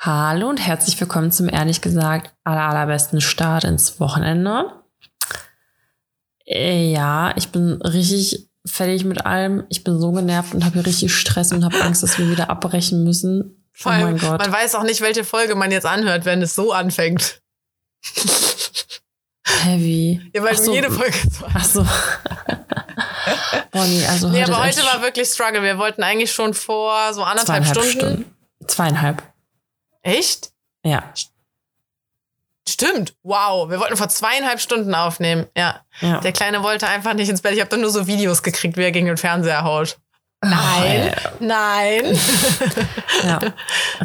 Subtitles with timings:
[0.00, 4.66] Hallo und herzlich willkommen zum ehrlich gesagt aller, allerbesten Start ins Wochenende.
[6.46, 9.64] Äh, ja, ich bin richtig fertig mit allem.
[9.70, 12.48] Ich bin so genervt und habe hier richtig Stress und habe Angst, dass wir wieder
[12.48, 13.66] abbrechen müssen.
[13.72, 14.38] Vor allem, oh mein Gott.
[14.40, 17.42] Man weiß auch nicht, welche Folge man jetzt anhört, wenn es so anfängt.
[19.44, 20.20] Heavy.
[20.32, 20.72] Ja, weil so.
[20.72, 21.44] jede Folge so.
[21.52, 21.84] Ach so.
[23.72, 25.64] Bonnie, also nee, aber heute war wirklich Struggle.
[25.64, 27.90] Wir wollten eigentlich schon vor so anderthalb Stunden.
[27.90, 28.36] Stunden.
[28.64, 29.24] Zweieinhalb.
[30.02, 30.52] Echt?
[30.84, 31.12] Ja.
[32.68, 33.14] Stimmt.
[33.22, 33.70] Wow.
[33.70, 35.46] Wir wollten vor zweieinhalb Stunden aufnehmen.
[35.56, 35.80] Ja.
[36.00, 36.20] ja.
[36.20, 37.54] Der Kleine wollte einfach nicht ins Bett.
[37.54, 39.98] Ich habe dann nur so Videos gekriegt, wie er gegen den Fernseher haut.
[40.40, 42.04] Nein, oh, nein.
[43.24, 43.40] ja,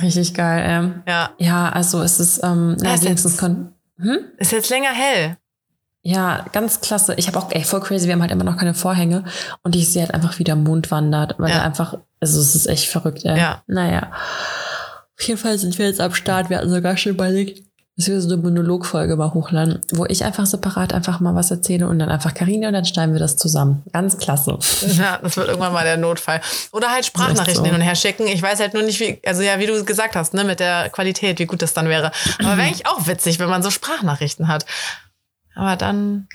[0.01, 0.63] richtig geil.
[0.67, 1.29] Ähm, ja.
[1.37, 4.19] ja, also es ist, ähm, ja, ist, jetzt, hm?
[4.37, 5.37] ist jetzt länger hell.
[6.01, 7.13] Ja, ganz klasse.
[7.15, 9.25] Ich habe auch, ey, voll crazy, wir haben halt immer noch keine Vorhänge
[9.61, 11.57] und ich sehe halt einfach, wie der Mond wandert, weil ja.
[11.57, 13.37] er einfach, also es ist echt verrückt, ey.
[13.37, 13.61] Ja.
[13.67, 14.11] Naja.
[15.23, 16.49] Auf jeden Fall sind wir jetzt am Start.
[16.49, 17.61] Wir hatten sogar schon überlegt,
[17.95, 21.87] dass wir so eine Monologfolge mal hochladen, wo ich einfach separat einfach mal was erzähle
[21.87, 23.83] und dann einfach Karina und dann schneiden wir das zusammen.
[23.93, 24.59] Ganz klasse.
[24.97, 26.41] Ja, das wird irgendwann mal der Notfall.
[26.73, 27.63] Oder halt Sprachnachrichten so.
[27.63, 28.27] hin und her schicken.
[28.27, 30.89] Ich weiß halt nur nicht, wie, also ja, wie du gesagt hast, ne, mit der
[30.89, 32.11] Qualität, wie gut das dann wäre.
[32.39, 34.65] Aber wäre eigentlich auch witzig, wenn man so Sprachnachrichten hat.
[35.55, 36.27] Aber dann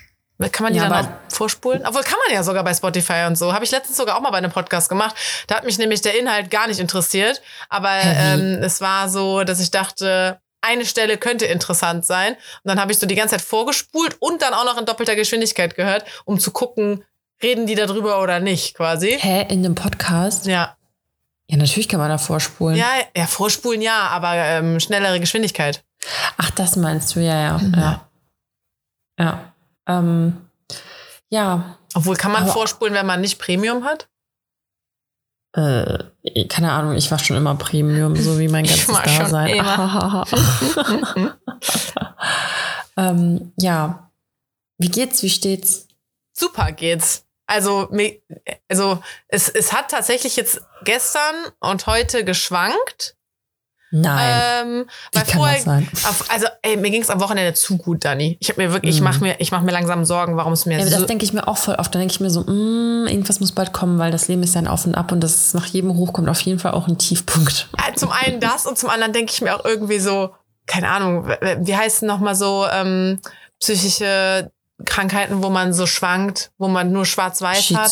[0.46, 1.84] kann man die ja, dann auch vorspulen?
[1.84, 3.52] Obwohl kann man ja sogar bei Spotify und so.
[3.52, 5.16] Habe ich letztens sogar auch mal bei einem Podcast gemacht.
[5.48, 7.42] Da hat mich nämlich der Inhalt gar nicht interessiert.
[7.68, 12.34] Aber ähm, es war so, dass ich dachte, eine Stelle könnte interessant sein.
[12.34, 15.16] Und dann habe ich so die ganze Zeit vorgespult und dann auch noch in doppelter
[15.16, 17.04] Geschwindigkeit gehört, um zu gucken,
[17.42, 19.18] reden die darüber oder nicht, quasi.
[19.18, 20.46] Hä, in dem Podcast?
[20.46, 20.76] Ja.
[21.50, 22.76] Ja, natürlich kann man da vorspulen.
[22.76, 25.82] Ja, ja, vorspulen ja, aber ähm, schnellere Geschwindigkeit.
[26.36, 27.60] Ach, das meinst du, ja, ja.
[27.74, 28.08] Ja.
[29.18, 29.54] Ja.
[29.88, 30.48] Ähm,
[31.30, 31.78] ja.
[31.94, 34.08] Obwohl, kann man aber, vorspulen, wenn man nicht Premium hat?
[35.52, 36.04] Äh,
[36.48, 39.56] keine Ahnung, ich war schon immer Premium, so wie mein ganzes Dasein.
[42.96, 44.10] ähm, ja.
[44.78, 45.22] Wie geht's?
[45.22, 45.88] Wie steht's?
[46.32, 47.24] Super geht's.
[47.46, 47.88] Also,
[48.68, 53.16] also es, es hat tatsächlich jetzt gestern und heute geschwankt.
[53.90, 54.42] Nein.
[54.66, 55.88] Ähm, weil kann vorher, das sein?
[56.04, 58.36] Auf, also, ey, mir ging es am Wochenende zu gut, Dani.
[58.40, 58.98] Ich habe mir wirklich, mm.
[58.98, 60.90] ich mache mir, ich mache mir langsam Sorgen, warum es mir ja, so.
[60.90, 61.94] Das denke ich mir auch voll oft.
[61.94, 64.60] Da denke ich mir so, mm, irgendwas muss bald kommen, weil das Leben ist ja
[64.60, 66.98] ein Auf und Ab und das nach jedem Hoch kommt auf jeden Fall auch ein
[66.98, 67.68] Tiefpunkt.
[67.96, 70.34] Zum einen das und zum anderen denke ich mir auch irgendwie so,
[70.66, 73.20] keine Ahnung, wie heißt noch mal so ähm,
[73.58, 74.50] psychische
[74.84, 77.90] Krankheiten, wo man so schwankt, wo man nur schwarz-weiß hat.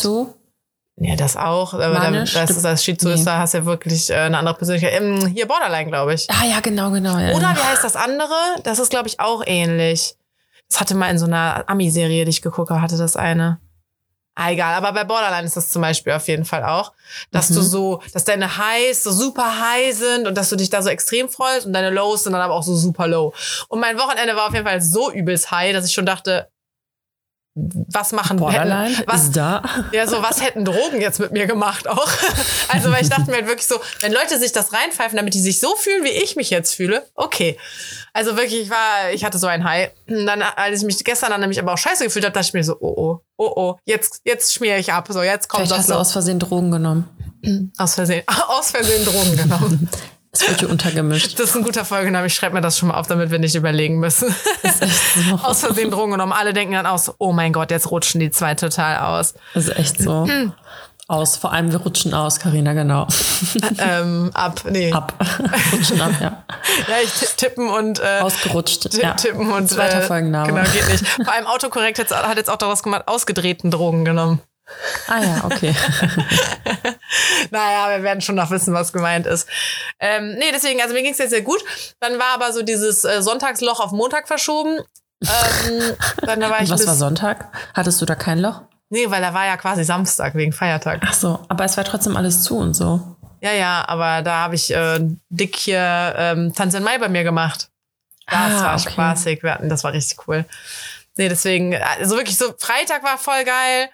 [0.99, 1.75] Ja, das auch.
[1.75, 3.23] Aber Manisch, das, das, das Schizo nee.
[3.23, 4.95] da hast du ja wirklich äh, eine andere Persönlichkeit.
[4.95, 6.27] Ähm, hier Borderline, glaube ich.
[6.31, 7.19] Ah ja, genau, genau.
[7.19, 8.35] Ja, Oder wie heißt das andere?
[8.63, 10.17] Das ist, glaube ich, auch ähnlich.
[10.71, 13.61] Das hatte mal in so einer Ami-Serie, die ich geguckt habe, hatte das eine.
[14.39, 16.93] Ah, egal, aber bei Borderline ist das zum Beispiel auf jeden Fall auch,
[17.31, 17.55] dass mhm.
[17.55, 20.91] du so, dass deine Highs so super high sind und dass du dich da so
[20.91, 23.33] extrem freust und deine Lows sind dann aber auch so super low.
[23.69, 26.51] Und mein Wochenende war auf jeden Fall so übelst high, dass ich schon dachte,
[27.59, 29.63] was machen Borderline hätten, was, ist da.
[29.91, 32.09] Ja, so was hätten Drogen jetzt mit mir gemacht auch.
[32.69, 35.41] Also, weil ich dachte mir halt wirklich so, wenn Leute sich das reinpfeifen, damit die
[35.41, 37.57] sich so fühlen, wie ich mich jetzt fühle, okay.
[38.13, 39.91] Also wirklich, ich war, ich hatte so ein High.
[40.09, 42.55] Und dann, als ich mich gestern dann nämlich aber auch scheiße gefühlt habe, dachte ich
[42.55, 45.09] mir so, oh oh, oh oh, jetzt, jetzt schmiere ich ab.
[45.11, 45.79] So, jetzt kommt Vielleicht das.
[45.79, 47.09] Hast du aus Versehen Drogen genommen?
[47.79, 49.89] Aus Versehen, aus Versehen Drogen genommen.
[50.41, 51.39] Es wird hier untergemischt.
[51.39, 52.27] Das ist ein guter Folgename.
[52.27, 54.35] Ich schreibe mir das schon mal auf, damit wir nicht überlegen müssen.
[54.63, 55.35] Das ist echt so.
[55.43, 56.33] aus Versehen Drogen genommen.
[56.33, 59.35] Alle denken dann aus, oh mein Gott, jetzt rutschen die zwei total aus.
[59.55, 60.29] Das ist echt so.
[61.09, 61.37] aus.
[61.37, 63.07] Vor allem wir rutschen aus, Karina, genau.
[63.79, 64.93] ähm, ab, nee.
[64.93, 65.15] Ab.
[65.73, 66.45] rutschen ab, ja.
[66.89, 68.93] Ja, ich tippen und äh, ausgerutscht.
[68.95, 69.15] Ja.
[69.15, 70.49] Tippen und zweiter äh, Folgenname.
[70.49, 71.07] Genau, geht nicht.
[71.07, 74.41] Vor allem Autokorrekt hat jetzt auch daraus gemacht, ausgedrehten Drogen genommen.
[75.09, 75.75] Ah ja, okay.
[77.51, 79.49] naja, wir werden schon noch wissen, was gemeint ist.
[80.01, 81.63] Ähm, nee, deswegen, also mir ging es jetzt sehr gut.
[82.01, 84.81] Dann war aber so dieses äh, Sonntagsloch auf Montag verschoben.
[85.23, 87.49] Ähm, dann da war ich was war Sonntag?
[87.75, 88.63] Hattest du da kein Loch?
[88.89, 91.01] Nee, weil da war ja quasi Samstag wegen Feiertag.
[91.05, 93.17] Ach so, aber es war trotzdem alles zu und so.
[93.41, 97.25] Ja, ja, aber da habe ich äh, dick hier ähm, Tanz in Mai bei mir
[97.25, 97.69] gemacht.
[98.27, 98.91] Das ah, war okay.
[98.91, 99.43] spaßig.
[99.43, 100.45] Wir hatten, das war richtig cool.
[101.17, 103.89] Nee, deswegen, also wirklich so, Freitag war voll geil.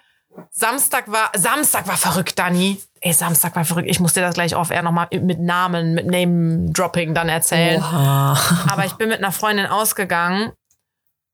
[0.51, 2.81] Samstag war, Samstag war verrückt, Dani.
[3.01, 3.89] Ey, Samstag war verrückt.
[3.89, 7.81] Ich muss dir das gleich auf eher nochmal mit Namen, mit Name-Dropping dann erzählen.
[7.81, 8.37] Oha.
[8.69, 10.51] Aber ich bin mit einer Freundin ausgegangen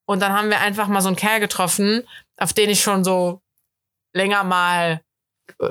[0.06, 2.04] und dann haben wir einfach mal so einen Kerl getroffen,
[2.38, 3.42] auf den ich schon so
[4.14, 5.02] länger mal
[5.60, 5.70] äh,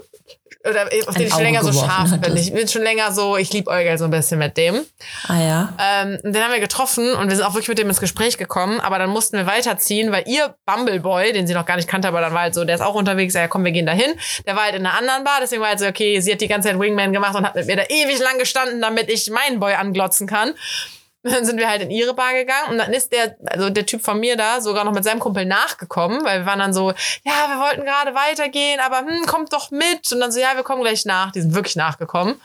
[0.65, 2.37] oder auf den ich schon länger so scharf bin.
[2.37, 4.85] Ich bin schon länger so, ich lieb Eugel so ein bisschen mit dem.
[5.29, 5.75] Ah ja.
[5.79, 8.39] Ähm, und den haben wir getroffen und wir sind auch wirklich mit dem ins Gespräch
[8.39, 12.09] gekommen, aber dann mussten wir weiterziehen, weil ihr Bumbleboy, den sie noch gar nicht kannte,
[12.09, 14.15] aber dann war halt so, der ist auch unterwegs, ja komm, wir gehen dahin.
[14.47, 16.49] Der war halt in einer anderen Bar, deswegen war halt so, okay, sie hat die
[16.49, 19.61] ganze Zeit Wingman gemacht und hat mit mir da ewig lang gestanden, damit ich meinen
[19.61, 20.55] Boy anglotzen kann.
[21.25, 24.03] Dann sind wir halt in ihre Bar gegangen und dann ist der, also der Typ
[24.03, 26.91] von mir da, sogar noch mit seinem Kumpel nachgekommen, weil wir waren dann so,
[27.25, 30.11] ja, wir wollten gerade weitergehen, aber hm, kommt doch mit.
[30.13, 31.33] Und dann so, ja, wir kommen gleich nach.
[31.33, 32.41] Die sind wirklich nachgekommen.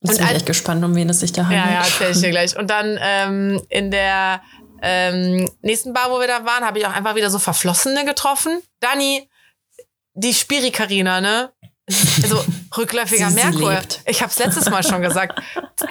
[0.00, 1.64] Jetzt Und bin ich echt gespannt, um wen es sich da handelt.
[1.64, 2.56] Ja, ja, erzähl ich dir gleich.
[2.56, 4.42] Und dann ähm, in der
[4.82, 8.62] ähm, nächsten Bar, wo wir da waren, habe ich auch einfach wieder so Verflossene getroffen.
[8.80, 9.28] Dani,
[10.14, 11.52] die Spiri-Carina, ne?
[12.22, 12.44] Also
[12.76, 13.72] rückläufiger Sie- sie Merkur.
[13.74, 14.00] lebt.
[14.06, 15.40] Ich habe es letztes Mal schon gesagt.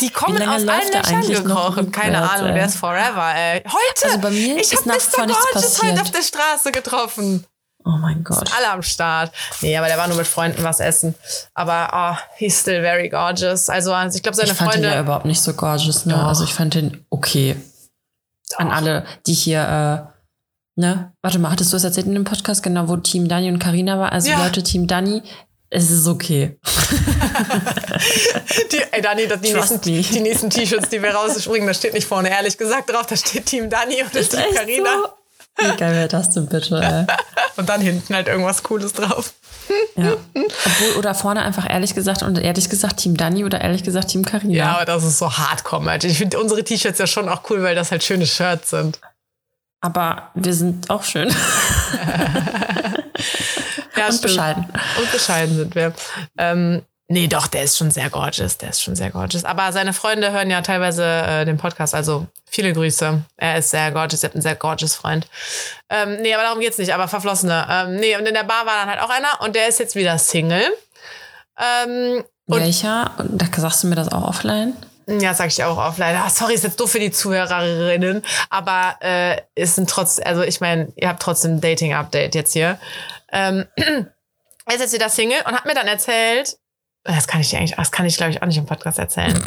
[0.02, 1.92] Die kommen aus allen Löchern gekrochen.
[1.92, 3.64] Keine rückwärts, Ahnung, der ist forever, ey.
[3.66, 4.06] Heute!
[4.06, 5.26] Also bei mir ich habe Mr.
[5.26, 7.46] Gorgeous heute auf der Straße getroffen.
[7.86, 8.50] Oh mein Gott.
[8.58, 9.32] Alle am Start.
[9.62, 11.14] Nee, aber der war nur mit Freunden was essen.
[11.54, 13.70] Aber oh, he's still very gorgeous.
[13.70, 14.88] Also ich glaube, seine Ich fand Freunde.
[14.90, 16.14] den ja überhaupt nicht so gorgeous, ne?
[16.16, 16.24] Doch.
[16.24, 17.56] Also ich fand den okay.
[18.58, 19.62] An alle, die hier,
[20.08, 21.14] äh, ne?
[21.22, 24.00] Warte mal, hattest du es erzählt in dem Podcast, genau, wo Team Dani und Karina
[24.00, 24.12] war?
[24.12, 24.44] Also Ja.
[24.44, 25.22] Leute, Team Dani,
[25.76, 26.58] es ist okay.
[28.72, 32.08] Die, ey, Dani, das, die, nächsten, die nächsten T-Shirts, die wir rausspringen, da steht nicht
[32.08, 34.90] vorne ehrlich gesagt drauf, da steht Team Dani und Ist Team Carina.
[35.04, 35.10] so?
[35.58, 37.06] Wie geil wäre das denn bitte, ey?
[37.58, 39.32] Und dann hinten halt irgendwas Cooles drauf.
[39.96, 40.18] Ja.
[40.34, 44.26] Obwohl, oder vorne einfach ehrlich gesagt und ehrlich gesagt Team Dani oder ehrlich gesagt Team
[44.26, 44.54] Karina.
[44.54, 46.10] Ja, aber das ist so hardcore, Alter.
[46.10, 49.00] Ich finde unsere T-Shirts ja schon auch cool, weil das halt schöne Shirts sind.
[49.80, 51.30] Aber wir sind auch schön.
[53.98, 54.22] Ja, Und stimmt.
[54.24, 54.66] bescheiden.
[55.00, 55.94] Und bescheiden sind wir.
[56.38, 58.58] Ähm, nee, doch, der ist schon sehr gorgeous.
[58.58, 59.46] Der ist schon sehr gorgeous.
[59.46, 63.22] Aber seine Freunde hören ja teilweise äh, den Podcast, also viele Grüße.
[63.38, 65.28] Er ist sehr gorgeous, er hat einen sehr gorgeous Freund.
[65.90, 67.68] Ähm, nee, aber darum geht's nicht, aber Verflossene.
[67.70, 69.96] Ähm, nee, und in der Bar war dann halt auch einer und der ist jetzt
[69.96, 70.66] wieder Single.
[71.58, 73.12] Ähm, Welcher?
[73.18, 74.74] Da sagst du mir das auch offline?
[75.08, 76.16] ja, sag ich auch offline.
[76.16, 80.62] Ah, sorry, ist jetzt doof für die Zuhörerinnen, aber äh, ist ein trotz, also ich
[80.62, 82.80] meine, ihr habt trotzdem ein Dating-Update jetzt hier.
[83.36, 86.58] Ähm, ist jetzt wieder Single und hat mir dann erzählt,
[87.04, 89.40] das kann ich dir eigentlich, das kann ich glaube ich auch nicht im Podcast erzählen.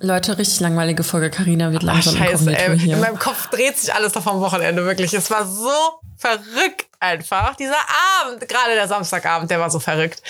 [0.00, 1.30] Leute, richtig langweilige Folge.
[1.30, 2.78] Karina wird Ach, langsam scheiße, inkognito ey.
[2.78, 2.94] hier.
[2.94, 5.14] In meinem Kopf dreht sich alles noch vom Wochenende, wirklich.
[5.14, 5.70] Es war so
[6.16, 7.54] verrückt einfach.
[7.54, 7.76] Dieser
[8.22, 10.22] Abend, gerade der Samstagabend, der war so verrückt.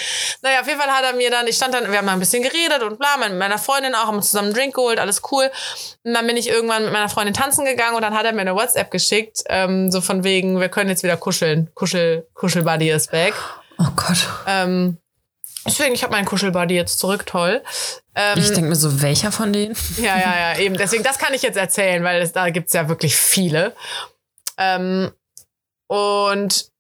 [0.43, 2.21] Naja, auf jeden Fall hat er mir dann, ich stand dann, wir haben dann ein
[2.21, 5.23] bisschen geredet und bla, mit meiner Freundin auch, haben uns zusammen einen Drink geholt, alles
[5.31, 5.51] cool.
[6.03, 8.43] Und dann bin ich irgendwann mit meiner Freundin tanzen gegangen und dann hat er mir
[8.43, 11.71] eine WhatsApp geschickt, ähm, so von wegen, wir können jetzt wieder kuscheln.
[11.75, 13.35] Kuschel, Kuschelbuddy ist back.
[13.79, 14.29] Oh Gott.
[14.47, 14.99] Ähm,
[15.67, 17.63] deswegen, ich habe meinen Kuschelbuddy jetzt zurück, toll.
[18.15, 19.77] Ähm, Ich denke mir so, welcher von denen?
[19.97, 20.77] ja, ja, ja, eben.
[20.77, 23.75] Deswegen, das kann ich jetzt erzählen, weil es, da gibt's ja wirklich viele.
[24.57, 25.13] Ähm,
[25.89, 26.71] und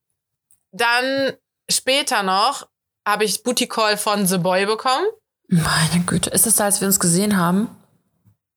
[0.73, 1.33] dann
[1.71, 2.69] später noch
[3.07, 5.07] habe ich Booty Call von The Boy bekommen.
[5.49, 6.31] Meine Güte.
[6.31, 7.69] Ist das da, als wir uns gesehen haben?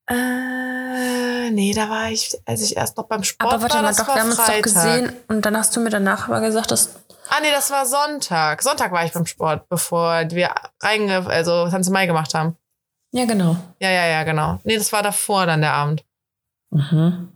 [0.10, 3.94] Äh, nee, da war ich, als ich erst noch beim Sport aber warte war, mal,
[3.94, 6.72] doch, war wir haben uns doch gesehen und dann hast du mir danach aber gesagt,
[6.72, 6.92] dass.
[7.30, 8.62] Ah, nee, das war Sonntag.
[8.64, 12.56] Sonntag war ich beim Sport, bevor wir reinge also Tanze Mai gemacht haben.
[13.12, 13.56] Ja, genau.
[13.80, 14.60] Ja, ja, ja, genau.
[14.64, 16.04] Nee, das war davor dann der Abend.
[16.72, 17.32] Mhm.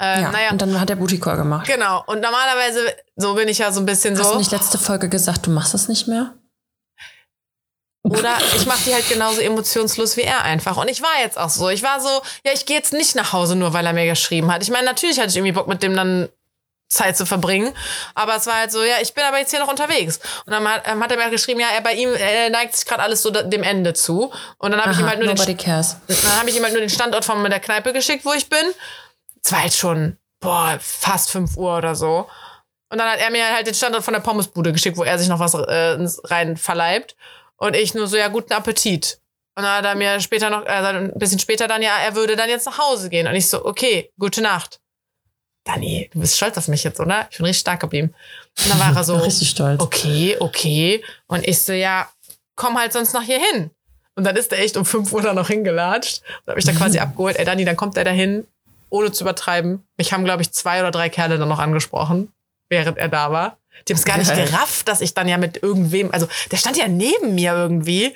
[0.00, 1.66] Äh, ja, naja, und dann hat der Booty Call gemacht.
[1.66, 2.02] genau.
[2.06, 2.80] Und normalerweise,
[3.16, 4.32] so bin ich ja so ein bisschen Hast so.
[4.32, 6.34] du nicht letzte Folge gesagt, du machst das nicht mehr?
[8.02, 10.76] Oder ich mache die halt genauso emotionslos wie er einfach.
[10.76, 11.70] Und ich war jetzt auch so.
[11.70, 12.08] Ich war so,
[12.44, 14.62] ja, ich gehe jetzt nicht nach Hause, nur weil er mir geschrieben hat.
[14.62, 16.28] Ich meine, natürlich hatte ich irgendwie Bock, mit dem dann
[16.94, 17.74] Zeit zu verbringen.
[18.14, 20.20] Aber es war halt so, ja, ich bin aber jetzt hier noch unterwegs.
[20.46, 22.86] Und dann hat, ähm, hat er mir geschrieben, ja, er bei ihm er neigt sich
[22.86, 24.32] gerade alles so dem Ende zu.
[24.58, 25.96] Und dann habe ich ihm halt nur den, cares.
[26.06, 28.64] dann habe ich ihm halt nur den Standort von der Kneipe geschickt, wo ich bin.
[29.44, 32.28] Es war halt schon, boah, fast 5 Uhr oder so.
[32.90, 35.28] Und dann hat er mir halt den Standort von der Pommesbude geschickt, wo er sich
[35.28, 37.16] noch was äh, rein verleibt.
[37.56, 39.18] Und ich nur so, ja, guten Appetit.
[39.56, 42.36] Und dann hat er mir später noch, äh, ein bisschen später dann, ja, er würde
[42.36, 43.26] dann jetzt nach Hause gehen.
[43.26, 44.80] Und ich so, okay, gute Nacht.
[45.64, 47.26] Dani, du bist stolz auf mich jetzt, oder?
[47.30, 48.14] Ich bin richtig stark geblieben.
[48.62, 49.80] Und dann war er so, Richtig stolz.
[49.80, 51.02] okay, okay.
[51.26, 52.08] Und ich so, ja,
[52.54, 53.70] komm halt sonst noch hier hin.
[54.14, 56.76] Und dann ist er echt um 5 Uhr da noch hingelatscht und habe mich dann
[56.78, 57.36] quasi abgeholt.
[57.36, 58.46] Ey, Dani, dann kommt er dahin,
[58.90, 59.82] ohne zu übertreiben.
[59.96, 62.32] Mich haben, glaube ich, zwei oder drei Kerle dann noch angesprochen,
[62.68, 63.58] während er da war.
[63.88, 66.76] Die haben es gar nicht gerafft, dass ich dann ja mit irgendwem, also der stand
[66.76, 68.14] ja neben mir irgendwie.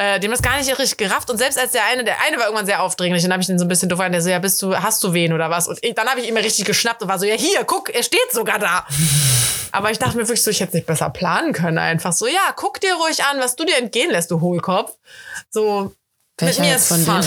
[0.00, 1.28] Äh, dem das gar nicht richtig gerafft.
[1.28, 3.58] Und selbst als der eine, der eine war irgendwann sehr aufdringlich, dann habe ich den
[3.58, 5.66] so ein bisschen doof an, der so, ja, bist du, hast du wen oder was?
[5.66, 7.90] Und ich, dann habe ich ihn mir richtig geschnappt und war so, ja, hier, guck,
[7.92, 8.86] er steht sogar da.
[9.72, 11.78] Aber ich dachte mir wirklich so, ich hätte nicht besser planen können.
[11.78, 14.96] Einfach so, ja, guck dir ruhig an, was du dir entgehen lässt, du Hohlkopf.
[15.50, 15.92] So,
[16.38, 17.26] Welcher mit mir ist von fun.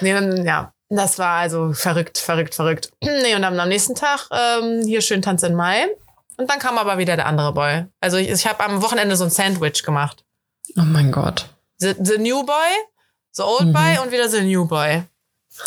[0.00, 2.90] nee, dann, ja, das war also verrückt, verrückt, verrückt.
[3.02, 5.88] nee, und dann am nächsten Tag ähm, hier schön Tanz in Mai.
[6.40, 7.84] Und dann kam aber wieder der andere Boy.
[8.00, 10.24] Also ich, ich habe am Wochenende so ein Sandwich gemacht.
[10.78, 11.46] Oh mein Gott.
[11.78, 12.54] The, the New Boy,
[13.32, 13.72] The Old Mhm.
[13.74, 15.02] Boy und wieder The New Boy.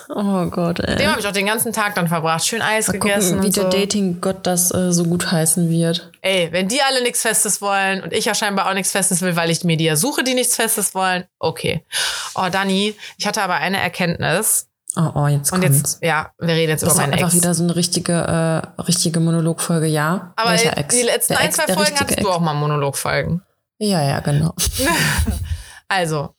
[0.10, 0.96] Oh Gott, ey.
[0.96, 2.46] Dem habe ich auch den ganzen Tag dann verbracht.
[2.48, 3.70] Schön Eis Mal gegessen gucken, wie der so.
[3.70, 6.10] Dating-Gott das äh, so gut heißen wird.
[6.22, 9.36] Ey, wenn die alle nichts Festes wollen und ich ja scheinbar auch nichts Festes will,
[9.36, 11.84] weil ich mir die ja suche, die nichts Festes wollen, okay.
[12.34, 14.68] Oh, Dani, ich hatte aber eine Erkenntnis.
[14.95, 15.77] Oh, oh, jetzt Und kommt's.
[15.77, 17.35] jetzt, ja, wir reden jetzt das über ist meinen einfach Ex.
[17.35, 20.33] wieder so eine richtige, äh, richtige Monologfolge, ja.
[20.35, 20.95] aber Welcher Ex?
[20.95, 22.23] die letzten ein, zwei Folgen hattest Ex.
[22.23, 23.41] du auch mal Monologfolgen.
[23.79, 24.53] Ja, ja, genau.
[25.88, 26.33] Also,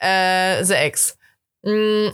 [0.00, 1.16] äh, The Ex.
[1.62, 2.08] Mm,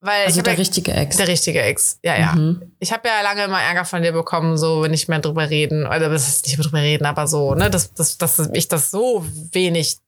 [0.00, 1.16] weil Also der ja, richtige Ex.
[1.16, 1.98] der richtige Ex.
[2.02, 2.32] Ja, ja.
[2.32, 2.72] Mhm.
[2.80, 5.86] Ich habe ja lange immer Ärger von dir bekommen, so wenn ich mehr drüber reden,
[5.86, 8.90] oder das ist nicht mehr drüber reden, aber so, ne, dass, dass, dass ich das
[8.90, 9.98] so wenig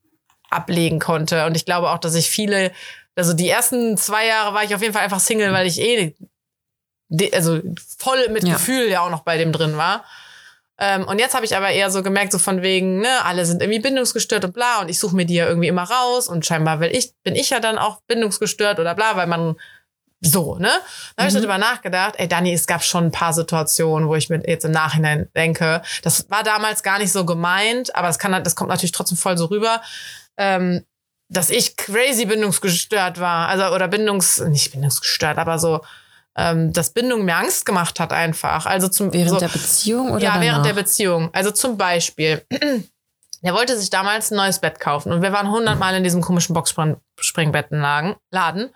[0.51, 1.47] ablegen konnte.
[1.47, 2.73] Und ich glaube auch, dass ich viele,
[3.17, 6.15] also die ersten zwei Jahre war ich auf jeden Fall einfach Single, weil ich eh,
[7.33, 7.61] also
[7.99, 8.55] voll mit Ja.
[8.55, 10.05] Gefühl ja auch noch bei dem drin war.
[10.77, 13.63] Ähm, und jetzt habe ich aber eher so gemerkt, so von wegen, ne, alle sind
[13.63, 16.81] irgendwie bindungsgestört und bla, und ich suche mir die ja irgendwie immer raus und scheinbar
[16.81, 19.55] will ich, bin ich ja dann auch bindungsgestört oder bla, weil man
[20.21, 20.71] so, ne?
[21.17, 21.39] Dann habe ich Mhm.
[21.39, 24.73] darüber nachgedacht, ey Dani, es gab schon ein paar Situationen, wo ich mir jetzt im
[24.73, 28.93] Nachhinein denke, das war damals gar nicht so gemeint, aber das kann das kommt natürlich
[28.93, 29.81] trotzdem voll so rüber,
[30.39, 30.85] ähm,
[31.37, 35.81] dass ich crazy bindungsgestört war, also oder bindungs nicht bindungsgestört, aber so
[36.37, 38.67] ähm, dass Bindung mir Angst gemacht hat einfach.
[38.67, 40.43] Also zum Während so, der Beziehung oder ja, danach?
[40.43, 41.31] während der Beziehung.
[41.33, 42.45] Also zum Beispiel,
[43.43, 46.55] er wollte sich damals ein neues Bett kaufen und wir waren hundertmal in diesem komischen
[46.55, 48.17] Boxspringbettenladen.
[48.31, 48.71] Laden.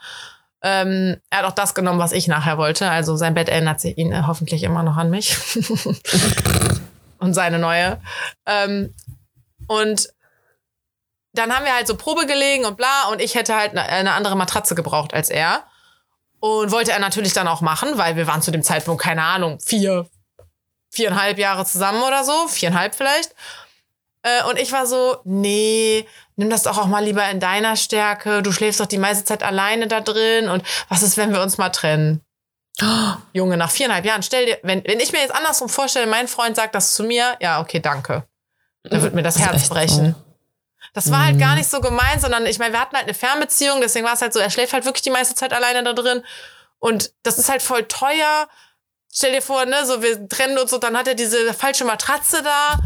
[0.62, 2.90] Ähm, er hat auch das genommen, was ich nachher wollte.
[2.90, 5.36] Also sein Bett erinnert sich ihn äh, hoffentlich immer noch an mich.
[7.18, 8.00] und seine neue.
[8.46, 8.94] Ähm,
[9.66, 10.08] und
[11.38, 14.12] dann haben wir halt so Probe gelegen und bla und ich hätte halt eine, eine
[14.12, 15.64] andere Matratze gebraucht als er.
[16.40, 19.58] Und wollte er natürlich dann auch machen, weil wir waren zu dem Zeitpunkt, keine Ahnung,
[19.58, 20.06] vier,
[20.88, 23.34] viereinhalb Jahre zusammen oder so, viereinhalb vielleicht.
[24.22, 28.42] Äh, und ich war so, nee, nimm das doch auch mal lieber in deiner Stärke.
[28.42, 30.48] Du schläfst doch die meiste Zeit alleine da drin.
[30.48, 32.20] Und was ist, wenn wir uns mal trennen?
[33.32, 36.54] Junge, nach viereinhalb Jahren, stell dir, wenn, wenn ich mir jetzt andersrum vorstelle, mein Freund
[36.54, 38.24] sagt das zu mir, ja, okay, danke.
[38.84, 40.14] Da wird mir das Das Herz brechen.
[40.14, 40.27] so.
[41.04, 41.58] Das war halt gar Mhm.
[41.58, 44.32] nicht so gemein, sondern ich meine, wir hatten halt eine Fernbeziehung, deswegen war es halt
[44.32, 46.24] so, er schläft halt wirklich die meiste Zeit alleine da drin.
[46.80, 48.48] Und das ist halt voll teuer.
[49.12, 52.42] Stell dir vor, ne, so wir trennen uns und dann hat er diese falsche Matratze
[52.42, 52.78] da.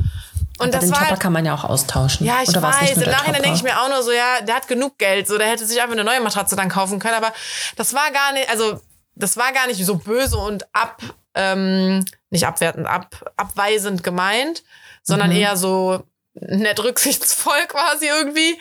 [0.58, 2.26] Und Aber das den war Topper halt, kann man ja auch austauschen.
[2.26, 2.98] ja, ich oder weiß.
[2.98, 5.48] Im Nachhinein denke ich mir auch nur so, ja, der hat genug Geld, so, der
[5.48, 7.14] hätte sich einfach eine neue Matratze dann kaufen können.
[7.14, 7.32] Aber
[7.76, 8.78] das war gar nicht, also
[9.14, 11.00] das war gar nicht so böse und ab,
[11.34, 14.62] ähm, nicht abwertend, ab, abweisend gemeint,
[15.02, 15.36] sondern Mhm.
[15.36, 16.04] eher so
[16.34, 18.58] nett rücksichtsvoll quasi irgendwie.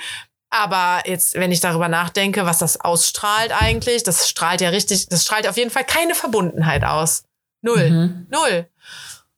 [0.49, 5.23] Aber jetzt, wenn ich darüber nachdenke, was das ausstrahlt eigentlich, das strahlt ja richtig, das
[5.23, 7.23] strahlt auf jeden Fall keine Verbundenheit aus.
[7.61, 7.89] Null.
[7.89, 8.27] Mhm.
[8.29, 8.67] Null.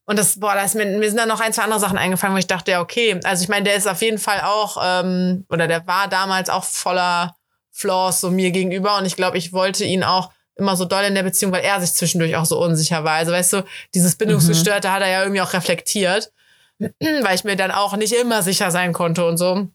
[0.06, 2.34] Und das, boah, da ist mir, mir sind da noch ein, zwei andere Sachen eingefallen,
[2.34, 5.46] wo ich dachte, ja, okay, also ich meine, der ist auf jeden Fall auch, ähm,
[5.50, 7.36] oder der war damals auch voller
[7.72, 11.16] Flaws so mir gegenüber und ich glaube, ich wollte ihn auch immer so doll in
[11.16, 13.14] der Beziehung, weil er sich zwischendurch auch so unsicher war.
[13.14, 13.64] Also weißt du,
[13.94, 16.32] dieses Bindungsgestörte hat er ja irgendwie auch reflektiert,
[17.00, 19.68] weil ich mir dann auch nicht immer sicher sein konnte und so.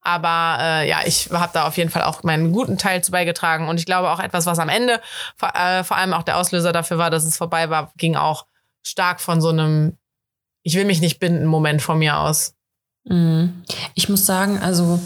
[0.00, 3.68] Aber äh, ja, ich habe da auf jeden Fall auch meinen guten Teil zu beigetragen.
[3.68, 5.00] Und ich glaube auch etwas, was am Ende
[5.36, 8.46] vor, äh, vor allem auch der Auslöser dafür war, dass es vorbei war, ging auch
[8.84, 9.98] stark von so einem
[10.62, 12.54] Ich will mich nicht binden Moment von mir aus.
[13.04, 13.64] Mhm.
[13.94, 15.00] Ich muss sagen, also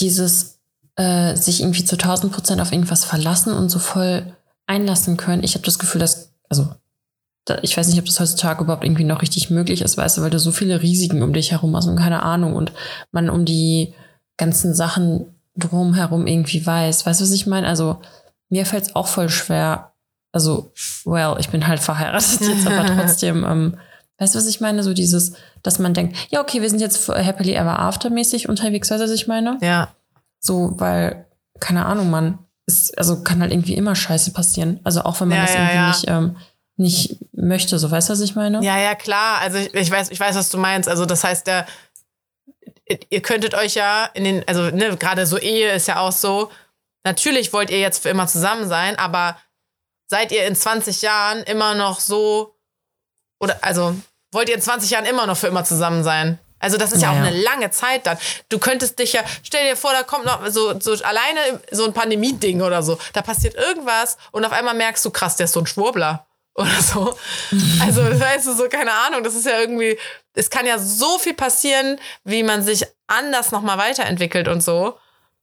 [0.00, 0.58] dieses
[0.96, 5.44] äh, sich irgendwie zu 1000 Prozent auf irgendwas verlassen und so voll einlassen können.
[5.44, 6.74] Ich habe das Gefühl, dass, also
[7.62, 10.30] ich weiß nicht, ob das heutzutage überhaupt irgendwie noch richtig möglich ist, weißt du, weil
[10.30, 12.72] du so viele Risiken um dich herum hast und keine Ahnung und
[13.12, 13.94] man um die
[14.36, 17.06] ganzen Sachen drumherum irgendwie weiß.
[17.06, 17.66] Weißt du, was ich meine?
[17.66, 17.98] Also
[18.48, 19.92] mir fällt es auch voll schwer.
[20.32, 20.72] Also,
[21.04, 23.76] well, ich bin halt verheiratet jetzt, aber trotzdem, ähm,
[24.18, 24.82] weißt du, was ich meine?
[24.82, 28.90] So dieses, dass man denkt, ja, okay, wir sind jetzt happily ever after mäßig unterwegs,
[28.90, 29.58] weißt du, was ich meine?
[29.62, 29.88] Ja.
[30.40, 31.26] So, weil,
[31.60, 34.78] keine Ahnung, man ist, also kann halt irgendwie immer Scheiße passieren.
[34.84, 35.88] Also auch wenn man Ja, das ja, irgendwie ja.
[35.88, 36.36] nicht, ähm,
[36.78, 38.64] nicht möchte, so weißt du, was ich meine?
[38.64, 39.38] Ja, ja, klar.
[39.40, 40.88] Also ich, ich weiß, ich weiß, was du meinst.
[40.88, 41.66] Also das heißt, der,
[43.10, 46.50] ihr könntet euch ja in den, also ne, gerade so Ehe ist ja auch so.
[47.04, 49.36] Natürlich wollt ihr jetzt für immer zusammen sein, aber
[50.06, 52.54] seid ihr in 20 Jahren immer noch so
[53.40, 53.94] oder also
[54.32, 56.38] wollt ihr in 20 Jahren immer noch für immer zusammen sein?
[56.60, 58.18] Also das ist ja, Ja, auch eine lange Zeit dann.
[58.48, 61.92] Du könntest dich ja, stell dir vor, da kommt noch so, so alleine so ein
[61.92, 62.98] Pandemie-Ding oder so.
[63.12, 66.27] Da passiert irgendwas und auf einmal merkst du, krass, der ist so ein Schwurbler
[66.58, 67.16] oder so.
[67.80, 69.98] Also, weißt du, so, keine Ahnung, das ist ja irgendwie,
[70.34, 74.98] es kann ja so viel passieren, wie man sich anders nochmal weiterentwickelt und so.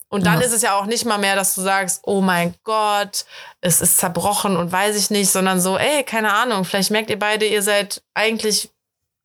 [0.09, 0.45] Und dann Ja.
[0.45, 3.25] ist es ja auch nicht mal mehr, dass du sagst, oh mein Gott,
[3.61, 7.19] es ist zerbrochen und weiß ich nicht, sondern so, ey, keine Ahnung, vielleicht merkt ihr
[7.19, 8.69] beide, ihr seid eigentlich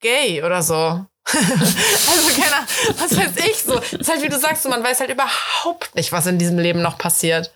[0.00, 0.74] gay oder so.
[1.26, 2.66] also keiner,
[2.98, 3.74] was weiß ich so.
[3.78, 6.58] Das ist halt wie du sagst, so, man weiß halt überhaupt nicht, was in diesem
[6.58, 7.52] Leben noch passiert.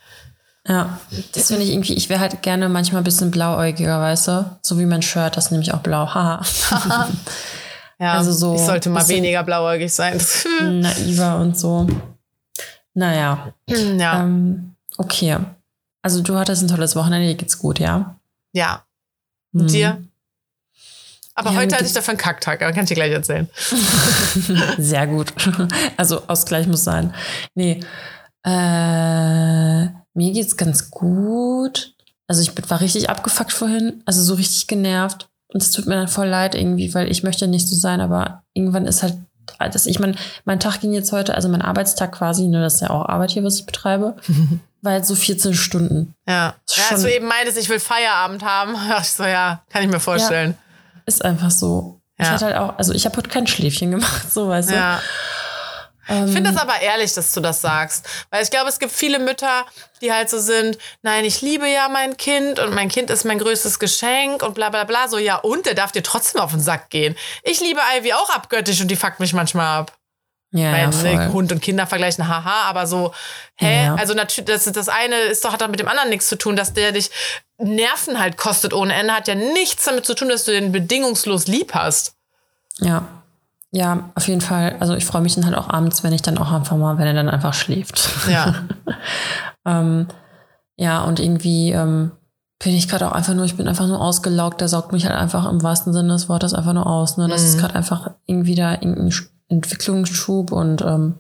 [0.67, 0.99] Ja,
[1.33, 4.59] das finde ich irgendwie, ich wäre halt gerne manchmal ein bisschen blauäugiger, weißt du?
[4.63, 6.07] So wie mein Shirt, das ist nämlich auch blau.
[6.15, 6.43] Haha.
[8.01, 10.21] Ja, Also so ich sollte mal weniger blauäugig sein.
[10.61, 11.87] Naiver und so.
[12.93, 14.21] Naja, ja.
[14.23, 15.39] ähm, okay.
[16.03, 18.19] Also du hattest ein tolles Wochenende, dir geht's gut, ja?
[18.53, 18.83] ja.
[19.53, 19.61] Mhm.
[19.61, 20.03] Und dir?
[21.37, 23.49] Aber Ja, heute hatte ich dafür einen Kacktag, aber kann ich dir gleich erzählen.
[24.79, 25.33] Sehr gut.
[25.97, 27.15] Also Ausgleich muss sein.
[27.55, 27.81] Nee.
[28.45, 31.95] Äh, mir geht's ganz gut.
[32.27, 35.29] Also ich bin- war richtig abgefuckt vorhin, also so richtig genervt.
[35.49, 38.43] Und es tut mir dann voll leid irgendwie, weil ich möchte nicht so sein, aber
[38.55, 39.15] irgendwann ist halt,
[39.59, 42.81] das, ich meine, mein Tag ging jetzt heute, also mein Arbeitstag quasi, ne, das ist
[42.81, 44.17] ja auch Arbeit hier, was ich betreibe,
[44.83, 46.15] war jetzt so 14 Stunden.
[46.27, 46.55] Ja.
[46.75, 50.01] Ja als du eben meintest, ich will Feierabend haben, ich so, ja, kann ich mir
[50.01, 50.57] vorstellen.
[51.07, 52.01] Ist einfach so.
[52.17, 52.33] Ich Ja.
[52.33, 54.75] hatte halt auch, also ich habe heute kein Schläfchen gemacht, so weißt du.
[54.75, 55.01] Ja.
[56.09, 58.07] Ähm, Ich finde das aber ehrlich, dass du das sagst.
[58.31, 59.65] Weil ich glaube, es gibt viele Mütter,
[60.01, 63.39] die halt so sind, nein, ich liebe ja mein Kind und mein Kind ist mein
[63.39, 65.09] größtes Geschenk und bla bla bla.
[65.09, 67.17] So, ja, und der darf dir trotzdem auf den Sack gehen.
[67.43, 69.93] Ich liebe Ivy auch abgöttisch und die fuckt mich manchmal ab.
[70.53, 71.33] ja, Weil ja, ne.
[71.33, 73.13] Hund und Kinder vergleichen, haha, aber so,
[73.57, 73.87] hä?
[73.87, 73.95] Ja.
[73.97, 76.55] Also natürlich, das, das eine ist doch, hat doch mit dem anderen nichts zu tun,
[76.57, 77.11] dass der dich
[77.59, 81.47] Nerven halt kostet ohne Ende, hat ja nichts damit zu tun, dass du den bedingungslos
[81.47, 82.15] lieb hast.
[82.79, 83.07] Ja.
[83.77, 84.77] Ja, auf jeden Fall.
[84.79, 87.09] Also ich freue mich dann halt auch abends, wenn ich dann auch einfach mal, wenn
[87.09, 88.09] er dann einfach schläft.
[88.29, 88.55] Ja.
[89.67, 90.07] ähm,
[90.77, 92.13] ja, und irgendwie ähm,
[92.63, 94.61] bin ich gerade auch einfach nur, ich bin einfach nur ausgelaugt.
[94.61, 97.17] Der saugt mich halt einfach im wahrsten Sinne des Wortes einfach nur aus.
[97.17, 97.27] Ne?
[97.29, 97.49] Das Mhm.
[97.49, 101.19] ist gerade einfach irgendwie da irgendein Sch- Entwicklungsschub und ähm,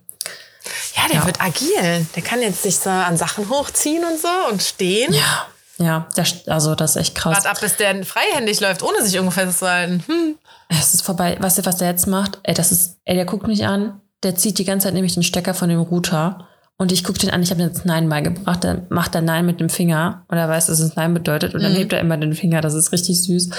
[0.96, 1.26] Ja, der Ja.
[1.26, 2.06] wird agil.
[2.14, 5.12] Der kann jetzt sich so an Sachen hochziehen und so und stehen.
[5.12, 5.46] ja,
[5.78, 7.36] ja, st- also das ist echt krass.
[7.36, 10.02] Wart ab, bis der freihändig läuft, ohne sich irgendwo festzuhalten.
[10.06, 10.36] Hm.
[10.68, 11.36] Es ist vorbei.
[11.40, 12.38] Weißt du, was der jetzt macht?
[12.42, 15.22] Ey, das ist, ey, der guckt mich an, der zieht die ganze Zeit nämlich den
[15.22, 18.86] Stecker von dem Router und ich gucke den an, ich habe jetzt Nein beigebracht, dann
[18.88, 21.72] macht er Nein mit dem Finger und er weiß, dass es Nein bedeutet und dann
[21.72, 21.76] Mhm.
[21.76, 23.50] hebt er immer den Finger, das ist richtig süß.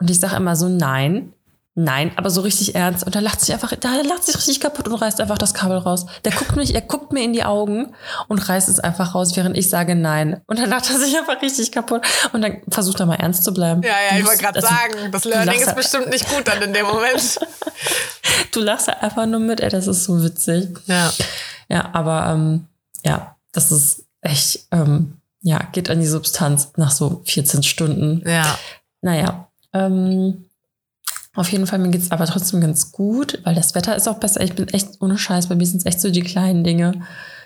[0.00, 1.32] Und ich sage immer so Nein,
[1.76, 4.86] Nein, aber so richtig ernst und er lacht sich einfach, da lacht sich richtig kaputt
[4.86, 6.06] und reißt einfach das Kabel raus.
[6.24, 7.92] Der guckt mich, er guckt mir in die Augen
[8.28, 10.40] und reißt es einfach raus, während ich sage Nein.
[10.46, 12.02] Und dann lacht er sich einfach richtig kaputt
[12.32, 13.82] und dann versucht er mal ernst zu bleiben.
[13.82, 16.46] Ja, ja, Du ich wollte gerade also, sagen, das Learning ist halt- bestimmt nicht gut
[16.46, 17.40] dann in dem Moment.
[18.52, 20.68] Du lachst einfach nur mit, ey, das ist so witzig.
[20.86, 21.12] Ja.
[21.68, 22.66] Ja, aber ähm,
[23.04, 28.22] ja, das ist echt, ähm, ja, geht an die Substanz nach so 14 Stunden.
[28.28, 28.56] Ja.
[29.02, 30.44] Naja, ähm,
[31.34, 34.40] auf jeden Fall, mir geht's aber trotzdem ganz gut, weil das Wetter ist auch besser.
[34.42, 37.02] Ich bin echt ohne Scheiß, bei mir sind es echt so die kleinen Dinge.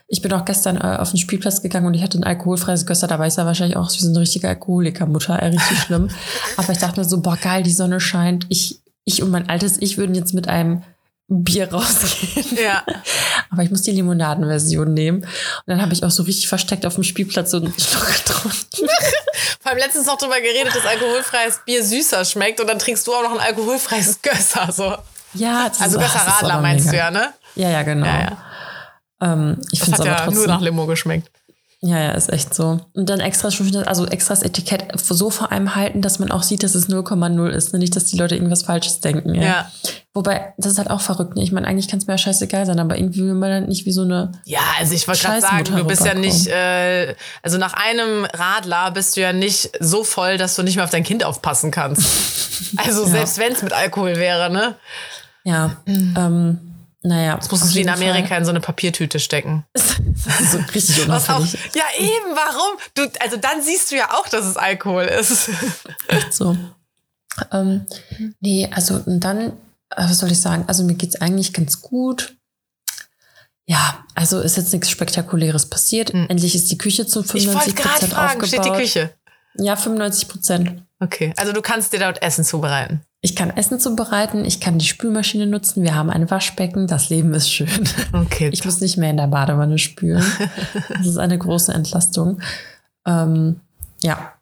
[0.09, 3.07] Ich bin auch gestern äh, auf den Spielplatz gegangen und ich hatte ein alkoholfreies Gösser
[3.07, 3.29] dabei.
[3.29, 6.09] Ich sah wahrscheinlich auch wie so eine richtige Alkoholikermutter, ey, richtig schlimm.
[6.57, 8.46] aber ich dachte mir so, boah, geil, die Sonne scheint.
[8.48, 10.83] Ich, ich und mein altes Ich würden jetzt mit einem
[11.29, 12.59] Bier rausgehen.
[12.62, 12.85] Ja.
[13.51, 15.20] Aber ich muss die Limonadenversion nehmen.
[15.20, 15.29] Und
[15.66, 18.88] dann habe ich auch so richtig versteckt auf dem Spielplatz so einen Schluck getrunken.
[19.61, 23.14] Vor allem letztens noch drüber geredet, dass alkoholfreies Bier süßer schmeckt und dann trinkst du
[23.14, 24.71] auch noch ein alkoholfreies Gösser.
[24.73, 24.97] So.
[25.35, 27.11] Ja, das Also ist- Gösser Radler meinst mega.
[27.11, 27.33] du ja, ne?
[27.57, 28.07] Ja, ja, genau.
[28.07, 28.37] Ja, ja.
[29.21, 30.35] Ähm, ich Das finde hat aber ja trotzdem.
[30.35, 31.29] nur nach Limo geschmeckt.
[31.81, 32.81] Ja, ja, ist echt so.
[32.95, 36.43] Und dann extra schon also extra das Etikett so vor allem halten, dass man auch
[36.43, 37.73] sieht, dass es 0,0 ist.
[37.73, 37.79] Ne?
[37.79, 39.35] Nicht, dass die Leute irgendwas Falsches denken.
[39.37, 39.43] Ja.
[39.43, 39.71] Ja.
[40.12, 41.37] Wobei, das ist halt auch verrückt.
[41.37, 41.43] Ne?
[41.45, 43.87] Ich meine, eigentlich kann es mir ja scheißegal sein, aber irgendwie will man dann nicht
[43.87, 44.33] wie so eine.
[44.45, 47.14] Ja, also ich wollte gerade sagen, du bist ja nicht, äh,
[47.45, 50.91] also nach einem Radler bist du ja nicht so voll, dass du nicht mehr auf
[50.91, 52.03] dein Kind aufpassen kannst.
[52.77, 53.09] Also Ja.
[53.11, 54.75] selbst wenn es mit Alkohol wäre, ne?
[55.45, 56.68] Ja, ähm,
[57.03, 57.37] naja.
[57.37, 59.65] Das musstest du wie in Amerika in so eine Papiertüte stecken.
[60.25, 61.75] Das ist so richtig Was auch, unauffällig.
[61.75, 62.77] ja, eben, warum?
[62.95, 65.49] Du, also dann siehst du ja auch, dass es Alkohol ist.
[66.09, 66.57] Echt so.
[67.53, 67.87] Ähm,
[68.41, 69.53] nee, also und dann,
[69.91, 70.65] äh, was soll ich sagen?
[70.67, 72.35] Also mir geht's eigentlich ganz gut.
[73.67, 76.11] Ja, also ist jetzt nichts Spektakuläres passiert.
[76.11, 77.37] Endlich ist die Küche zu Hm.
[77.37, 78.49] Ich wollte 95 gerade Prozent fragen, aufgebaut.
[78.49, 79.15] steht die Küche?
[79.59, 80.83] Ja, 95 Prozent.
[81.01, 83.03] Okay, also du kannst dir dort Essen zubereiten.
[83.21, 87.35] Ich kann Essen zubereiten, ich kann die Spülmaschine nutzen, wir haben ein Waschbecken, das Leben
[87.35, 87.68] ist schön.
[88.12, 88.49] Okay.
[88.53, 90.25] Ich muss nicht mehr in der Badewanne spülen.
[90.88, 92.40] Das ist eine große Entlastung.
[93.07, 93.61] Ähm,
[94.03, 94.33] ja,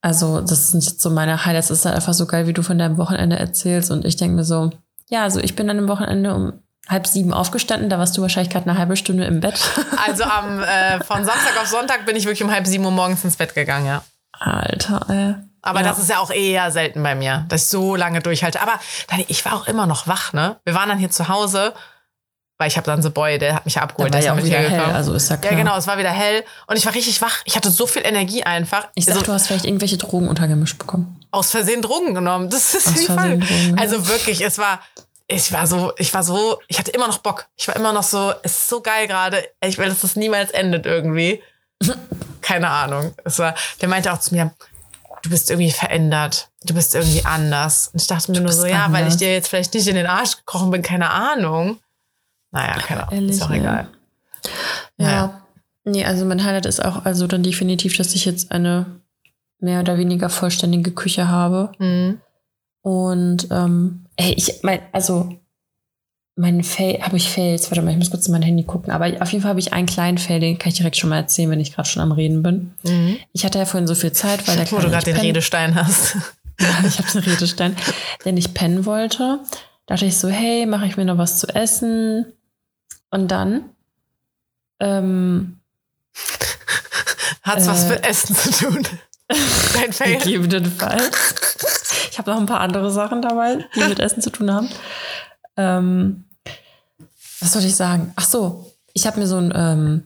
[0.00, 1.70] also das sind jetzt so meine Highlights.
[1.70, 3.90] Es ist halt einfach so geil, wie du von deinem Wochenende erzählst.
[3.90, 4.70] Und ich denke mir so,
[5.08, 6.52] ja, also ich bin an dem Wochenende um
[6.88, 7.88] halb sieben aufgestanden.
[7.88, 9.58] Da warst du wahrscheinlich gerade eine halbe Stunde im Bett.
[10.06, 13.24] Also am, äh, von Samstag auf Sonntag bin ich wirklich um halb sieben Uhr morgens
[13.24, 14.02] ins Bett gegangen, ja.
[14.40, 15.34] Alter, ey.
[15.62, 15.86] Aber Ja.
[15.88, 18.60] das ist ja auch eher selten bei mir, dass ich so lange durchhalte.
[18.60, 18.78] Aber
[19.28, 20.56] ich war auch immer noch wach, ne?
[20.64, 21.72] Wir waren dann hier zu Hause,
[22.58, 24.12] weil ich habe dann The Boy, der hat mich ja abgeholt.
[24.12, 25.52] Der ja ist auch mit wieder hell, also ist ja klar.
[25.52, 27.38] Ja, genau, es war wieder hell und ich war richtig wach.
[27.46, 28.88] Ich hatte so viel Energie einfach.
[28.94, 31.18] Ich sag, Also, du hast vielleicht irgendwelche Drogen untergemischt bekommen.
[31.30, 32.50] aus Versehen Drogen genommen.
[32.50, 33.54] Das ist Aus die Versehen Frage.
[33.64, 33.78] Drogen.
[33.80, 34.80] Also wirklich, es war,
[35.26, 37.46] ich war so, ich war so, ich hatte immer noch Bock.
[37.56, 39.42] Ich war immer noch so, es ist so geil gerade.
[39.64, 41.42] Ich will, dass das niemals endet irgendwie.
[42.44, 43.14] Keine Ahnung.
[43.24, 44.52] Es war, der meinte auch zu mir,
[45.22, 46.50] du bist irgendwie verändert.
[46.64, 47.88] Du bist irgendwie anders.
[47.88, 49.16] Und ich dachte mir nur bist so, ja, weil ich anders.
[49.16, 51.78] dir jetzt vielleicht nicht in den Arsch gekrochen bin, keine Ahnung.
[52.50, 53.14] Naja, keine Ahnung.
[53.14, 53.56] ehrlich, ist auch ja.
[53.56, 53.88] egal.
[54.98, 55.04] Ja.
[55.06, 55.40] Naja.
[55.84, 59.00] Nee, also mein Highlight ist auch also dann definitiv, dass ich jetzt eine
[59.58, 61.72] mehr oder weniger vollständige Küche habe.
[61.78, 62.20] Mhm.
[62.82, 65.38] Und ähm, ey, ich mein, also
[66.36, 69.06] mein Fail, habe ich Fails, warte mal, ich muss kurz in mein Handy gucken, aber
[69.22, 71.48] auf jeden Fall habe ich einen kleinen Fail, den kann ich direkt schon mal erzählen,
[71.50, 72.74] wenn ich gerade schon am Reden bin.
[72.82, 73.18] Mhm.
[73.32, 75.74] Ich hatte ja vorhin so viel Zeit, weil der Wo du gerade den pennen- Redestein
[75.74, 76.16] hast.
[76.60, 77.76] Ja, ich habe einen Redestein,
[78.24, 79.40] der nicht pennen wollte.
[79.86, 82.26] Dachte ich so, hey, mache ich mir noch was zu essen?
[83.10, 83.70] Und dann
[84.78, 85.58] ähm,
[87.42, 87.88] Hat's was Äh.
[87.88, 88.86] mit Essen zu tun?
[89.74, 90.18] Dein Fail.
[90.18, 91.34] Gegebenenfalls.
[92.12, 94.68] Ich habe noch ein paar andere Sachen dabei, die mit Essen zu tun haben.
[95.56, 96.23] Ähm,
[97.44, 98.12] was soll ich sagen?
[98.16, 100.02] Ach so, ich habe mir so ein ähm,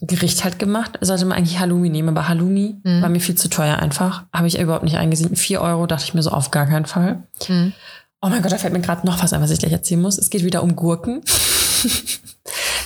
[0.00, 0.98] Gericht halt gemacht.
[1.00, 3.02] Sollte man eigentlich Halloumi nehmen, aber Halloumi Mhm.
[3.02, 4.24] war mir viel zu teuer einfach.
[4.32, 5.36] Habe ich überhaupt nicht eingesehen.
[5.36, 7.22] 4 Euro dachte ich mir so auf gar keinen Fall.
[7.48, 7.72] Mhm.
[8.20, 10.18] Oh mein Gott, da fällt mir gerade noch was ein, was ich gleich erzählen muss.
[10.18, 11.22] Es geht wieder um Gurken.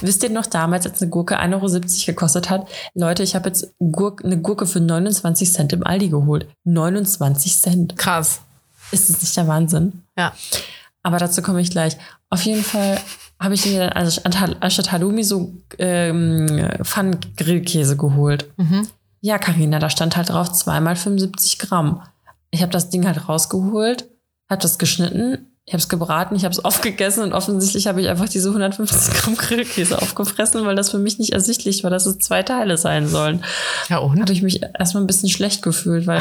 [0.01, 2.67] Wisst ihr noch damals, als eine Gurke 1,70 Euro gekostet hat?
[2.95, 6.49] Leute, ich habe jetzt Gurk, eine Gurke für 29 Cent im Aldi geholt.
[6.65, 7.97] 29 Cent.
[7.97, 8.41] Krass.
[8.91, 10.03] Ist das nicht der Wahnsinn?
[10.19, 10.33] Ja.
[11.05, 11.97] Aber dazu komme ich gleich.
[12.31, 12.99] Auf jeden Fall
[13.43, 18.51] habe ich mir also anstatt Halloumi so ähm, Pfanngrillkäse geholt.
[18.57, 18.87] Mhm.
[19.21, 22.03] Ja, Karina, da stand halt drauf zweimal 75 Gramm.
[22.51, 24.09] Ich habe das Ding halt rausgeholt,
[24.51, 28.09] habe das geschnitten, ich habe es gebraten, ich habe es aufgegessen und offensichtlich habe ich
[28.09, 32.19] einfach diese 150 Gramm Grillkäse aufgefressen, weil das für mich nicht ersichtlich war, dass es
[32.19, 33.45] zwei Teile sein sollen.
[33.89, 34.21] Ja, und?
[34.21, 36.21] Habe ich mich erstmal ein bisschen schlecht gefühlt, weil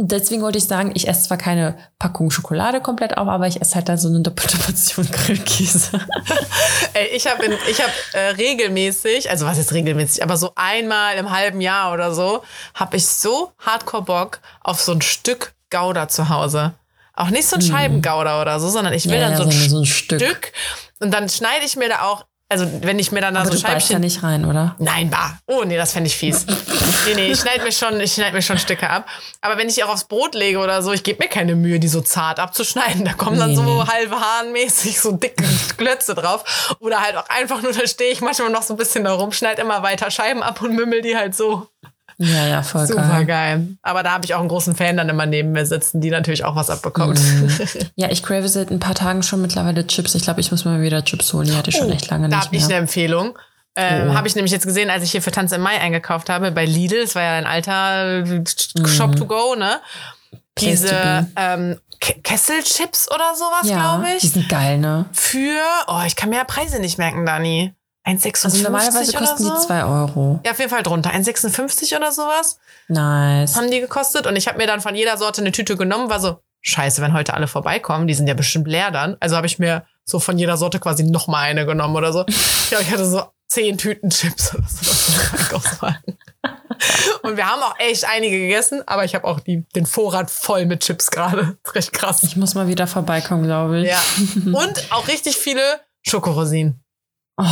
[0.00, 3.74] deswegen wollte ich sagen, ich esse zwar keine Packung Schokolade komplett auf, aber ich esse
[3.74, 6.00] halt da so eine doppelte Portion Grillkäse.
[6.94, 11.30] Ey, ich habe ich hab, äh, regelmäßig, also was ist regelmäßig, aber so einmal im
[11.30, 12.42] halben Jahr oder so,
[12.74, 16.74] habe ich so hardcore Bock auf so ein Stück Gouda zu Hause.
[17.14, 19.16] Auch nicht so ein Scheibengouda oder so, sondern ich will.
[19.18, 20.20] Ja, dann ja, so, ein so ein- so ein Stück.
[20.22, 20.52] Stück.
[21.00, 23.56] Und dann schneide ich mir da auch, also wenn ich mir dann da Aber so
[23.56, 24.00] du beißt da Scheibchen.
[24.00, 24.74] nicht rein, oder?
[24.78, 25.38] Nein, bah.
[25.46, 26.46] Oh, nee, das fände ich fies.
[27.06, 29.06] nee, nee, ich schneide mir, schon, ich mir schon Stücke ab.
[29.42, 31.88] Aber wenn ich auch aufs Brot lege oder so, ich gebe mir keine Mühe, die
[31.88, 33.04] so zart abzuschneiden.
[33.04, 33.86] Da kommen dann Nee, so nee.
[33.86, 35.44] halbe Hahnmäßig so dicke
[35.76, 36.76] Klötze drauf.
[36.80, 39.32] Oder halt auch einfach nur, da stehe ich manchmal noch so ein bisschen da rum,
[39.32, 41.68] schneide immer weiter Scheiben ab und mümmel die halt so.
[42.20, 43.26] Ja, ja, voll Super geil.
[43.26, 43.66] geil.
[43.82, 46.44] Aber da habe ich auch einen großen Fan dann immer neben mir sitzen, die natürlich
[46.44, 47.20] auch was abbekommt.
[47.20, 47.48] Mhm.
[47.94, 50.14] Ja, ich crave seit ein paar Tagen schon mittlerweile Chips.
[50.16, 51.46] Ich glaube, ich muss mal wieder Chips holen.
[51.46, 52.78] Die hatte ich schon echt lange Oh, da nicht habe ich eine mehr.
[52.78, 53.38] Empfehlung.
[53.76, 54.14] Ähm, Oh.
[54.14, 56.64] Habe ich nämlich jetzt gesehen, als ich hier für Tanz im Mai eingekauft habe, bei
[56.64, 58.24] Lidl, das war ja ein alter
[58.86, 59.78] Shop to go, ne?
[60.32, 60.36] Mhm.
[60.58, 64.32] Diese ähm, Ke- Kesselchips oder sowas, Ja, glaube die ich.
[64.32, 65.04] sind geil, ne?
[65.12, 67.72] Für, oh, ich kann mir ja Preise nicht merken, Dani.
[68.08, 69.54] 1,56 Also normalerweise oder kosten so?
[69.54, 70.40] die 2 Euro.
[70.44, 71.10] Ja, auf jeden Fall drunter.
[71.10, 73.56] 1,56 oder sowas Nice.
[73.56, 74.26] haben die gekostet.
[74.26, 77.12] Und ich habe mir dann von jeder Sorte eine Tüte genommen, war so, scheiße, wenn
[77.12, 79.16] heute alle vorbeikommen, die sind ja bestimmt leer dann.
[79.20, 82.24] Also habe ich mir so von jeder Sorte quasi noch mal eine genommen oder so.
[82.68, 85.56] Ich glaube, ich hatte so zehn Tüten Chips oder so.
[87.22, 90.66] Und wir haben auch echt einige gegessen, aber ich habe auch die, den Vorrat voll
[90.66, 91.56] mit Chips gerade.
[91.64, 92.22] Ist Recht krass.
[92.22, 93.88] Ich muss mal wieder vorbeikommen, glaube ich.
[93.88, 94.02] Ja.
[94.44, 95.62] Und auch richtig viele
[96.06, 96.84] Schokorosinen.
[97.40, 97.44] Oh,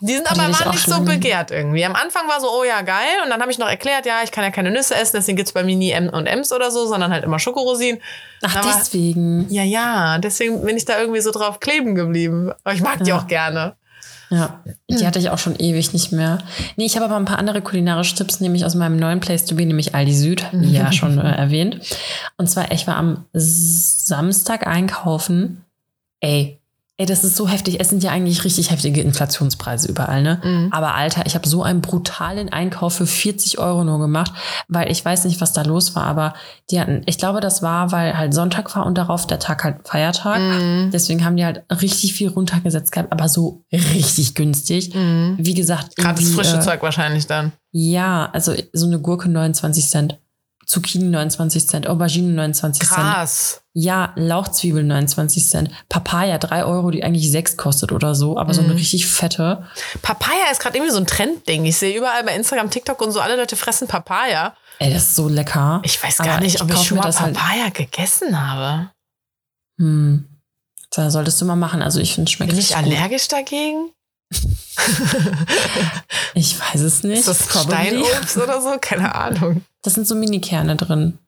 [0.00, 1.84] Die sind Die aber waren auch nicht so begehrt irgendwie.
[1.84, 3.20] Am Anfang war so, oh ja, geil.
[3.22, 5.52] Und dann habe ich noch erklärt, ja, ich kann ja keine Nüsse essen, deswegen gibt's
[5.52, 8.00] bei mir nie M und M's oder so, sondern halt immer Schokorosinen.
[8.42, 9.46] ach, Aber- deswegen.
[9.50, 12.50] Ja, ja, deswegen bin ich da irgendwie so drauf kleben geblieben.
[12.64, 13.18] Aber ich mag die Ja.
[13.18, 13.74] auch gerne.
[14.32, 16.38] Ja, die hatte ich auch schon ewig nicht mehr.
[16.76, 19.56] Nee, ich habe aber ein paar andere kulinarische Tipps, nämlich aus meinem neuen Place to
[19.56, 21.80] be, nämlich Aldi Süd, wie ja schon äh, erwähnt.
[22.36, 25.64] Und zwar, ich war am Samstag einkaufen.
[26.20, 26.59] Ey,
[27.00, 27.80] ey, das ist so heftig.
[27.80, 30.38] Es sind ja eigentlich richtig heftige Inflationspreise überall, ne?
[30.44, 30.68] Mhm.
[30.70, 34.32] Aber Alter, ich habe so einen brutalen Einkauf für 40 Euro nur gemacht,
[34.68, 36.34] weil ich weiß nicht, was da los war, aber
[36.70, 39.88] die hatten, ich glaube, das war, weil halt Sonntag war und darauf der Tag halt
[39.88, 40.40] Feiertag.
[40.40, 40.90] Mhm.
[40.92, 44.94] Deswegen haben die halt richtig viel runtergesetzt gehabt, aber so richtig günstig.
[44.94, 45.36] Mhm.
[45.38, 47.52] Wie gesagt, Gerade das frische äh, Zeug wahrscheinlich dann.
[47.72, 50.18] Ja, also so eine Gurke 29 Cent,
[50.70, 52.90] Zucchini 29 Cent, Aubergine 29 Cent.
[53.00, 53.62] Krass.
[53.72, 58.60] Ja, Lauchzwiebel 29 Cent, Papaya 3 Euro, die eigentlich 6 kostet oder so, aber so
[58.60, 58.76] eine Mhm.
[58.78, 59.66] richtig fette.
[60.02, 61.64] Papaya ist gerade irgendwie so ein Trendding.
[61.64, 64.54] Ich sehe überall bei Instagram, TikTok und so, alle Leute fressen Papaya.
[64.78, 65.80] Ey, das ist so lecker.
[65.84, 68.90] Ich weiß Aber gar nicht, ich ob ich schon mal halt- Papaya gegessen habe.
[69.78, 70.26] Hm.
[70.92, 71.82] Da solltest du mal machen.
[71.82, 72.96] Also ich finde, es schmeckt Bin ich richtig gut.
[72.96, 73.90] allergisch dagegen?
[76.34, 77.20] Ich weiß es nicht.
[77.20, 78.02] Ist das Probably.
[78.04, 78.76] Steinobst oder so?
[78.80, 79.62] Keine Ahnung.
[79.82, 81.18] Das sind so Mini-Kerne drin.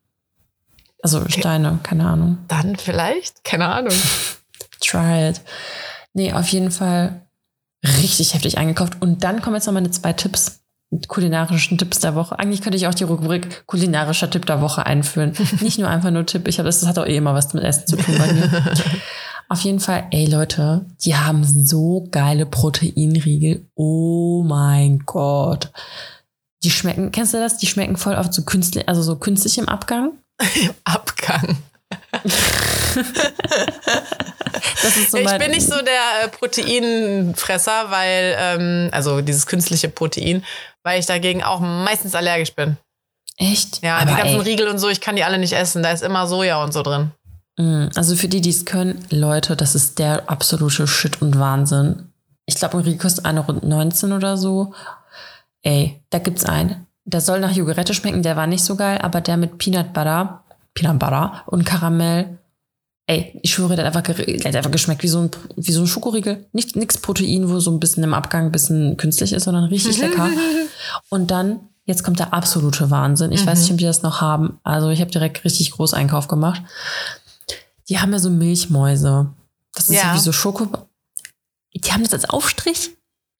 [1.01, 2.37] Also Steine, keine Ahnung.
[2.47, 3.43] Dann vielleicht?
[3.43, 3.93] Keine Ahnung.
[4.79, 5.41] Try it.
[6.13, 7.21] Nee, auf jeden Fall
[7.85, 9.01] richtig heftig eingekauft.
[9.01, 10.59] Und dann kommen jetzt noch meine zwei Tipps.
[11.07, 12.37] Kulinarischen Tipps der Woche.
[12.37, 15.33] Eigentlich könnte ich auch die Rubrik kulinarischer Tipp der Woche einführen.
[15.59, 16.47] Nicht nur einfach nur Tipp.
[16.47, 18.73] Ich habe, das hat auch eh immer was mit Essen zu tun bei mir.
[19.49, 23.65] Auf jeden Fall, ey Leute, die haben so geile Proteinriegel.
[23.75, 25.71] Oh mein Gott.
[26.63, 27.57] Die schmecken, kennst du das?
[27.57, 30.13] Die schmecken voll oft so künstlich, also so künstlich im Abgang.
[30.85, 31.57] Abgang.
[34.81, 39.89] Das ist so Ich bin nicht so der äh, Proteinfresser, weil, ähm, also dieses künstliche
[39.89, 40.43] Protein,
[40.83, 42.77] weil ich dagegen auch meistens allergisch bin.
[43.37, 43.81] Echt?
[43.81, 45.81] Ja, Aber die ganzen ey, Riegel und so, ich kann die alle nicht essen.
[45.83, 47.11] Da ist immer Soja und so drin.
[47.57, 52.09] Mm, Also für die, die es können, Leute, das ist der absolute Shit und Wahnsinn.
[52.45, 54.73] Ich glaube, ein Riegel kostet 1,19 Euro oder so.
[55.61, 56.87] Ey, da gibt's einen.
[57.05, 60.43] Der soll nach Jogurette schmecken, der war nicht so geil, aber der mit Peanut Butter,
[60.73, 62.39] Peanut Butter und Karamell.
[63.05, 65.81] Ey, ich schwöre, der hat einfach, der hat einfach geschmeckt wie so ein, wie so
[65.81, 66.45] ein Schokoriegel.
[66.53, 69.97] Nicht, nix Protein, wo so ein bisschen im Abgang ein bisschen künstlich ist, sondern richtig
[70.01, 70.29] lecker.
[71.09, 73.33] Und dann, jetzt kommt der absolute Wahnsinn.
[73.33, 74.59] Ich weiß nicht, ob die das noch haben.
[74.63, 76.61] Also ich habe direkt richtig Großeinkauf gemacht.
[77.89, 79.33] Die haben ja so Milchmäuse.
[79.73, 80.09] Das ist Ja.
[80.11, 80.67] so wie so Schoko.
[81.75, 82.91] Die haben das als Aufstrich.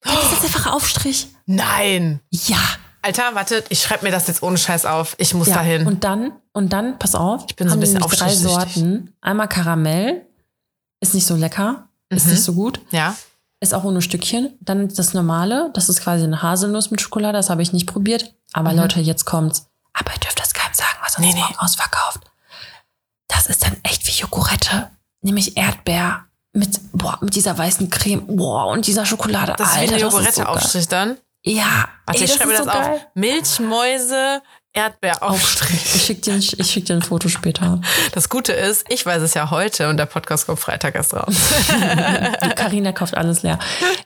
[0.04, 1.28] Haben das als einfach Aufstrich.
[1.46, 2.20] Nein.
[2.30, 2.58] Ja.
[3.02, 5.14] Alter, warte, ich schreibe mir das jetzt ohne Scheiß auf.
[5.18, 5.56] Ich muss ja.
[5.56, 5.86] dahin.
[5.86, 8.34] Und dann, und dann, pass auf, ich bin so ein bisschen drei.
[8.34, 9.14] Sorten.
[9.20, 10.26] Einmal Karamell.
[11.00, 11.88] Ist nicht so lecker.
[12.08, 12.32] Ist Mhm.
[12.32, 12.80] nicht so gut.
[12.90, 13.14] ja.
[13.60, 14.52] Ist auch ohne Stückchen.
[14.60, 15.70] Dann das normale.
[15.72, 17.38] Das ist quasi eine Haselnuss mit Schokolade.
[17.38, 18.34] Das habe ich nicht probiert.
[18.52, 18.78] Aber Mhm.
[18.78, 19.68] Leute, jetzt kommt's.
[19.94, 21.54] Aber ihr dürft das keinem sagen, was uns Nee, nee.
[21.58, 22.23] ausverkauft.
[23.34, 24.90] Das ist dann echt wie Jogurette.
[25.22, 26.24] Nämlich Erdbeer.
[26.52, 28.24] Mit, boah, mit dieser weißen Creme.
[28.36, 29.54] Boah, und dieser Schokolade.
[29.58, 30.26] Das ist wie Alter, das ist so geil.
[30.44, 31.16] Jogurette-Aufstrich dann.
[31.42, 31.88] Ja.
[32.06, 33.00] Warte, ich schreibe mir ist das so auf.
[33.14, 34.40] Milchmäuse,
[34.72, 35.94] Erdbeeraufstrich.
[35.96, 37.80] Ich schicke dir, ein- ich schick dir ein Foto später.
[38.12, 41.34] Das Gute ist, ich weiß es ja heute und der Podcast kommt Freitag erst raus.
[42.56, 43.58] Carina kauft alles leer.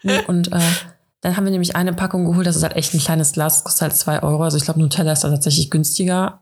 [0.02, 0.60] Nee, und äh,
[1.20, 2.46] dann haben wir nämlich eine Packung geholt.
[2.46, 3.56] Das ist halt echt ein kleines Glas.
[3.56, 4.42] Das kostet halt zwei Euro.
[4.42, 6.40] Also ich glaube, Nutella ist da tatsächlich günstiger.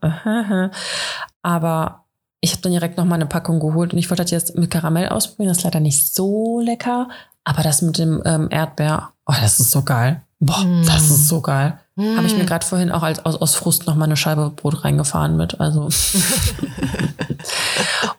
[1.41, 2.05] Aber
[2.41, 4.69] ich habe dann direkt noch mal eine Packung geholt und ich wollte das jetzt mit
[4.71, 5.49] Karamell ausprobieren.
[5.49, 7.09] Das ist leider nicht so lecker.
[7.43, 10.21] Aber das mit dem ähm, Erdbeer, oh, das ist so geil.
[10.39, 11.79] Boah, das ist so geil.
[11.97, 14.83] Habe ich mir gerade vorhin auch als, aus, aus Frust noch mal eine Scheibe Brot
[14.83, 15.59] reingefahren mit.
[15.59, 15.89] Also,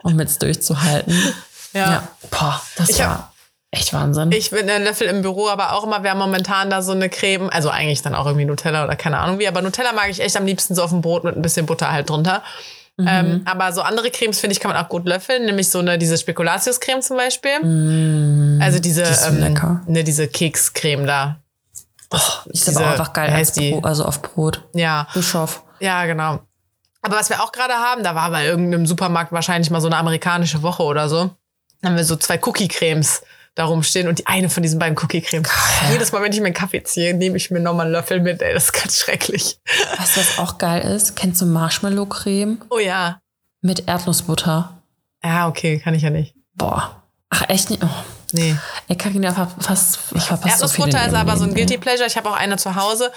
[0.02, 1.14] um jetzt durchzuhalten.
[1.72, 1.90] Ja.
[1.92, 3.32] Ja, boah, das Ich hab- war
[3.70, 4.32] echt Wahnsinn.
[4.32, 7.08] Ich bin ein Löffel im Büro, aber auch immer, wir haben momentan da so eine
[7.10, 10.20] Creme, also eigentlich dann auch irgendwie Nutella oder keine Ahnung wie, aber Nutella mag ich
[10.20, 12.42] echt am liebsten so auf dem Brot mit ein bisschen Butter halt drunter.
[13.00, 13.06] Mhm.
[13.08, 15.98] Ähm, aber so andere Cremes, finde ich, kann man auch gut löffeln, nämlich so eine,
[15.98, 18.58] diese Spekulatius-Creme zum Beispiel.
[18.60, 19.54] also diese, ähm,
[19.86, 21.36] ne, diese Kekscreme da.
[22.46, 23.78] ist diese- aber auch einfach geil als heißt die?
[23.82, 24.64] Also auf Brot.
[24.74, 25.62] Ja, Bischof.
[25.78, 26.40] ja, genau.
[27.02, 29.96] Aber was wir auch gerade haben, da war bei irgendeinem Supermarkt wahrscheinlich mal so eine
[29.96, 31.30] amerikanische Woche oder so.
[31.80, 33.22] Dann haben wir so zwei Cookie-Cremes
[33.58, 35.48] da rumstehen und die eine von diesen beiden Cookie-Cremes.
[35.90, 38.40] Jedes Mal, wenn ich mir einen Kaffee ziehe, nehme ich mir nochmal einen Löffel mit.
[38.40, 39.58] Ey, das ist ganz schrecklich.
[39.98, 41.16] Weißt du, was auch geil ist?
[41.16, 43.20] Kennst du Marshmallow-Creme Oh ja.
[43.60, 44.80] mit Erdnussbutter?
[45.24, 46.34] Ja, okay, kann ich ja nicht.
[46.54, 47.02] Boah.
[47.30, 47.82] Ach, echt nicht?
[47.82, 47.88] Oh.
[48.32, 48.54] Nee.
[48.88, 51.54] Ey, Carina ver fast, ich verpasse so Erdnussbutter ist ihrem aber so ein.
[51.54, 52.06] Guilty Pleasure.
[52.06, 53.10] Ich habe auch eine zu Hause.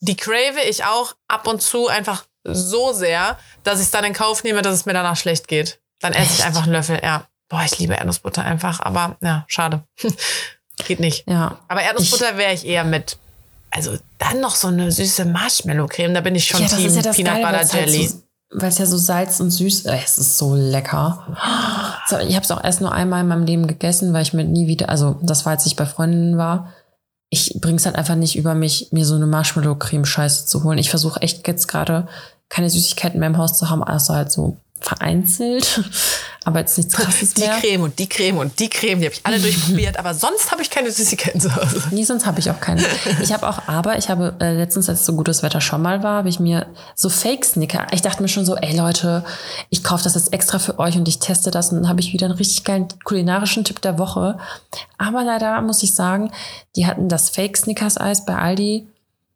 [0.00, 4.12] Die crave ich auch ab und zu einfach so sehr, dass ich es dann in
[4.14, 5.80] Kauf nehme, dass es mir danach schlecht geht.
[6.00, 6.46] Dann esse ich Echt?
[6.46, 7.00] einfach einen Löffel.
[7.02, 7.26] Ja.
[7.52, 9.82] Boah, ich liebe Erdnussbutter einfach, aber ja, schade.
[10.86, 11.28] geht nicht.
[11.28, 11.58] Ja.
[11.68, 13.18] Aber Erdnussbutter wäre ich eher mit.
[13.70, 16.96] Also dann noch so eine süße Marshmallow-Creme, da bin ich schon ja, das Team ist
[16.96, 18.08] ja das Peanut Geile, Butter weil es halt Jelly.
[18.08, 21.26] so, weil es ja so salz und süß ey, Es ist so lecker.
[22.08, 24.44] So, ich habe es auch erst nur einmal in meinem Leben gegessen, weil ich mir
[24.44, 26.72] nie wieder, also das war, als ich bei Freundinnen war.
[27.28, 30.78] Ich bring's halt einfach nicht über mich, mir so eine Marshmallow-Creme-Scheiße zu holen.
[30.78, 32.08] Ich versuche echt jetzt gerade
[32.48, 35.82] keine Süßigkeiten mehr im Haus zu haben, außer halt so vereinzelt.
[36.44, 37.58] Aber jetzt nichts krasses Die mehr.
[37.60, 40.60] Creme und die Creme und die Creme, die habe ich alle durchprobiert, aber sonst habe
[40.60, 41.84] ich keine Süßigkeiten zu Hause.
[41.92, 42.82] Nee, sonst habe ich auch keine.
[43.22, 46.16] Ich habe auch, aber ich habe äh, letztens, als so gutes Wetter schon mal war,
[46.16, 46.66] habe ich mir
[46.96, 47.86] so Fake-Snicker.
[47.92, 49.24] Ich dachte mir schon so, ey Leute,
[49.70, 52.12] ich kaufe das jetzt extra für euch und ich teste das und dann habe ich
[52.12, 54.36] wieder einen richtig geilen kulinarischen Tipp der Woche.
[54.98, 56.32] Aber leider muss ich sagen,
[56.74, 58.88] die hatten das Fake-Snickers-Eis bei Aldi.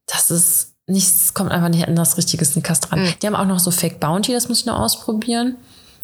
[0.07, 3.15] Das ist nichts, kommt einfach nicht an das richtige Snickers dran.
[3.21, 5.57] Die haben auch noch so Fake Bounty, das muss ich noch ausprobieren.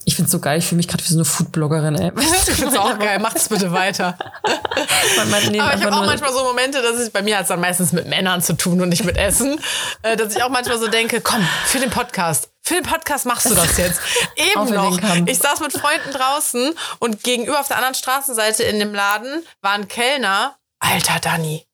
[0.05, 2.11] Ich find's so geil, ich fühle mich gerade wie so eine Foodbloggerin, ey.
[2.21, 4.19] Ich finde es auch geil, macht's bitte weiter.
[5.31, 7.49] Man nee, Aber ich habe auch manchmal so Momente, dass ich, bei mir hat es
[7.49, 9.61] dann meistens mit Männern zu tun und nicht mit Essen,
[10.03, 13.49] äh, dass ich auch manchmal so denke, komm, für den Podcast, Für den Podcast machst
[13.49, 14.01] du das jetzt.
[14.37, 14.99] Eben noch.
[15.27, 19.73] Ich saß mit Freunden draußen und gegenüber auf der anderen Straßenseite in dem Laden war
[19.73, 20.57] ein Kellner.
[20.81, 21.65] Alter Danny,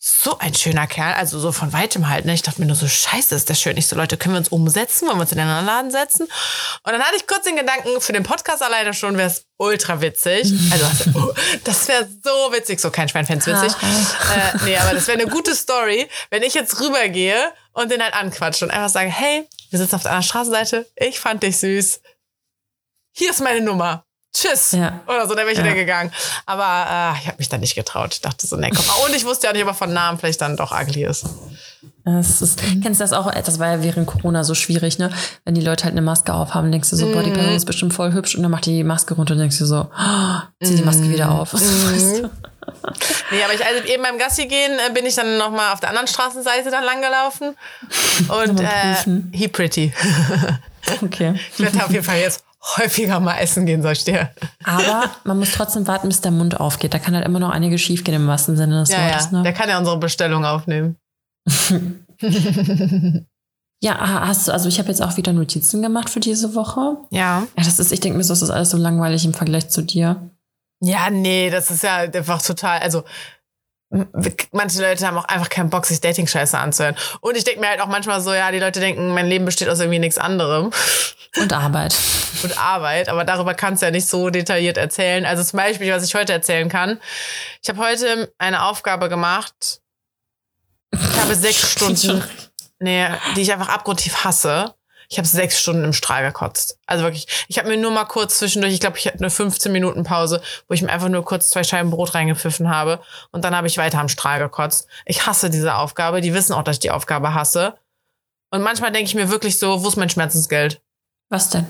[0.00, 2.24] so ein schöner Kerl, also so von weitem halt.
[2.24, 2.32] Ne?
[2.32, 3.76] Ich dachte mir nur so, scheiße, ist der schön.
[3.76, 5.08] Ich so, Leute, können wir uns umsetzen?
[5.08, 6.22] Wollen wir uns in den anderen Laden setzen?
[6.22, 10.00] Und dann hatte ich kurz den Gedanken, für den Podcast alleine schon wäre es ultra
[10.00, 10.52] witzig.
[10.70, 11.34] Also, oh,
[11.64, 12.78] das wäre so witzig.
[12.78, 13.72] So, kein Schwein fände witzig.
[13.82, 18.14] äh, nee, aber das wäre eine gute Story, wenn ich jetzt rübergehe und den halt
[18.14, 22.00] anquatsche und einfach sage, hey, wir sitzen auf der anderen Straßenseite, ich fand dich süß.
[23.16, 24.72] Hier ist meine Nummer tschüss.
[24.72, 25.00] Ja.
[25.06, 25.64] Oder so, dann wäre ich ja.
[25.64, 26.12] wieder gegangen.
[26.46, 28.14] Aber äh, ich habe mich da nicht getraut.
[28.14, 28.84] Ich dachte so, nee, komm.
[29.06, 31.26] Und ich wusste ja nicht, ob er von Namen vielleicht dann doch ugly ist.
[32.04, 33.30] Das ist, kennst du das auch?
[33.30, 35.10] Das war ja während Corona so schwierig, ne?
[35.44, 37.12] Wenn die Leute halt eine Maske aufhaben, denkst du so, mm.
[37.12, 39.58] boah, die Person ist bestimmt voll hübsch und dann macht die Maske runter und denkst
[39.58, 41.52] du so, oh, zieh die Maske wieder auf.
[41.52, 41.56] Mm.
[41.92, 42.30] weißt du?
[43.30, 45.90] Nee, aber ich, also eben beim Gassi gehen äh, bin ich dann nochmal auf der
[45.90, 47.54] anderen Straßenseite dann langgelaufen.
[48.28, 49.92] Und äh, he pretty.
[51.02, 51.34] okay.
[51.52, 52.44] Ich werde auf jeden Fall jetzt
[52.76, 54.30] häufiger mal essen gehen soll ich dir.
[54.64, 56.92] Aber man muss trotzdem warten, bis der Mund aufgeht.
[56.94, 59.26] Da kann halt immer noch einiges schiefgehen im wahrsten Sinne des ja, Wortes.
[59.26, 59.38] Ja.
[59.38, 59.42] Ne?
[59.44, 60.96] Der kann ja unsere Bestellung aufnehmen.
[63.80, 66.98] ja, hast du, also ich habe jetzt auch wieder Notizen gemacht für diese Woche.
[67.10, 67.46] Ja.
[67.56, 70.30] Ja, das ist, ich denke mir, das ist alles so langweilig im Vergleich zu dir.
[70.80, 73.02] Ja, nee, das ist ja einfach total, also
[73.90, 76.96] manche Leute haben auch einfach keinen Bock, sich Dating-Scheiße anzuhören.
[77.20, 79.68] Und ich denke mir halt auch manchmal so, ja, die Leute denken, mein Leben besteht
[79.68, 80.70] aus irgendwie nichts anderem.
[81.36, 81.96] Und Arbeit.
[82.42, 85.26] Und Arbeit, aber darüber kannst du ja nicht so detailliert erzählen.
[85.26, 87.00] Also zum Beispiel, was ich heute erzählen kann.
[87.62, 89.80] Ich habe heute eine Aufgabe gemacht.
[90.92, 92.22] Ich habe sechs Stunden,
[92.78, 94.74] nee, die ich einfach abgrundtief hasse.
[95.10, 96.78] Ich habe sechs Stunden im Strahl gekotzt.
[96.86, 99.72] Also wirklich, ich habe mir nur mal kurz zwischendurch, ich glaube, ich hatte eine 15
[99.72, 103.56] Minuten Pause, wo ich mir einfach nur kurz zwei Scheiben Brot reingepfiffen habe und dann
[103.56, 104.86] habe ich weiter am Strahl gekotzt.
[105.06, 106.20] Ich hasse diese Aufgabe.
[106.20, 107.74] Die wissen auch, dass ich die Aufgabe hasse.
[108.50, 110.80] Und manchmal denke ich mir wirklich so, wo ist mein Schmerzensgeld?
[111.30, 111.66] Was denn?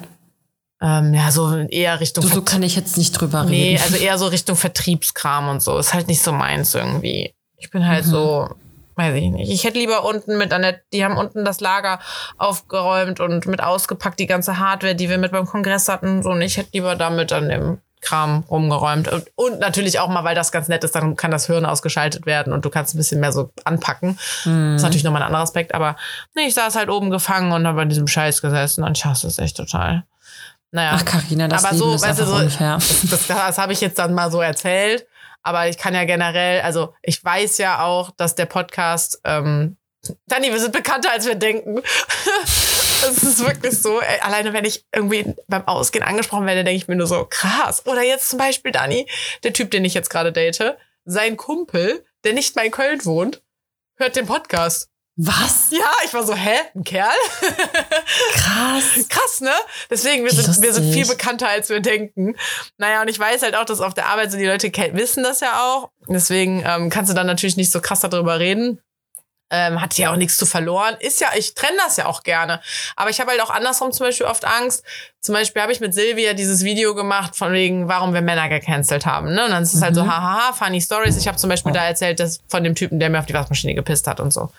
[0.81, 2.23] Ähm, ja, so eher Richtung.
[2.23, 3.51] Du, so kann ich jetzt nicht drüber reden.
[3.51, 5.77] Nee, also eher so Richtung Vertriebskram und so.
[5.79, 7.35] Ist halt nicht so meins irgendwie.
[7.57, 8.11] Ich bin halt mhm.
[8.11, 8.49] so,
[8.99, 9.51] weiß ich nicht.
[9.51, 12.01] Ich hätte lieber unten mit Annette, die haben unten das Lager
[12.37, 16.23] aufgeräumt und mit ausgepackt, die ganze Hardware, die wir mit beim Kongress hatten.
[16.23, 19.09] So, und ich hätte lieber damit an dem Kram rumgeräumt.
[19.09, 22.27] Und, und, natürlich auch mal, weil das ganz nett ist, dann kann das Hirn ausgeschaltet
[22.27, 24.19] werden und du kannst ein bisschen mehr so anpacken.
[24.45, 24.73] Mhm.
[24.73, 25.97] Das ist natürlich nochmal ein anderer Aspekt, aber
[26.35, 29.27] nee, ich saß halt oben gefangen und habe an diesem Scheiß gesessen und ich hasse
[29.27, 30.05] es echt total.
[30.71, 30.93] Naja.
[30.95, 32.75] Ach, Carina, das aber so, ist weißt du, so, unfair.
[32.75, 35.07] Das, das, das habe ich jetzt dann mal so erzählt.
[35.49, 39.79] Aber ich kann ja generell, also ich weiß ja auch, dass der Podcast, ähm,
[40.27, 41.81] Dani, wir sind bekannter, als wir denken.
[43.01, 44.01] Es ist wirklich so.
[44.01, 47.87] Ey, alleine wenn ich irgendwie beim Ausgehen angesprochen werde, denke ich mir nur so, krass.
[47.87, 49.09] Oder jetzt zum Beispiel Dani,
[49.45, 53.41] der Typ, den ich jetzt gerade date, sein Kumpel, der nicht mal in Köln wohnt,
[53.99, 54.91] hört den Podcast.
[55.21, 55.71] Was?
[55.71, 56.55] Ja, ich war so, hä?
[56.77, 57.11] Ein Kerl?
[58.35, 59.09] Krass.
[59.09, 59.51] Krass, ne?
[59.91, 62.37] Deswegen, wir sind, wir sind viel bekannter, als wir denken.
[62.77, 65.41] Naja, und ich weiß halt auch, dass auf der Arbeit so die Leute wissen das
[65.41, 65.91] ja auch.
[66.07, 68.81] Deswegen ähm, kannst du dann natürlich nicht so krass darüber reden
[69.51, 70.97] ähm, hat ja auch nichts zu verloren.
[71.01, 72.61] Ist ja, ich trenne das ja auch gerne.
[72.97, 74.85] Aber ich habe halt auch andersrum zum Beispiel oft Angst.
[75.21, 79.07] Zum Beispiel habe ich mit Silvia dieses Video gemacht von wegen, warum wir Männer gecancelt
[79.07, 79.35] haben.
[79.35, 79.45] Ne?
[79.45, 79.85] Und dann ist es mhm.
[79.85, 80.11] halt so, mhm.
[80.11, 81.17] hahaha, funny stories.
[81.17, 83.75] Ich habe zum Beispiel da erzählt, dass von dem Typen, der mir auf die Waschmaschine
[83.75, 84.51] gepisst hat und so.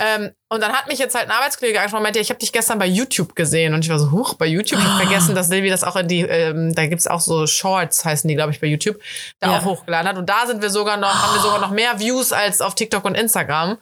[0.00, 2.52] Ähm, und dann hat mich jetzt halt ein Arbeitskollege angesprochen und meinte, ich habe dich
[2.52, 3.74] gestern bei YouTube gesehen.
[3.74, 4.80] Und ich war so, huch, bei YouTube?
[4.80, 5.06] Ich habe ah.
[5.06, 8.34] vergessen, dass Silvi das auch in die, ähm, da gibt's auch so Shorts, heißen die,
[8.34, 8.98] glaube ich, bei YouTube,
[9.40, 9.58] da ja.
[9.58, 10.16] auch hochgeladen hat.
[10.16, 13.04] Und da sind wir sogar noch, haben wir sogar noch mehr Views als auf TikTok
[13.04, 13.76] und Instagram.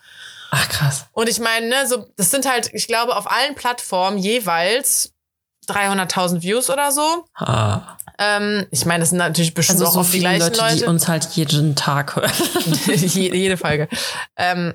[0.51, 1.07] Ach krass.
[1.13, 5.13] Und ich meine, ne, so, das sind halt, ich glaube, auf allen Plattformen jeweils
[5.69, 7.27] 300.000 Views oder so.
[7.35, 7.97] Ah.
[8.19, 10.77] Ähm, ich meine, das sind natürlich bestimmt also auch so auf die gleichen Leute, Leute,
[10.77, 12.33] die uns halt jeden Tag hören.
[12.87, 13.89] jede Folge.
[14.37, 14.73] Ähm,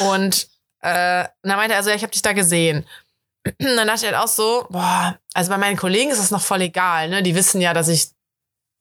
[0.00, 0.48] und
[0.84, 2.86] äh, dann meinte er also, ja, ich habe dich da gesehen.
[3.58, 6.60] dann dachte ich halt auch so, boah, also bei meinen Kollegen ist das noch voll
[6.60, 7.22] egal, ne?
[7.22, 8.10] Die wissen ja, dass ich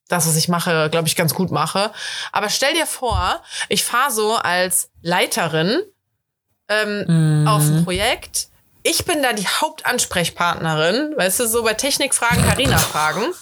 [0.10, 1.92] das, was ich mache, glaube ich, ganz gut mache.
[2.34, 5.82] Aber stell dir vor, ich fahre so als Leiterin
[6.68, 7.06] ähm,
[7.42, 7.48] mhm.
[7.48, 8.50] auf ein Projekt.
[8.84, 13.34] Ich bin da die Hauptansprechpartnerin, weißt du, so bei Technikfragen, Carina-Fragen.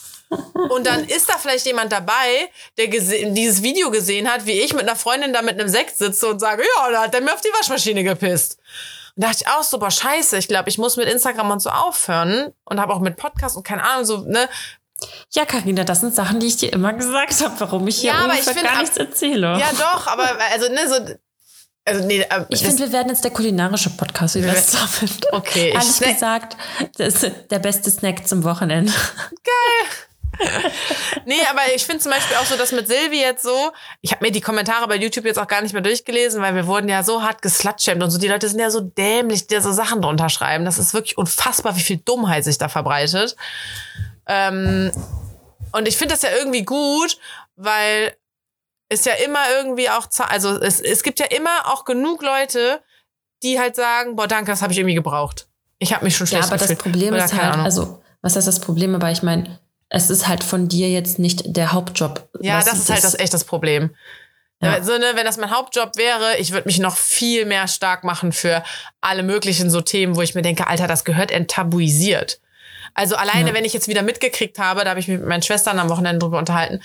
[0.69, 4.83] Und dann ist da vielleicht jemand dabei, der dieses Video gesehen hat, wie ich mit
[4.83, 7.41] einer Freundin da mit einem Sekt sitze und sage, ja, da hat der mir auf
[7.41, 8.57] die Waschmaschine gepisst.
[9.15, 11.61] Und da dachte ich auch so, boah, scheiße, ich glaube, ich muss mit Instagram und
[11.61, 14.47] so aufhören und habe auch mit Podcast und keine Ahnung, so, ne.
[15.33, 18.23] Ja, Karina, das sind Sachen, die ich dir immer gesagt habe, warum ich hier ja,
[18.23, 19.57] ungefähr gar nichts erzähle.
[19.59, 21.15] Ja, doch, aber also, ne, so,
[21.83, 24.77] also, nee, äh, ich finde, wir werden jetzt der kulinarische Podcast, wir das
[25.31, 25.71] Okay.
[25.71, 26.55] Ehrlich gesagt,
[26.97, 28.93] das ist der beste Snack zum Wochenende.
[29.43, 29.89] Geil.
[31.25, 34.25] nee, aber ich finde zum Beispiel auch so, dass mit Silvi jetzt so, ich habe
[34.25, 37.03] mir die Kommentare bei YouTube jetzt auch gar nicht mehr durchgelesen, weil wir wurden ja
[37.03, 38.17] so hart geslutshamed und so.
[38.17, 40.65] Die Leute sind ja so dämlich, die da so Sachen drunter schreiben.
[40.65, 43.35] Das ist wirklich unfassbar, wie viel Dummheit sich da verbreitet.
[44.27, 44.91] Ähm,
[45.71, 47.17] und ich finde das ja irgendwie gut,
[47.55, 48.15] weil
[48.89, 52.81] es ja immer irgendwie auch, also es, es gibt ja immer auch genug Leute,
[53.43, 55.47] die halt sagen, boah, danke, das habe ich irgendwie gebraucht.
[55.79, 56.77] Ich habe mich schon schlecht Ja, aber gefühlt.
[56.77, 57.65] das Problem Oder ist halt, Ahnung.
[57.65, 58.93] also, was heißt das Problem?
[58.93, 59.59] Aber ich meine,
[59.93, 62.27] es ist halt von dir jetzt nicht der Hauptjob.
[62.39, 63.91] Ja, das ist halt das echt das Problem.
[64.61, 64.71] Ja.
[64.73, 68.31] Also, ne, wenn das mein Hauptjob wäre, ich würde mich noch viel mehr stark machen
[68.31, 68.63] für
[69.01, 72.39] alle möglichen so Themen, wo ich mir denke, Alter, das gehört enttabuisiert.
[72.93, 73.55] Also alleine, Ja.
[73.55, 76.19] wenn ich jetzt wieder mitgekriegt habe, da habe ich mich mit meinen Schwestern am Wochenende
[76.19, 76.81] drüber unterhalten,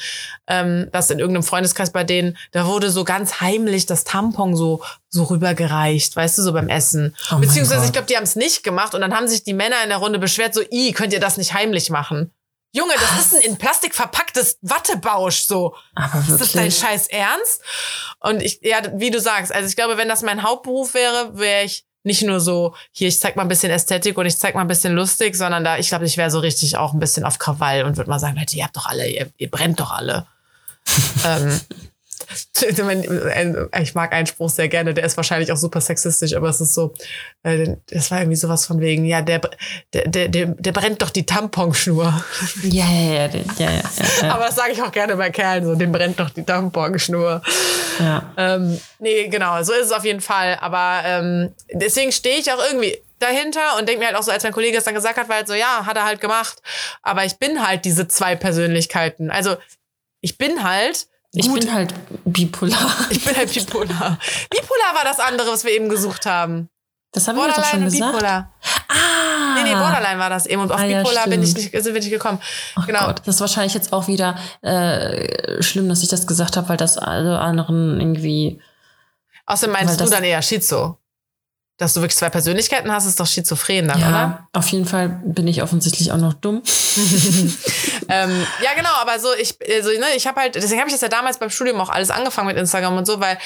[0.47, 4.83] ähm, dass in irgendeinem Freundeskreis bei denen, da wurde so ganz heimlich das Tampon so
[5.09, 7.15] so rübergereicht, weißt du, so beim Essen.
[7.33, 9.77] Oh Beziehungsweise, ich glaube, die haben es nicht gemacht und dann haben sich die Männer
[9.83, 12.31] in der Runde beschwert, so, i, könnt ihr das nicht heimlich machen?
[12.77, 15.75] Junge, das ist ein in Plastik verpacktes Wattebausch, so.
[15.95, 16.79] Aber Ist das dein wirklich.
[16.79, 17.63] Scheiß Ernst?
[18.21, 21.65] Und ich, ja, wie du sagst, also ich glaube, wenn das mein Hauptberuf wäre, wäre
[21.65, 24.61] ich nicht nur so, hier, ich zeig mal ein bisschen Ästhetik und ich zeig mal
[24.61, 27.39] ein bisschen lustig, sondern da, ich glaube, ich wäre so richtig auch ein bisschen auf
[27.39, 30.27] Krawall und würde mal sagen, Leute, ihr habt doch alle, ihr, ihr brennt doch alle.
[31.25, 31.59] ähm,
[33.81, 36.75] ich mag einen Spruch sehr gerne, der ist wahrscheinlich auch super sexistisch, aber es ist
[36.75, 36.95] so,
[37.43, 39.41] äh, das war irgendwie sowas von wegen, ja, der,
[39.93, 42.25] der, der, der, brennt doch die Tamponschnur.
[42.63, 43.83] Ja, ja, ja, ja, ja, ja,
[44.23, 44.35] ja.
[44.35, 47.43] Aber das sage ich auch gerne bei Kerlen, so, dem brennt doch die Tamponschnur.
[47.99, 48.33] ja.
[48.37, 50.59] Ähm, nee, genau, so ist es auf jeden Fall.
[50.61, 54.43] Aber ähm, deswegen stehe ich auch irgendwie dahinter und denke mir halt auch so, als
[54.43, 56.61] mein Kollege es dann gesagt hat, war halt so, ja, hat er halt gemacht.
[57.03, 59.31] Aber ich bin halt diese zwei Persönlichkeiten.
[59.31, 59.57] Also
[60.21, 61.07] ich bin halt.
[61.39, 62.95] Ich gut, bin halt bipolar.
[63.11, 64.19] ich bin halt bipolar.
[64.51, 66.69] bipolar war das andere, was wir eben gesucht haben.
[67.13, 68.13] Das haben wir doch schon gesagt.
[68.13, 68.53] bipolar.
[68.89, 69.55] Ah!
[69.55, 70.61] Nee, nee, Borderline war das eben.
[70.63, 71.73] Und auf Ah, ja, bipolar bin ich stimmt.
[71.73, 72.41] nicht, sind wir nicht gekommen.
[72.75, 73.07] Ach genau.
[73.07, 76.77] Gott, das ist wahrscheinlich jetzt auch wieder äh, schlimm, dass ich das gesagt habe, weil
[76.77, 78.61] das alle anderen irgendwie.
[79.47, 80.99] Außerdem meinst du dann eher Schizo.
[81.79, 84.11] Dass du wirklich zwei Persönlichkeiten hast, ist doch schizophren dann, oder?
[84.11, 86.63] Ja, auf jeden Fall bin ich offensichtlich auch noch dumm.
[88.09, 91.03] ähm, ja, genau, aber so, ich, also, ne, ich habe halt, deswegen habe ich das
[91.03, 93.39] ja damals beim Studium auch alles angefangen mit Instagram und so, weil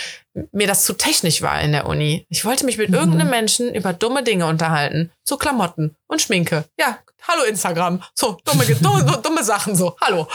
[0.53, 2.26] mir das zu technisch war in der Uni.
[2.28, 2.95] Ich wollte mich mit Mhm.
[2.95, 5.11] irgendeinem Menschen über dumme Dinge unterhalten.
[5.24, 6.64] So Klamotten und Schminke.
[6.78, 8.03] Ja, hallo Instagram.
[8.14, 9.97] So, dumme, dumme, dumme Sachen so.
[10.01, 10.28] Hallo.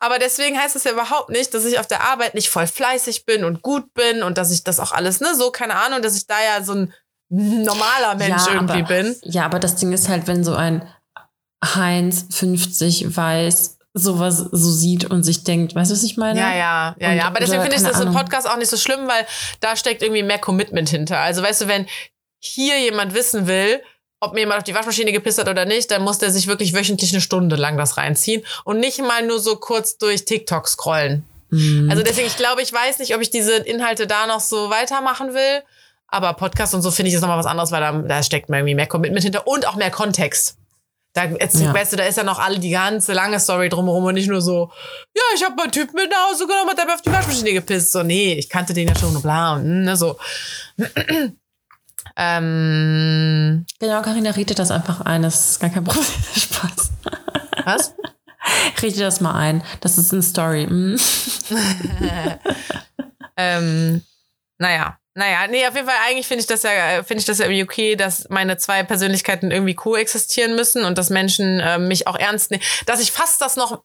[0.00, 3.26] Aber deswegen heißt es ja überhaupt nicht, dass ich auf der Arbeit nicht voll fleißig
[3.26, 6.16] bin und gut bin und dass ich das auch alles, ne, so, keine Ahnung, dass
[6.16, 6.92] ich da ja so ein
[7.30, 9.16] normaler Mensch Ja, irgendwie aber, bin.
[9.22, 10.86] Ja, aber das Ding ist halt, wenn so ein
[11.64, 16.38] Heinz 50 weiß, sowas so sieht und sich denkt, weißt du, was ich meine?
[16.38, 17.24] Ja, ja, ja, Und- ja.
[17.26, 18.14] Aber deswegen finde ich das im Ahnung.
[18.14, 19.26] Podcast auch nicht so schlimm, weil
[19.60, 21.18] da steckt irgendwie mehr Commitment hinter.
[21.18, 21.86] Also weißt du, wenn
[22.40, 23.82] hier jemand wissen will,
[24.20, 26.74] ob mir jemand auf die Waschmaschine gepisst hat oder nicht, dann muss der sich wirklich
[26.74, 31.24] wöchentlich eine Stunde lang das reinziehen und nicht mal nur so kurz durch TikTok scrollen.
[31.50, 31.88] Mhm.
[31.90, 35.34] Also deswegen, ich glaube, ich weiß nicht, ob ich diese Inhalte da noch so weitermachen
[35.34, 35.62] will.
[36.08, 38.58] Aber Podcast und so finde ich ist nochmal was anderes, weil da, da steckt mir
[38.58, 40.56] irgendwie mehr Commitment hinter und auch mehr Kontext.
[41.14, 41.72] Da, jetzt, Ja.
[41.74, 44.40] weißt du, da ist ja noch alle die ganze lange Story drumherum und nicht nur
[44.40, 44.70] so,
[45.14, 47.92] ja, ich habe meinen Typ mit nach Hause genommen, hat dabei auf die Waschmaschine gepisst.
[47.92, 50.16] So, nee, ich kannte den ja schon und bla und ne, so.
[52.16, 55.22] ähm, Genau, Carina, rede das einfach ein.
[55.22, 56.04] Das ist gar kein Problem.
[56.36, 56.90] Spaß.
[57.64, 57.94] was?
[58.82, 59.62] Rede das mal ein.
[59.80, 60.66] Das ist eine Story.
[60.66, 60.98] Mhm.
[63.36, 64.02] ähm,
[64.58, 64.98] naja.
[65.18, 67.64] Naja, nee, auf jeden Fall, eigentlich finde ich das ja, finde ich das ja irgendwie
[67.64, 72.52] okay, dass meine zwei Persönlichkeiten irgendwie koexistieren müssen und dass Menschen äh, mich auch ernst
[72.52, 72.62] nehmen.
[72.86, 73.82] Dass ich fast das noch,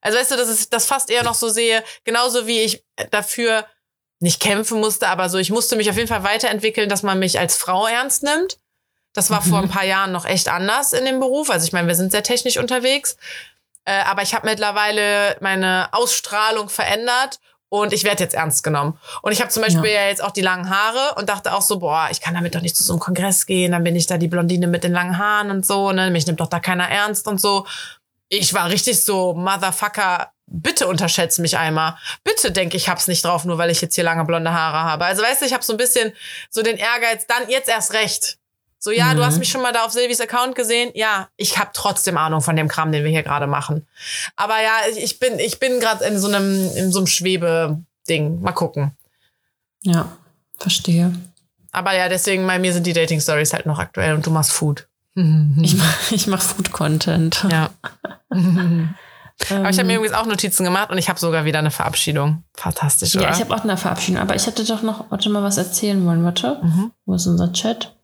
[0.00, 3.66] also weißt du, dass ich das fast eher noch so sehe, genauso wie ich dafür
[4.20, 7.40] nicht kämpfen musste, aber so, ich musste mich auf jeden Fall weiterentwickeln, dass man mich
[7.40, 8.58] als Frau ernst nimmt.
[9.12, 9.64] Das war vor Mhm.
[9.64, 11.50] ein paar Jahren noch echt anders in dem Beruf.
[11.50, 13.16] Also ich meine, wir sind sehr technisch unterwegs.
[13.84, 17.40] Äh, aber ich habe mittlerweile meine Ausstrahlung verändert
[17.70, 18.98] und ich werde jetzt ernst genommen.
[19.22, 20.08] Und ich habe zum Beispiel ja.
[20.08, 22.76] jetzt auch die langen Haare und dachte auch so, boah, ich kann damit doch nicht
[22.76, 25.50] zu so einem Kongress gehen, dann bin ich da die Blondine mit den langen Haaren
[25.50, 26.10] und so, ne?
[26.10, 27.66] Mich nimmt doch da keiner ernst und so.
[28.28, 31.96] Ich war richtig so, Motherfucker, bitte unterschätzt mich einmal.
[32.24, 35.04] Bitte denke ich hab's nicht drauf, nur weil ich jetzt hier lange blonde Haare habe.
[35.04, 36.12] Also weißt du, ich habe so ein bisschen
[36.50, 38.39] so den Ehrgeiz, dann jetzt erst recht.
[38.82, 39.18] So, ja, Mhm.
[39.18, 40.90] du hast mich schon mal da auf Silvis Account gesehen.
[40.94, 43.86] Ja, ich habe trotzdem Ahnung von dem Kram, den wir hier gerade machen.
[44.36, 48.40] Aber ja, ich, bin, ich bin gerade in so einem, in so einem Schwebe-Ding.
[48.40, 48.92] Mal gucken.
[49.82, 50.06] Ja,
[50.58, 51.12] verstehe.
[51.72, 54.50] Aber ja, deswegen bei mir sind die Dating Stories halt noch aktuell und du machst
[54.50, 54.86] Food.
[55.62, 57.44] Ich mache ich mach Food-Content.
[57.50, 57.70] Ja.
[59.50, 61.70] Aber ich habe mir Ähm, übrigens auch Notizen gemacht und ich habe sogar wieder eine
[61.70, 62.44] Verabschiedung.
[62.54, 63.24] Fantastisch, oder?
[63.24, 66.04] Ja, ich habe auch eine Verabschiedung, aber ich hätte doch noch, warte mal, was erzählen
[66.04, 66.24] wollen.
[66.24, 66.92] Warte, Mhm.
[67.06, 67.94] wo ist unser Chat?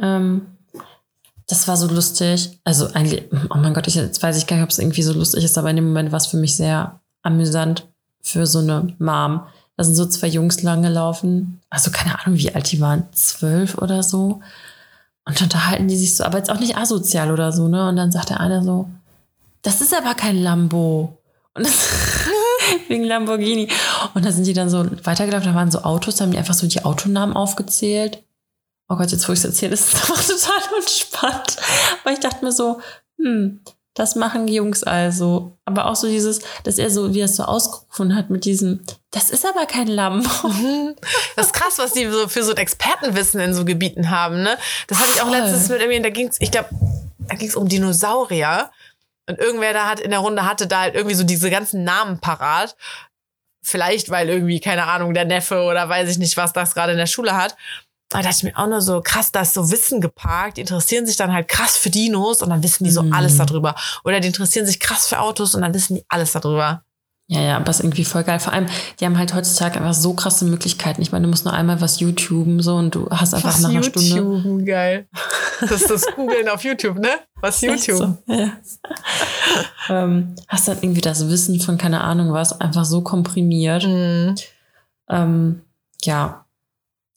[0.00, 0.46] Ähm,
[1.46, 2.60] das war so lustig.
[2.64, 5.12] Also eigentlich, oh mein Gott, ich, jetzt weiß ich gar nicht, ob es irgendwie so
[5.12, 7.86] lustig ist, aber in dem Moment war es für mich sehr amüsant
[8.20, 9.42] für so eine Mom.
[9.76, 11.60] Da sind so zwei Jungs lang gelaufen.
[11.70, 13.04] Also keine Ahnung, wie alt die waren.
[13.12, 14.40] Zwölf oder so.
[15.24, 17.88] Und unterhalten die sich so, aber jetzt auch nicht asozial oder so, ne?
[17.88, 18.88] Und dann sagt der eine so,
[19.62, 21.18] das ist aber kein Lambo.
[21.54, 21.88] Und das
[22.88, 23.68] wegen Lamborghini.
[24.14, 26.54] Und da sind die dann so weitergelaufen, da waren so Autos, da haben die einfach
[26.54, 28.22] so die Autonamen aufgezählt.
[28.88, 31.56] Oh Gott, jetzt wo ich es erzähle, ist es einfach total entspannt.
[32.02, 32.80] Aber ich dachte mir so,
[33.18, 33.60] hm,
[33.94, 35.58] das machen die Jungs also.
[35.64, 38.84] Aber auch so dieses, dass er so, wie er es so ausgerufen hat mit diesem,
[39.10, 40.28] das ist aber kein Lambo.
[41.36, 44.56] Das ist krass, was die so für so ein Expertenwissen in so Gebieten haben, ne?
[44.86, 46.68] Das hatte ich auch letztens mit irgendwie, da ging es, ich glaube,
[47.18, 48.70] da ging es um Dinosaurier.
[49.28, 52.18] Und irgendwer da hat in der Runde hatte da halt irgendwie so diese ganzen Namen
[52.18, 52.76] parat.
[53.62, 56.98] Vielleicht, weil irgendwie, keine Ahnung, der Neffe oder weiß ich nicht, was das gerade in
[56.98, 57.56] der Schule hat.
[58.08, 60.56] Da dachte ich mir auch nur so, krass, da ist so Wissen geparkt.
[60.56, 63.12] Die interessieren sich dann halt krass für Dinos und dann wissen die so mm.
[63.12, 63.74] alles darüber.
[64.04, 66.82] Oder die interessieren sich krass für Autos und dann wissen die alles darüber.
[67.30, 68.40] Ja, ja, aber ist irgendwie voll geil.
[68.40, 68.66] Vor allem,
[68.98, 71.02] die haben halt heutzutage einfach so krasse Möglichkeiten.
[71.02, 73.68] Ich meine, du musst nur einmal was YouTuben so und du hast einfach was nach
[73.68, 74.36] einer YouTuben, Stunde.
[74.36, 75.08] YouTuben, geil.
[75.60, 77.08] Das ist das Googeln auf YouTube, ne?
[77.40, 77.98] Was YouTube.
[77.98, 78.52] So, ja.
[79.88, 83.84] ähm, hast dann irgendwie das Wissen von keine Ahnung was einfach so komprimiert.
[83.84, 84.36] Mm.
[85.10, 85.62] Ähm,
[86.02, 86.46] ja,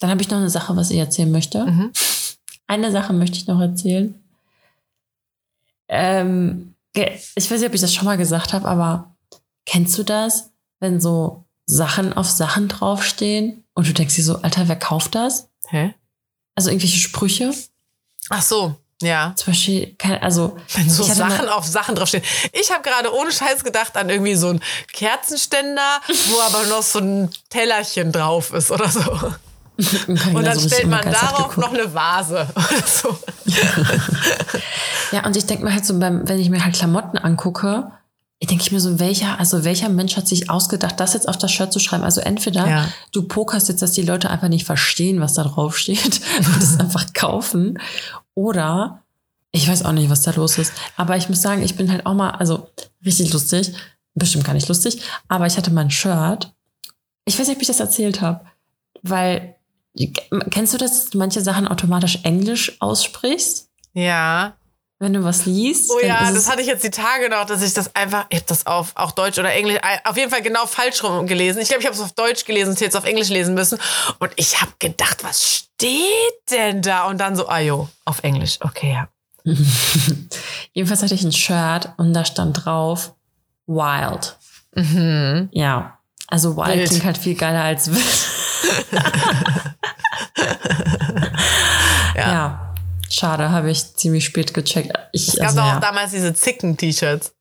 [0.01, 1.63] dann habe ich noch eine Sache, was ich erzählen möchte.
[1.63, 1.91] Mhm.
[2.65, 4.19] Eine Sache möchte ich noch erzählen.
[5.87, 9.15] Ähm, ich weiß nicht, ob ich das schon mal gesagt habe, aber
[9.65, 10.49] kennst du das,
[10.79, 15.49] wenn so Sachen auf Sachen draufstehen und du denkst dir so, Alter, wer kauft das?
[15.67, 15.93] Hä?
[16.55, 17.53] Also irgendwelche Sprüche?
[18.29, 19.33] Ach so, ja.
[19.35, 20.57] Zum Beispiel, also.
[20.73, 22.23] Wenn so Sachen auf Sachen draufstehen.
[22.53, 26.99] Ich habe gerade ohne Scheiß gedacht an irgendwie so einen Kerzenständer, wo aber noch so
[26.99, 29.33] ein Tellerchen drauf ist oder so.
[30.07, 33.17] Und dann stellt man darauf noch eine Vase oder so.
[35.11, 37.91] ja, und ich denke mir halt so, beim, wenn ich mir halt Klamotten angucke,
[38.49, 41.51] denke ich mir so, welcher, also welcher Mensch hat sich ausgedacht, das jetzt auf das
[41.51, 42.03] Shirt zu schreiben?
[42.03, 42.87] Also entweder ja.
[43.11, 46.79] du pokerst jetzt, dass die Leute einfach nicht verstehen, was da drauf steht und es
[46.79, 47.79] einfach kaufen,
[48.33, 49.01] oder
[49.51, 50.73] ich weiß auch nicht, was da los ist.
[50.95, 52.69] Aber ich muss sagen, ich bin halt auch mal, also
[53.05, 53.73] richtig lustig,
[54.15, 56.51] bestimmt gar nicht lustig, aber ich hatte mal ein Shirt.
[57.25, 58.41] Ich weiß nicht, ob ich das erzählt habe,
[59.03, 59.55] weil
[60.49, 63.69] Kennst du das, dass du manche Sachen automatisch Englisch aussprichst?
[63.93, 64.55] Ja.
[64.99, 65.91] Wenn du was liest.
[65.91, 68.45] Oh ja, das hatte ich jetzt die Tage noch, dass ich das einfach, ich habe
[68.47, 71.59] das auf auch Deutsch oder Englisch, äh, auf jeden Fall genau falsch rum gelesen.
[71.59, 73.79] Ich glaube, ich habe es auf Deutsch gelesen jetzt auf Englisch lesen müssen.
[74.19, 75.97] Und ich habe gedacht, was steht
[76.51, 77.07] denn da?
[77.07, 78.59] Und dann so, ah jo, auf Englisch.
[78.61, 79.07] Okay, ja.
[80.73, 83.15] Jedenfalls hatte ich ein Shirt und da stand drauf
[83.65, 84.37] Wild.
[84.75, 85.49] Mhm.
[85.51, 85.97] Ja.
[86.27, 86.89] Also Wild Wild.
[86.89, 88.05] klingt halt viel geiler als wild.
[92.15, 92.31] ja.
[92.31, 92.75] ja.
[93.09, 94.93] Schade, habe ich ziemlich spät gecheckt.
[95.11, 95.79] Ich, es gab also, auch ja.
[95.79, 97.33] damals diese Zicken-T-Shirts.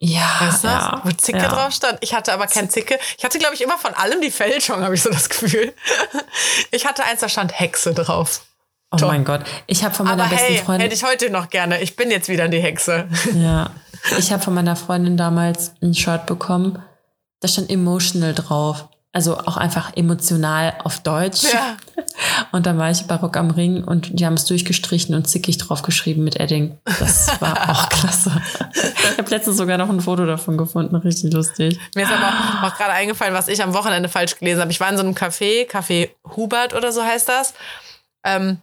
[0.00, 1.48] Ja, weißt du ja, Wo Zicke ja.
[1.48, 1.98] drauf stand.
[2.02, 2.98] Ich hatte aber kein Zicke.
[3.16, 5.72] Ich hatte, glaube ich, immer von allem die Fälschung, habe ich so das Gefühl.
[6.70, 8.42] Ich hatte eins, da stand Hexe drauf.
[8.90, 9.08] Oh Top.
[9.08, 9.42] mein Gott.
[9.66, 10.82] Ich habe von meiner aber besten hey, Freundin.
[10.82, 11.80] Hätte ich heute noch gerne.
[11.80, 13.08] Ich bin jetzt wieder die Hexe.
[13.34, 13.70] Ja.
[14.18, 16.78] Ich habe von meiner Freundin damals ein Shirt bekommen.
[17.40, 18.90] Da stand emotional drauf.
[19.14, 21.44] Also auch einfach emotional auf Deutsch.
[21.44, 21.76] Ja.
[22.50, 25.58] Und dann war ich bei Rock am Ring und die haben es durchgestrichen und zickig
[25.58, 26.78] draufgeschrieben mit Edding.
[26.84, 28.30] Das war auch klasse.
[28.72, 31.78] Ich habe letztens sogar noch ein Foto davon gefunden, richtig lustig.
[31.94, 34.70] Mir ist aber auch, auch gerade eingefallen, was ich am Wochenende falsch gelesen habe.
[34.70, 37.54] Ich war in so einem Café, Café Hubert oder so heißt das.
[38.24, 38.58] Ähm,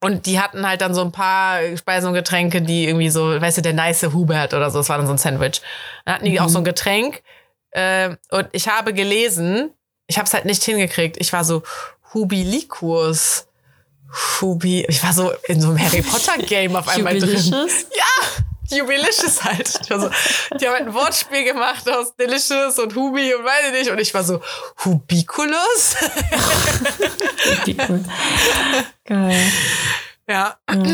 [0.00, 3.58] und die hatten halt dann so ein paar Speisen und Getränke, die irgendwie so, weißt
[3.58, 5.60] du, der nice Hubert oder so, das war dann so ein Sandwich.
[6.04, 6.38] Dann hatten die mhm.
[6.40, 7.22] auch so ein Getränk
[7.72, 9.70] äh, und ich habe gelesen,
[10.06, 11.16] ich habe es halt nicht hingekriegt.
[11.18, 11.62] Ich war so
[12.14, 13.46] Hubilikus.
[14.40, 17.68] Hubi, ich war so in so einem Harry Potter Game auf einmal drin.
[17.96, 19.68] Ja, Jubilicious halt.
[19.68, 20.10] So,
[20.58, 23.90] die haben halt ein Wortspiel gemacht aus Delicious und Hubi und weiß ich nicht.
[23.90, 24.40] Und ich war so,
[24.84, 25.96] Hubiculus?
[27.60, 28.04] Hubicul.
[29.04, 29.52] Geil.
[30.28, 30.56] Ja.
[30.68, 30.84] Ja,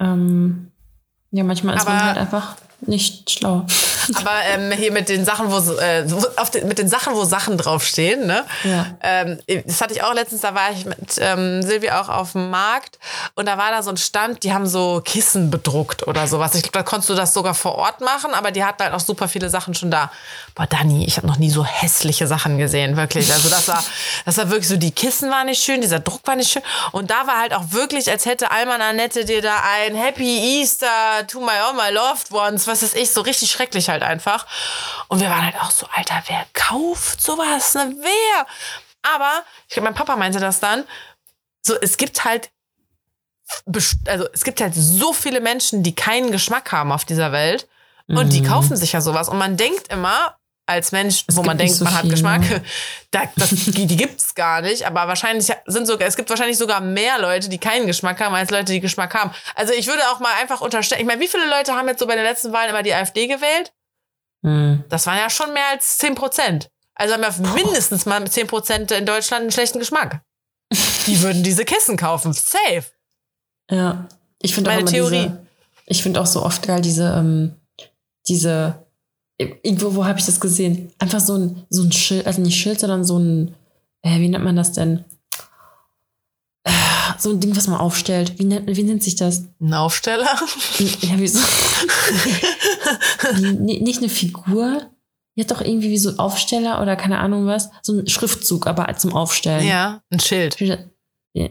[0.00, 0.72] ähm,
[1.30, 2.56] ja manchmal ist Aber man halt einfach
[2.86, 3.64] nicht schlau.
[4.14, 6.04] Aber ähm, hier mit den Sachen, wo, äh,
[6.54, 8.44] den, mit den Sachen, wo Sachen draufstehen, ne?
[8.64, 8.86] Ja.
[9.00, 12.50] Ähm, das hatte ich auch letztens, da war ich mit ähm, Silvia auch auf dem
[12.50, 12.98] Markt
[13.34, 16.54] und da war da so ein Stand, die haben so Kissen bedruckt oder sowas.
[16.54, 19.00] Ich glaube, da konntest du das sogar vor Ort machen, aber die hatten halt auch
[19.00, 20.10] super viele Sachen schon da.
[20.54, 23.32] Boah, Dani, ich habe noch nie so hässliche Sachen gesehen, wirklich.
[23.32, 23.82] Also das war,
[24.24, 26.62] das war wirklich so, die Kissen waren nicht schön, dieser Druck war nicht schön.
[26.90, 31.26] Und da war halt auch wirklich, als hätte Alman Annette dir da ein Happy Easter
[31.28, 34.46] to my all my loved ones, was ist ich, so richtig schrecklich halt einfach.
[35.08, 37.74] Und wir waren halt auch so, Alter, wer kauft sowas?
[37.74, 37.94] Ne?
[38.00, 38.46] Wer?
[39.02, 40.84] Aber, ich glaube, mein Papa meinte das dann,
[41.64, 42.50] so, es gibt halt
[44.06, 47.68] also es gibt halt so viele Menschen, die keinen Geschmack haben auf dieser Welt
[48.08, 48.46] und die Mhm.
[48.46, 51.84] kaufen sich ja sowas und man denkt immer als Mensch, Es wo man denkt, so
[51.84, 52.62] man hat viel, Geschmack, ne?
[53.10, 56.80] da, das, die, die gibt's gar nicht, aber wahrscheinlich sind sogar, es gibt wahrscheinlich sogar
[56.80, 59.32] mehr Leute, die keinen Geschmack haben, als Leute, die Geschmack haben.
[59.54, 62.06] Also ich würde auch mal einfach unterstellen, ich meine, wie viele Leute haben jetzt so
[62.06, 63.72] bei den letzten Wahlen immer die AfD gewählt?
[64.42, 64.84] Mhm.
[64.88, 66.70] Das waren ja schon mehr als 10 Prozent.
[66.94, 70.20] Also haben ja mindestens mal 10 Prozent in Deutschland einen schlechten Geschmack.
[71.06, 72.32] Die würden diese Kissen kaufen.
[72.32, 72.84] Safe.
[73.70, 74.06] Ja.
[74.40, 75.26] Ich finde auch Meine immer Theorie.
[75.28, 75.46] diese,
[75.86, 77.56] ich finde auch so oft geil diese, ähm,
[78.28, 78.81] diese,
[79.38, 80.92] irgendwo, wo habe ich das gesehen?
[80.98, 83.54] Einfach so ein, so ein Schild, also nicht Schild, sondern so ein,
[84.02, 85.04] äh, wie nennt man das denn?
[86.64, 86.70] Äh,
[87.18, 88.38] So ein Ding, was man aufstellt.
[88.38, 89.44] Wie nennt, wie nennt sich das?
[89.60, 90.28] Ein Aufsteller?
[90.78, 91.38] Ja, wie so.
[93.34, 94.88] Wie- nee, nicht eine Figur.
[95.34, 97.70] Ja, doch irgendwie wie so Aufsteller oder keine Ahnung was.
[97.82, 99.66] So ein Schriftzug, aber zum Aufstellen.
[99.66, 100.54] Ja, ein Schild.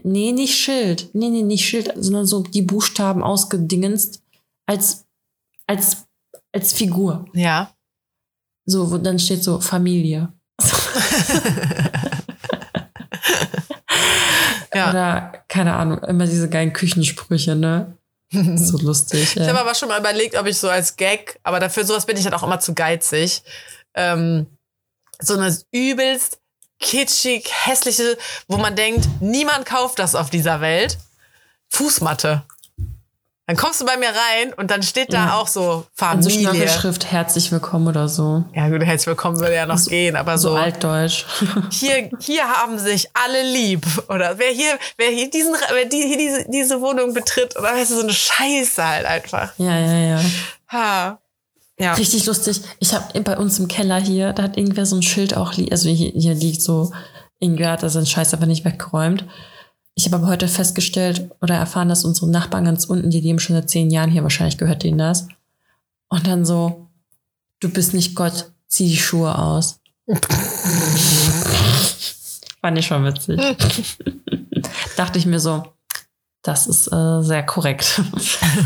[0.04, 1.10] Nee, nicht Schild.
[1.14, 4.22] Nee, nee, nicht Schild, sondern so die Buchstaben ausgedingenst
[4.66, 5.04] als,
[5.66, 6.06] als,
[6.52, 7.24] als Figur.
[7.34, 7.74] Ja.
[8.64, 10.32] So, wo dann steht so Familie.
[14.74, 14.90] Ja.
[14.90, 17.96] Oder, keine Ahnung, immer diese geilen Küchensprüche, ne?
[18.32, 19.36] So lustig.
[19.36, 22.16] Ich habe aber schon mal überlegt, ob ich so als Gag, aber dafür sowas bin
[22.16, 23.42] ich halt auch immer zu geizig.
[23.94, 24.46] Ähm,
[25.20, 26.40] so eine übelst
[26.80, 28.16] kitschig, hässliche,
[28.48, 30.96] wo man denkt, niemand kauft das auf dieser Welt.
[31.68, 32.44] Fußmatte.
[33.46, 35.34] Dann kommst du bei mir rein und dann steht da Ja.
[35.34, 36.30] auch so Familie.
[36.30, 38.44] Schnörkelschrift, herzlich willkommen oder so.
[38.54, 40.54] ja, gut, herzlich willkommen würde ja noch So- gehen, aber So so.
[40.56, 41.24] altdeutsch.
[41.72, 43.84] hier, hier haben sich alle lieb.
[44.08, 47.90] Oder wer hier, wer hier diesen, wer die, hier diese, diese Wohnung betritt, oder weißt
[47.90, 49.52] du, so eine Scheiße halt einfach.
[49.58, 50.20] ja, ja, ja.
[50.70, 51.18] Ha.
[51.80, 51.94] Ja.
[51.94, 52.60] Richtig lustig.
[52.78, 55.88] Ich habe bei uns im Keller hier, da hat irgendwer so ein Schild auch, also
[55.88, 56.92] hier, hier liegt so,
[57.40, 59.24] irgendwer hat da seinen Scheiß aber nicht weggeräumt.
[59.94, 63.56] Ich habe aber heute festgestellt oder erfahren, dass unsere Nachbarn ganz unten, die leben schon
[63.56, 65.28] seit zehn Jahren hier, wahrscheinlich gehört denen das.
[66.08, 66.88] Und dann so,
[67.60, 69.80] du bist nicht Gott, zieh die Schuhe aus.
[72.60, 73.38] Fand ich schon witzig.
[74.96, 75.64] Dachte ich mir so,
[76.42, 78.00] das ist äh, sehr korrekt.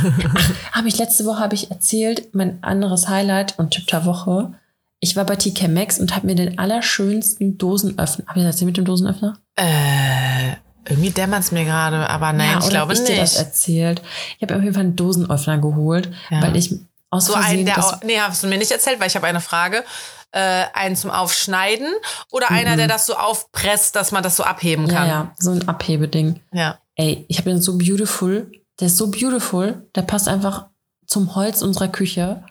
[0.73, 4.55] habe ich letzte Woche habe ich erzählt, mein anderes Highlight und Tipp der Woche.
[5.01, 8.27] Ich war bei TK Maxx und habe mir den allerschönsten Dosenöffner.
[8.27, 9.39] Habe ich das erzählt mit dem Dosenöffner?
[9.57, 10.57] Äh,
[10.89, 13.45] irgendwie dämmert es mir gerade, aber nein, Ja, ich glaube ich dir das nicht.
[13.45, 14.03] erzählt.
[14.37, 16.43] Ich habe auf jeden Fall einen Dosenöffner geholt, Ja.
[16.43, 16.75] weil ich
[17.11, 19.27] aus So Versehen einen, der das, nee, hast du mir nicht erzählt, weil ich habe
[19.27, 19.85] eine Frage.
[20.33, 21.89] Äh, einen zum Aufschneiden
[22.31, 24.91] oder einer, der das so aufpresst, dass man das so abheben Mhm.
[24.91, 25.09] ja, kann?
[25.09, 26.41] ja, so ein Abhebeding.
[26.53, 26.79] ja.
[26.99, 28.51] Ey, ich habe den so beautiful.
[28.81, 29.87] Der ist so beautiful.
[29.95, 30.67] Der passt einfach
[31.07, 32.43] zum Holz unserer Küche.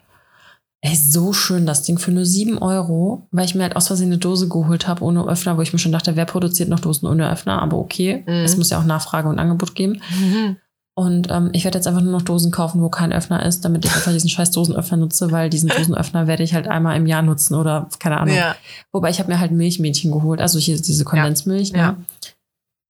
[0.87, 4.07] Ey, so schön das Ding für nur 7 Euro, weil ich mir halt aus Versehen
[4.07, 7.07] eine Dose geholt habe ohne Öffner, wo ich mir schon dachte, wer produziert noch Dosen
[7.07, 7.61] ohne Öffner?
[7.61, 8.33] Aber okay, Mhm.
[8.45, 10.01] es muss ja auch Nachfrage und Angebot geben.
[10.97, 13.83] Und ähm, ich werde jetzt einfach nur noch Dosen kaufen, wo kein Öffner ist, damit
[13.83, 17.21] ich einfach diesen scheiß Dosenöffner nutze, weil diesen Dosenöffner werde ich halt einmal im Jahr
[17.21, 18.33] nutzen oder keine Ahnung.
[18.33, 18.55] Ja.
[18.93, 21.77] Wobei ich habe mir halt Milchmädchen geholt, also hier diese Kondensmilch ne?
[21.79, 21.97] Ja.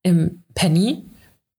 [0.04, 1.04] im Penny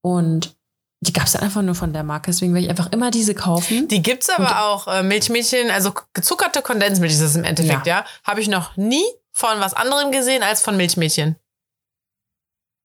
[0.03, 0.56] und
[1.01, 3.35] die gab es dann einfach nur von der Marke, deswegen werde ich einfach immer diese
[3.35, 3.87] kaufen.
[3.89, 8.05] Die gibt's aber Und- auch, äh, Milchmädchen, also gezuckerte Kondensmilch ist es im Endeffekt, ja.
[8.25, 11.37] Habe ich noch nie von was anderem gesehen als von Milchmädchen.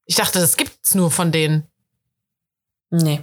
[0.04, 1.66] Ich dachte, das gibt's nur von denen.
[2.90, 3.22] nee,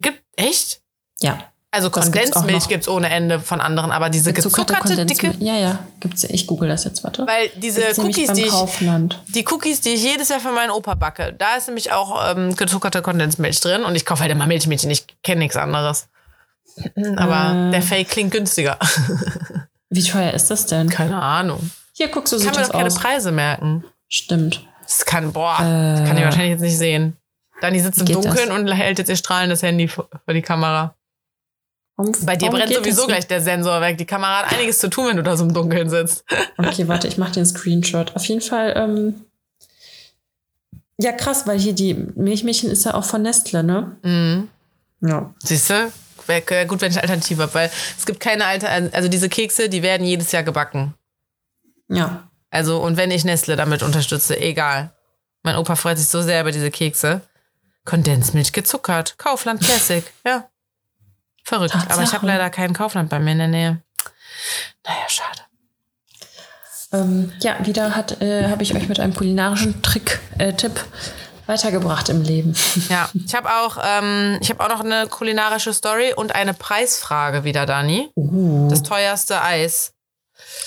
[0.00, 0.82] Gibt, echt?
[1.20, 1.52] ja.
[1.76, 2.68] Also Das Kondensmilch noch.
[2.68, 6.24] gibt's ohne Ende von anderen, aber diese gezuckerte, dicke, Ja, ja, gibt's.
[6.24, 7.26] Ich google das jetzt, warte.
[7.26, 8.52] weil diese Gibt's Cookies, die ich,
[9.34, 12.56] die Cookies, die ich jedes Jahr für meinen Opa backe, da ist nämlich auch ähm,
[12.56, 16.08] gezuckerte Kondensmilch drin und ich kaufe halt immer Milchmädchen, ich kenne nichts anderes.
[17.16, 17.70] Aber Äh.
[17.72, 18.78] der Fake klingt günstiger.
[19.90, 20.88] Wie teuer ist das denn?
[20.90, 21.70] Keine Ahnung.
[21.92, 22.94] Hier guckst du Ich so kann mir doch keine aus.
[22.96, 23.84] Preise merken.
[24.08, 24.66] Stimmt.
[24.82, 25.98] Das kann, boah, Äh.
[26.00, 27.16] das kann ich wahrscheinlich jetzt nicht sehen.
[27.60, 28.58] Dani sitzt im Dunkeln das?
[28.58, 30.95] und hält jetzt ihr strahlendes Handy vor die Kamera.
[31.96, 33.96] Warum- Bei dir brennt sowieso gleich der Sensor weg.
[33.98, 36.24] Die Kamera hat einiges zu tun, wenn du da so im Dunkeln sitzt.
[36.58, 38.14] Okay, warte, ich mache den Screenshot.
[38.16, 39.24] Auf jeden Fall, ähm,
[40.98, 43.96] ja krass, weil hier die Milchmädchen ist ja auch von Nestle, ne?
[44.02, 44.48] Mhm.
[45.00, 45.34] Ja.
[45.42, 45.92] Siehst du?
[46.26, 49.68] Wäre gut, wenn ich eine Alternative habe, weil es gibt keine alte, also diese Kekse,
[49.68, 50.94] die werden jedes Jahr gebacken.
[51.88, 52.28] Ja.
[52.50, 54.92] Also, und wenn ich Nestle damit unterstütze, egal.
[55.42, 57.20] Mein Opa freut sich so sehr über diese Kekse.
[57.84, 59.16] Kondensmilch gezuckert.
[59.18, 60.02] Kaufland Classic.
[60.26, 60.48] Ja.
[61.46, 61.76] Verrückt.
[61.76, 62.12] Aber ich Tatsache.
[62.16, 63.82] habe leider kein Kaufland bei mir in der Nähe.
[64.84, 65.40] Naja, schade.
[66.92, 70.84] Ähm, ja, wieder hat, äh, habe ich euch mit einem kulinarischen Trick, äh, Tipp
[71.46, 72.56] weitergebracht im Leben.
[72.88, 77.44] Ja, ich habe auch, ähm, ich habe auch noch eine kulinarische Story und eine Preisfrage
[77.44, 78.10] wieder, Dani.
[78.16, 78.68] Uh.
[78.68, 79.92] Das teuerste Eis.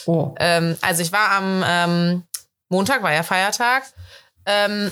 [0.05, 0.33] Oh.
[0.39, 2.23] Ähm, also ich war am ähm,
[2.69, 3.83] Montag, war ja Feiertag.
[4.45, 4.91] Ähm,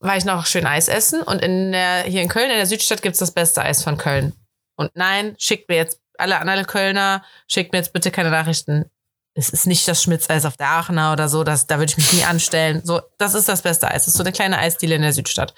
[0.00, 3.02] war ich noch schön Eis essen und in der, hier in Köln, in der Südstadt,
[3.02, 4.32] gibt's das beste Eis von Köln.
[4.78, 8.90] Und nein, schickt mir jetzt alle anderen Kölner, schickt mir jetzt bitte keine Nachrichten.
[9.34, 12.12] Es ist nicht das Schmitzeis auf der Aachener oder so, das, da würde ich mich
[12.12, 12.82] nie anstellen.
[12.84, 14.04] So, das ist das beste Eis.
[14.04, 15.54] Das ist so eine kleine Eisdiele in der Südstadt.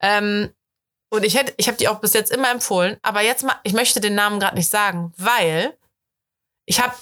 [0.00, 0.52] Ähm,
[1.10, 3.72] und ich hätte, ich habe die auch bis jetzt immer empfohlen, aber jetzt mal, ich
[3.72, 5.76] möchte den Namen gerade nicht sagen, weil
[6.66, 6.94] ich habe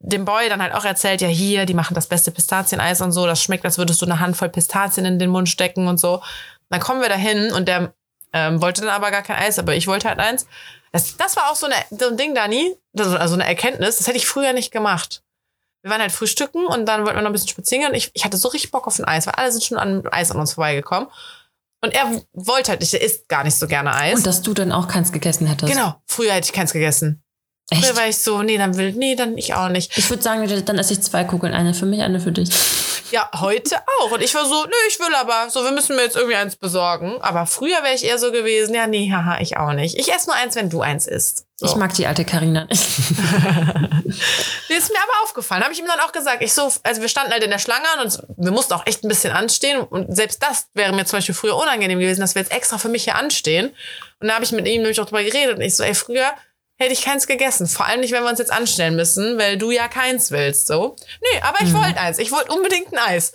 [0.00, 3.26] dem Boy dann halt auch erzählt, ja hier, die machen das beste Pistazieneis und so,
[3.26, 6.22] das schmeckt, als würdest du eine Handvoll Pistazien in den Mund stecken und so.
[6.70, 7.94] Dann kommen wir dahin und der
[8.32, 10.46] ähm, wollte dann aber gar kein Eis, aber ich wollte halt eins.
[10.92, 14.16] Das, das war auch so, eine, so ein Ding, Dani, also eine Erkenntnis, das hätte
[14.16, 15.22] ich früher nicht gemacht.
[15.82, 18.10] Wir waren halt frühstücken und dann wollten wir noch ein bisschen spazieren gehen und ich,
[18.14, 20.40] ich hatte so richtig Bock auf ein Eis, weil alle sind schon an Eis an
[20.40, 21.08] uns vorbeigekommen.
[21.80, 24.16] Und er wollte halt nicht, er isst gar nicht so gerne Eis.
[24.16, 25.72] Und dass du dann auch keins gegessen hättest.
[25.72, 27.22] Genau, früher hätte ich keins gegessen.
[27.70, 27.84] Echt?
[27.84, 29.96] Früher war ich so, nee, dann will, nee, dann ich auch nicht.
[29.96, 31.54] Ich würde sagen, dann esse ich zwei Kugeln.
[31.54, 32.50] Eine für mich, eine für dich.
[33.10, 34.10] Ja, heute auch.
[34.10, 35.50] Und ich war so, nö, ich will aber.
[35.50, 37.18] So, wir müssen mir jetzt irgendwie eins besorgen.
[37.20, 39.98] Aber früher wäre ich eher so gewesen, ja, nee, haha, ich auch nicht.
[39.98, 41.46] Ich esse nur eins, wenn du eins isst.
[41.56, 41.66] So.
[41.66, 42.86] Ich mag die alte Karina nicht.
[44.68, 45.64] Die ist mir aber aufgefallen.
[45.64, 46.42] Habe ich ihm dann auch gesagt.
[46.42, 49.08] Ich so, also wir standen halt in der Schlange und wir mussten auch echt ein
[49.08, 49.80] bisschen anstehen.
[49.80, 52.88] Und selbst das wäre mir zum Beispiel früher unangenehm gewesen, dass wir jetzt extra für
[52.88, 53.74] mich hier anstehen.
[54.20, 55.56] Und da habe ich mit ihm nämlich auch drüber geredet.
[55.56, 56.32] Und ich so, ey, früher
[56.78, 57.66] hätte ich keins gegessen.
[57.66, 60.66] Vor allem nicht, wenn wir uns jetzt anstellen müssen, weil du ja keins willst.
[60.66, 60.96] So.
[61.20, 62.18] Nee, aber ich wollte eins.
[62.18, 63.34] Ich wollte unbedingt ein Eis.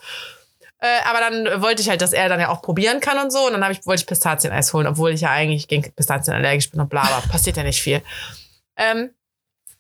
[0.80, 3.48] Äh, aber dann wollte ich halt, dass er dann ja auch probieren kann und so.
[3.48, 6.80] Und dann ich, wollte ich Pistazieneis holen, obwohl ich ja eigentlich gegen Pistazien allergisch bin
[6.80, 8.02] und bla, aber passiert ja nicht viel.
[8.78, 9.12] Ähm,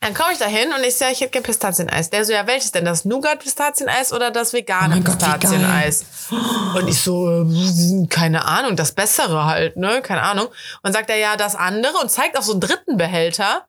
[0.04, 2.10] dann komme ich da hin und ich sage, ich hätte gerne Pistazieneis.
[2.10, 2.84] Der so, ja, welches denn?
[2.84, 5.18] Das Nougat-Pistazieneis oder das vegane Oh Gott.
[5.18, 6.06] Pistazieneis?
[6.76, 10.02] Und ich so, äh, keine Ahnung, das Bessere halt, ne?
[10.02, 10.50] Keine Ahnung.
[10.82, 13.66] Und sagt er, ja, das andere und zeigt auf so einen dritten Behälter.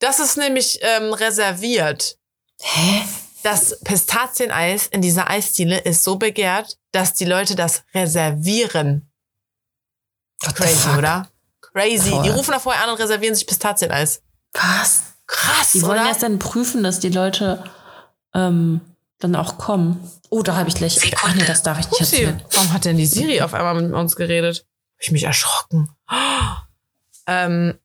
[0.00, 2.18] Das ist nämlich ähm, reserviert.
[2.60, 3.02] Hä?
[3.44, 9.08] Das Pistazieneis in dieser Eisdiele ist so begehrt, dass die Leute das reservieren.
[10.42, 11.28] What Crazy, oder?
[11.60, 12.10] Crazy.
[12.10, 12.24] Voll.
[12.24, 14.22] Die rufen da vorher an und reservieren sich Pistazieneis.
[14.54, 15.02] Was?
[15.28, 16.08] Krass, Die wollen oder?
[16.08, 17.62] erst dann prüfen, dass die Leute
[18.34, 18.80] ähm,
[19.20, 20.10] dann auch kommen.
[20.30, 20.98] Oh, da habe ich gleich.
[21.22, 22.42] Ach nee, das darf ich nicht Upsi, erzählen.
[22.52, 24.66] warum hat denn die Siri auf einmal mit uns geredet?
[24.96, 25.88] Hab ich mich erschrocken.
[27.26, 27.78] Ähm,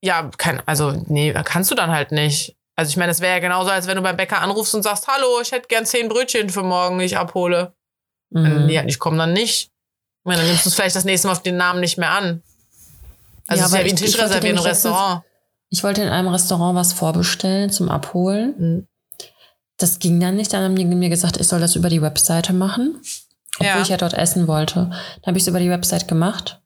[0.00, 2.56] ja, kein, also, nee, kannst du dann halt nicht.
[2.76, 5.08] Also, ich meine, das wäre ja genauso, als wenn du beim Bäcker anrufst und sagst,
[5.08, 7.72] hallo, ich hätte gern zehn Brötchen für morgen, die ich abhole.
[8.30, 8.68] Mhm.
[8.68, 9.70] die halt nicht kommen, dann nicht.
[9.70, 12.10] Ich meine, dann nimmst du es vielleicht das nächste Mal auf den Namen nicht mehr
[12.10, 12.42] an.
[13.46, 15.22] Also, Ja, es ist ja wie ein ich- Tisch ich reservieren im Restaurant.
[15.70, 18.54] Ich wollte in einem Restaurant was vorbestellen zum Abholen.
[18.58, 18.86] Mhm.
[19.76, 20.52] Das ging dann nicht.
[20.52, 23.00] Dann haben die mir gesagt, ich soll das über die Webseite machen.
[23.56, 23.82] Obwohl Ja.
[23.82, 24.90] ich ja dort essen wollte.
[24.90, 26.60] Dann habe ich es über die Website gemacht.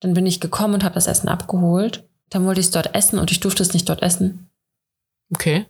[0.00, 2.08] Dann bin ich gekommen und habe das Essen abgeholt.
[2.30, 4.50] Dann wollte ich es dort essen und ich durfte es nicht dort essen.
[5.34, 5.66] Okay.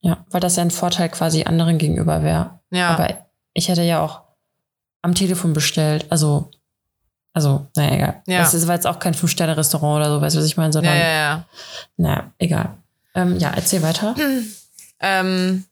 [0.00, 2.60] Ja, weil das ja ein Vorteil quasi anderen gegenüber wäre.
[2.70, 2.88] Ja.
[2.90, 4.22] Aber ich hätte ja auch
[5.02, 6.06] am Telefon bestellt.
[6.10, 6.50] Also,
[7.34, 8.22] also, naja, egal.
[8.26, 8.38] Ja.
[8.40, 10.72] Das ist, war jetzt auch kein Fünf-Sterne-Restaurant oder so, weißt du, was ich meine, ja,
[10.72, 11.44] sondern, ja, ja.
[11.96, 12.74] naja, egal.
[13.14, 14.14] Ähm, ja, erzähl weiter.
[15.04, 15.64] Ähm,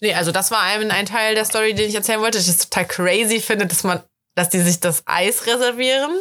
[0.00, 2.38] nee, also das war ein, ein Teil der Story, den ich erzählen wollte.
[2.38, 4.00] dass Ich es total crazy finde, dass man,
[4.36, 6.12] dass die sich das Eis reservieren.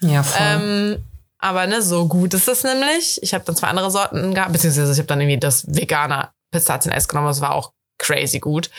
[0.00, 0.40] Ja, voll.
[0.40, 1.04] Ähm,
[1.40, 3.20] aber ne, so gut ist das nämlich.
[3.22, 7.08] Ich habe dann zwei andere Sorten gehabt, beziehungsweise ich habe dann irgendwie das vegane Pistazieneis
[7.08, 7.26] genommen.
[7.26, 8.70] Das war auch crazy gut.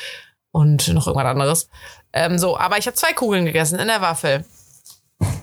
[0.51, 1.69] Und noch irgendwas anderes.
[2.13, 4.45] Ähm, so, aber ich habe zwei Kugeln gegessen in der Waffel.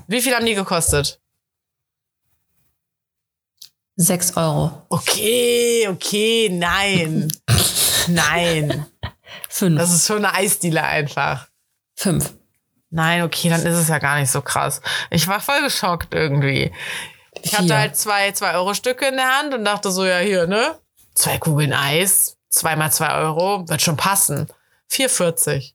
[0.06, 1.20] Wie viel haben die gekostet?
[3.96, 4.82] Sechs Euro.
[4.90, 7.28] Okay, okay, nein.
[8.08, 8.86] nein.
[9.48, 9.78] Fünf.
[9.78, 11.48] Das ist schon eine Eisdiele einfach.
[11.94, 12.34] Fünf.
[12.90, 14.80] Nein, okay, dann ist es ja gar nicht so krass.
[15.10, 16.72] Ich war voll geschockt irgendwie.
[17.42, 17.78] Ich hatte Vier.
[17.78, 20.78] halt zwei 2-Euro-Stücke in der Hand und dachte so, ja, hier, ne?
[21.14, 24.46] Zwei Kugeln Eis, zweimal zwei Euro, wird schon passen.
[24.90, 25.72] 4,40.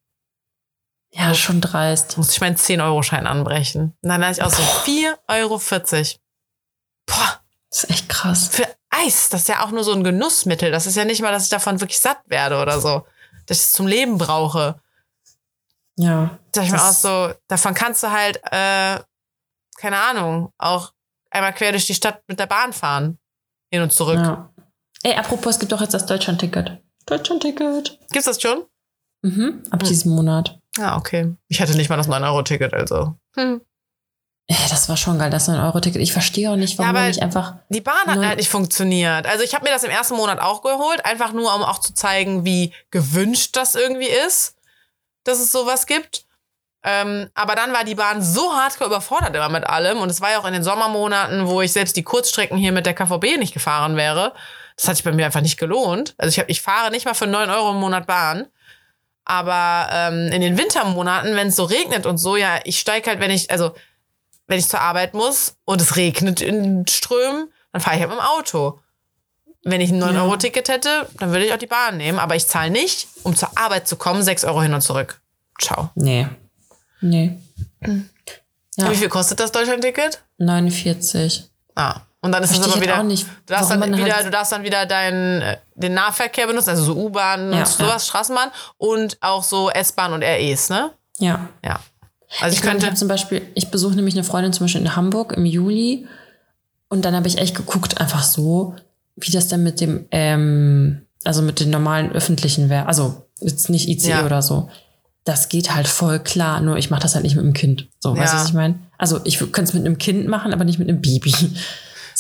[1.14, 2.18] Ja, schon dreist.
[2.18, 3.98] Muss ich meinen 10-Euro-Schein anbrechen.
[4.02, 5.60] Und dann dachte ich auch so, 4,40 Euro.
[7.06, 8.48] Boah, Das ist echt krass.
[8.50, 10.72] für Eis, das ist ja auch nur so ein Genussmittel.
[10.72, 13.06] Das ist ja nicht mal, dass ich davon wirklich satt werde oder so.
[13.46, 14.82] Dass ich es zum Leben brauche.
[15.98, 16.38] Ja.
[16.54, 19.00] Sag ich mir auch so, davon kannst du halt, äh,
[19.78, 20.94] keine Ahnung, auch
[21.30, 23.18] einmal quer durch die Stadt mit der Bahn fahren.
[23.72, 24.18] Hin und zurück.
[24.20, 24.50] ja.
[25.04, 26.80] Ey, apropos, es gibt doch jetzt das Deutschland-Ticket.
[27.08, 27.98] Deutschland-Ticket.
[28.12, 28.66] Gibt's das schon?
[29.22, 29.64] Mhm.
[29.70, 29.88] Ab Hm.
[29.90, 30.58] diesem Monat.
[30.80, 31.36] Ah, okay.
[31.48, 33.16] Ich hatte nicht mal das 9-Euro-Ticket, also.
[33.36, 33.62] Hm.
[34.48, 36.02] Das war schon geil, das 9-Euro-Ticket.
[36.02, 37.56] Ich verstehe auch nicht, warum Ja, nicht einfach.
[37.70, 39.26] Die Bahn hat halt nicht funktioniert.
[39.26, 41.94] Also ich habe mir das im ersten Monat auch geholt, einfach nur, um auch zu
[41.94, 44.56] zeigen, wie gewünscht das irgendwie ist,
[45.24, 46.26] dass es sowas gibt.
[46.84, 50.00] Ähm, aber dann war die Bahn so hardcore überfordert immer mit allem.
[50.00, 52.86] Und es war ja auch in den Sommermonaten, wo ich selbst die Kurzstrecken hier mit
[52.86, 54.34] der KVB nicht gefahren wäre.
[54.76, 56.16] Das hat sich bei mir einfach nicht gelohnt.
[56.18, 58.48] Also ich, hab, ich fahre nicht mal für 9 Euro im Monat Bahn.
[59.32, 63.22] Aber ähm, in den Wintermonaten, wenn es so regnet und so, ja, ich steige halt,
[63.22, 63.74] wenn ich, also
[64.48, 68.20] wenn ich zur Arbeit muss und es regnet in Strömen, dann fahre ich halt mit
[68.20, 68.82] dem Auto.
[69.64, 72.20] Wenn ich ein 9-Euro-Ticket hätte, dann würde ich auch die Bahn nehmen.
[72.20, 75.22] Aber ich zahle nicht, um zur Arbeit zu kommen, 6 Euro hin und zurück.
[75.62, 75.92] Ciao.
[75.96, 76.28] Nee.
[77.00, 77.38] Nee.
[78.76, 78.92] Ja.
[78.92, 80.22] Wie viel kostet das Deutschland-Ticket?
[80.40, 81.50] 49.
[81.76, 82.02] Ah.
[82.24, 83.00] Und dann ist Verstehe es aber ich wieder.
[83.00, 86.46] auch nicht, du, darfst dann wieder halt- du darfst dann wieder deinen, äh, den Nahverkehr
[86.46, 88.00] benutzen, also so U-Bahn Ja, und sowas, ja.
[88.00, 90.92] Straßenbahn und auch so S-Bahn und REs, ne?
[91.18, 91.50] Ja.
[91.66, 91.80] Ja.
[92.40, 92.86] Also ich, Ich, ich könnte.
[92.86, 96.08] habe zum Beispiel, ich besuche nämlich eine Freundin zum Beispiel in Hamburg im Juli
[96.90, 98.76] und dann habe ich echt geguckt, einfach so,
[99.16, 102.86] wie das denn mit dem, ähm, also mit den normalen öffentlichen wäre.
[102.86, 104.26] Also jetzt nicht ICE Ja.
[104.26, 104.70] oder so.
[105.24, 107.88] Das geht halt voll klar, nur ich mache das halt nicht mit dem Kind.
[108.00, 108.76] So, weißt du, was ich meine?
[108.98, 111.34] Also ich könnte es mit einem Kind machen, aber nicht mit einem Baby.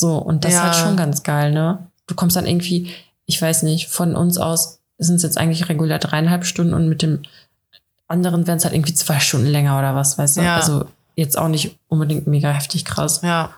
[0.01, 0.57] So, und das Ja.
[0.71, 1.87] ist halt schon ganz geil, ne?
[2.07, 2.91] Du kommst dann irgendwie,
[3.27, 7.03] ich weiß nicht, von uns aus sind es jetzt eigentlich regulär dreieinhalb Stunden und mit
[7.03, 7.21] dem
[8.07, 10.41] anderen wären es halt irgendwie zwei Stunden länger oder was, weißt du?
[10.41, 10.55] Ja.
[10.55, 10.85] Also
[11.15, 13.21] jetzt auch nicht unbedingt mega heftig krass.
[13.21, 13.51] Ja.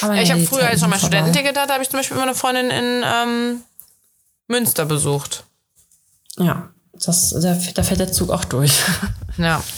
[0.00, 1.18] Aber Ich ja, habe früher, als ich noch mein vorbei.
[1.18, 3.60] Studententicket hatte, habe ich zum Beispiel immer eine Freundin in ähm,
[4.48, 5.44] Münster besucht.
[6.38, 8.80] Ja, das, da, da fährt der Zug auch durch.
[9.38, 9.62] Ja.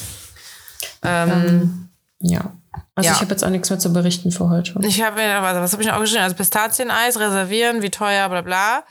[1.07, 1.89] Ähm,
[2.21, 2.53] ja.
[2.97, 3.15] Also Ja.
[3.15, 4.75] ich habe jetzt auch nichts mehr zu berichten für heute.
[4.83, 6.23] Ich habe mir, also was habe ich noch geschrieben?
[6.23, 8.83] Also Pistazieneis reservieren, wie teuer, bla bla.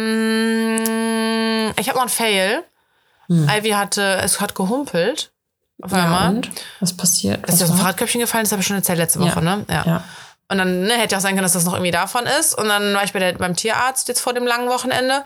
[0.00, 2.62] Ähm, ich habe noch ein Fail.
[3.28, 5.30] Ivy hatte, es hat gehumpelt.
[5.82, 5.98] Auf Hm.
[5.98, 6.28] Ja, einmal.
[6.30, 6.50] und?
[6.80, 7.44] Was passiert?
[7.46, 7.78] Ist Was dir aus dem?
[7.78, 8.44] Fahrradköpfchen gefallen?
[8.44, 9.26] Das habe ich schon erzählt letzte Ja.
[9.26, 9.64] Woche, ne?
[9.68, 10.02] Ja.
[10.48, 12.58] Und dann ne, hätte ja auch sein können, dass das noch irgendwie davon ist.
[12.58, 15.22] Und dann war ich bei der, beim Tierarzt jetzt vor dem langen Wochenende.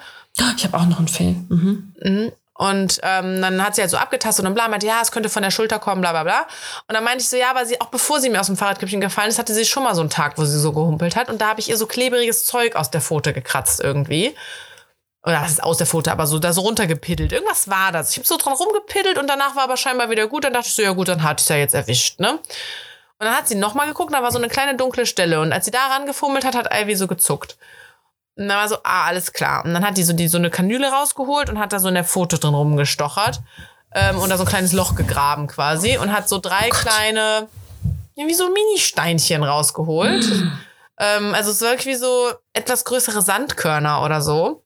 [0.57, 1.35] Ich habe auch noch einen Fail.
[1.49, 2.33] Mhm.
[2.57, 5.43] Und ähm, dann hat sie halt so abgetastet und bla, meinte, ja, es könnte von
[5.43, 6.47] der Schulter kommen, bla bla bla.
[6.89, 9.01] Und dann meinte ich so, ja, aber sie, auch bevor sie mir aus dem Fahrradköpfchen
[9.01, 11.29] gefallen ist, hatte sie schon mal so einen Tag, wo sie so gehumpelt hat.
[11.29, 14.37] Und da habe ich ihr so klebriges Zeug aus der Pfote gekratzt irgendwie.
[15.25, 17.33] Oder was ist aus der Pfote, aber so da so runtergepiddelt.
[17.33, 18.11] Irgendwas war das.
[18.11, 20.45] Ich habe so dran rumgepiddelt und danach war aber scheinbar wieder gut.
[20.45, 22.39] Dann dachte ich so, ja gut, dann hatte ich ja jetzt erwischt, ne?
[23.19, 25.41] Und dann hat sie nochmal geguckt, da war so eine kleine dunkle Stelle.
[25.41, 27.57] Und als sie da rangefummelt hat, hat Ivy so gezuckt.
[28.37, 29.65] Und dann war so, ah, alles klar.
[29.65, 31.95] Und dann hat die so, die, so eine Kanüle rausgeholt und hat da so in
[31.95, 33.41] der Foto drin rumgestochert.
[33.95, 35.99] Ähm, und da so ein kleines Loch gegraben quasi.
[35.99, 37.49] Und hat so drei kleine,
[38.17, 40.25] ja, wie so Mini-Steinchen rausgeholt.
[40.99, 44.65] ähm, also es war wirklich wie so etwas größere Sandkörner oder so.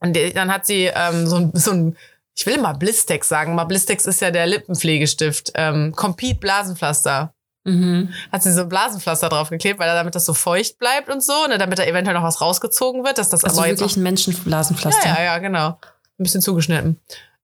[0.00, 1.96] Und die, dann hat sie ähm, so, ein, so ein,
[2.34, 5.52] ich will mal Blistex sagen, mal Blistex ist ja der Lippenpflegestift.
[5.54, 7.31] Ähm, Compete Blasenpflaster
[7.64, 8.12] Mhm.
[8.32, 11.46] hat sie so ein Blasenpflaster draufgeklebt, weil er damit das so feucht bleibt und so,
[11.48, 15.08] ne, damit da eventuell noch was rausgezogen wird, dass das Also aber wirklich ein Menschenblasenpflaster.
[15.08, 15.78] ja, ja, ja, genau.
[16.18, 17.00] Ein bisschen zugeschnitten.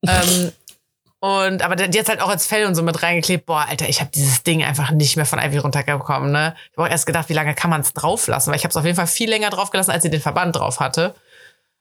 [0.06, 0.52] ähm,
[1.20, 3.46] und aber die hat halt auch als Fell und so mit reingeklebt.
[3.46, 6.32] Boah, Alter, ich habe dieses Ding einfach nicht mehr von Ivy runtergekommen.
[6.32, 6.54] Ne?
[6.70, 8.50] Ich habe auch erst gedacht, wie lange kann man es drauf lassen?
[8.50, 10.56] Weil ich habe es auf jeden Fall viel länger drauf gelassen, als sie den Verband
[10.56, 11.14] drauf hatte.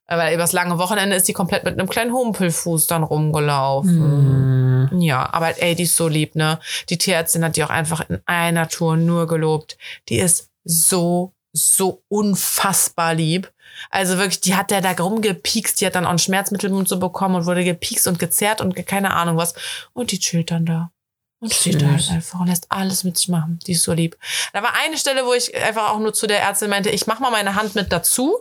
[0.07, 4.89] Weil übers lange Wochenende ist die komplett mit einem kleinen Humpelfuß dann rumgelaufen.
[4.89, 5.01] Mhm.
[5.01, 6.59] Ja, aber ey, die ist so lieb, ne?
[6.89, 9.77] Die Tierärztin hat die auch einfach in einer Tour nur gelobt.
[10.07, 13.51] Die ist so, so unfassbar lieb.
[13.89, 16.99] Also wirklich, die hat der da rumgepiekst, die hat dann auch ein Schmerzmittel und so
[16.99, 19.53] bekommen und wurde gepiekst und gezerrt und keine Ahnung was.
[19.93, 20.91] Und die chillt dann da.
[21.39, 23.59] Und steht da halt einfach und lässt alles mit sich machen.
[23.67, 24.17] Die ist so lieb.
[24.53, 27.19] Da war eine Stelle, wo ich einfach auch nur zu der Ärztin meinte, ich mach
[27.19, 28.35] mal meine Hand mit dazu.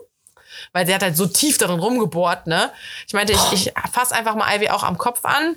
[0.73, 2.71] Weil sie hat halt so tief darin rumgebohrt, ne?
[3.07, 5.55] Ich meinte, ich, ich fasse einfach mal Ivy auch am Kopf an,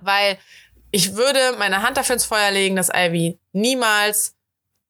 [0.00, 0.38] weil
[0.90, 4.34] ich würde meine Hand dafür ins Feuer legen, dass Ivy niemals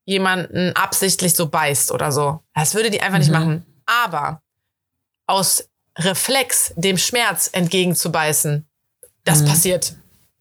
[0.04, 2.40] jemanden absichtlich so beißt oder so.
[2.54, 3.34] Das würde die einfach nicht Mhm.
[3.34, 3.66] machen.
[3.86, 4.42] Aber
[5.26, 5.68] aus
[5.98, 8.66] Reflex dem Schmerz entgegenzubeißen,
[9.24, 9.46] das Mhm.
[9.48, 9.96] passiert.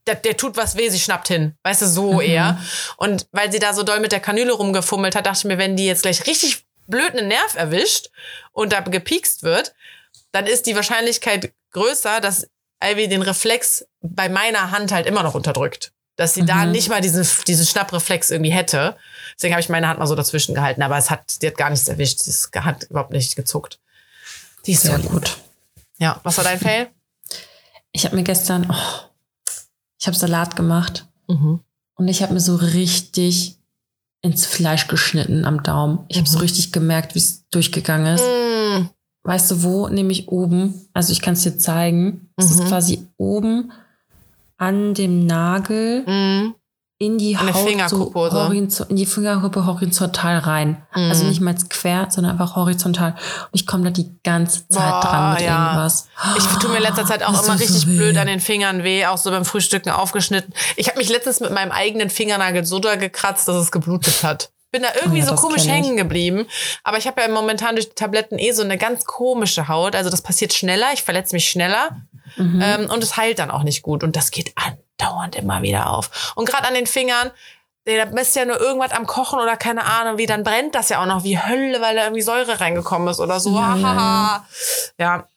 [0.05, 1.55] Der, der tut was weh, sie schnappt hin.
[1.63, 2.19] Weißt du, so Mhm.
[2.21, 2.61] eher.
[2.95, 5.75] Und weil sie da so doll mit der Kanüle rumgefummelt hat, dachte ich mir, wenn
[5.75, 8.09] die jetzt gleich richtig blöd einen Nerv erwischt
[8.51, 9.73] und da gepiekst wird,
[10.31, 12.47] dann ist die Wahrscheinlichkeit größer, dass
[12.83, 15.91] Ivy den Reflex bei meiner Hand halt immer noch unterdrückt.
[16.15, 16.71] Dass sie da Mhm.
[16.71, 18.97] nicht mal diesen, diesen Schnappreflex irgendwie hätte.
[19.35, 21.69] Deswegen habe ich meine Hand mal so dazwischen gehalten, aber es hat, die hat gar
[21.69, 22.19] nichts erwischt.
[22.19, 23.79] Sie hat überhaupt nicht gezuckt.
[24.65, 25.11] Die ist so Sehr lieb.
[25.11, 25.37] gut.
[25.99, 26.89] Ja, was war dein Fail?
[27.91, 29.53] Ich habe mir gestern, oh,
[29.99, 31.63] ich habe Salat gemacht Mhm.
[31.95, 33.57] und ich habe mir so richtig
[34.27, 35.99] ins Fleisch geschnitten am Daumen.
[36.09, 36.41] Ich habe so Mhm.
[36.43, 38.23] richtig gemerkt, wie es durchgegangen ist.
[38.23, 38.89] Mm,
[39.23, 39.87] Weißt du wo?
[39.89, 40.73] Nämlich oben.
[40.93, 42.29] Also ich kann es dir zeigen.
[42.37, 42.51] Es Mhm.
[42.61, 43.71] ist quasi oben
[44.57, 46.53] an dem Nagel mm,
[46.99, 48.43] in die An der Haut so Fingerkuppe, so.
[48.43, 50.81] horizon, in die Fingerkuppe horizontal rein.
[50.95, 51.09] Mhm.
[51.09, 53.11] Also nicht mal quer, sondern einfach horizontal.
[53.11, 55.67] Und ich komme da die ganze Zeit Boah, dran mit ja.
[55.67, 56.07] irgendwas.
[56.37, 57.97] Ich tue mir in letzter Zeit auch Das immer so richtig weh.
[57.97, 60.53] blöd an den Fingern weh, auch so beim Frühstücken aufgeschnitten.
[60.75, 64.49] Ich habe mich letztens mit meinem eigenen Fingernagel so doll gekratzt, dass es geblutet hat.
[64.71, 66.45] Bin da irgendwie Oh ja, so komisch hängen geblieben.
[66.83, 69.95] Aber ich habe ja momentan durch die Tabletten eh so eine ganz komische Haut.
[69.95, 72.01] Also das passiert schneller, ich verletze mich schneller.
[72.37, 72.61] Mhm.
[72.61, 74.03] Ähm, und es heilt dann auch nicht gut.
[74.03, 74.51] Und das geht
[74.97, 76.33] andauernd immer wieder auf.
[76.35, 77.31] Und gerade an den Fingern,
[77.85, 81.01] da bist ja nur irgendwas am Kochen oder keine Ahnung wie, dann brennt das ja
[81.01, 83.55] auch noch wie Hölle, weil da irgendwie Säure reingekommen ist oder so.
[83.55, 84.45] Ja, ja, ja.
[84.99, 85.27] ja.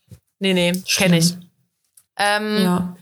[0.41, 1.37] nee, nee, kenne ich.
[2.17, 2.97] Ähm, ja.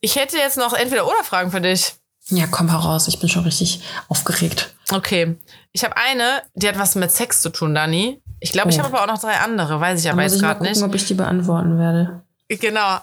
[0.00, 1.94] Ich hätte jetzt noch entweder oder Fragen für dich.
[2.28, 3.06] Ja, komm heraus.
[3.08, 4.74] Ich bin schon richtig aufgeregt.
[4.90, 5.36] Okay.
[5.72, 8.22] Ich habe eine, die hat was mit Sex zu tun, Dani.
[8.40, 8.70] Ich glaube, oh.
[8.70, 10.82] ich habe aber auch noch drei andere, weiß ich aber jetzt gerade nicht.
[10.82, 12.22] ob ich die beantworten werde.
[12.48, 12.98] Genau.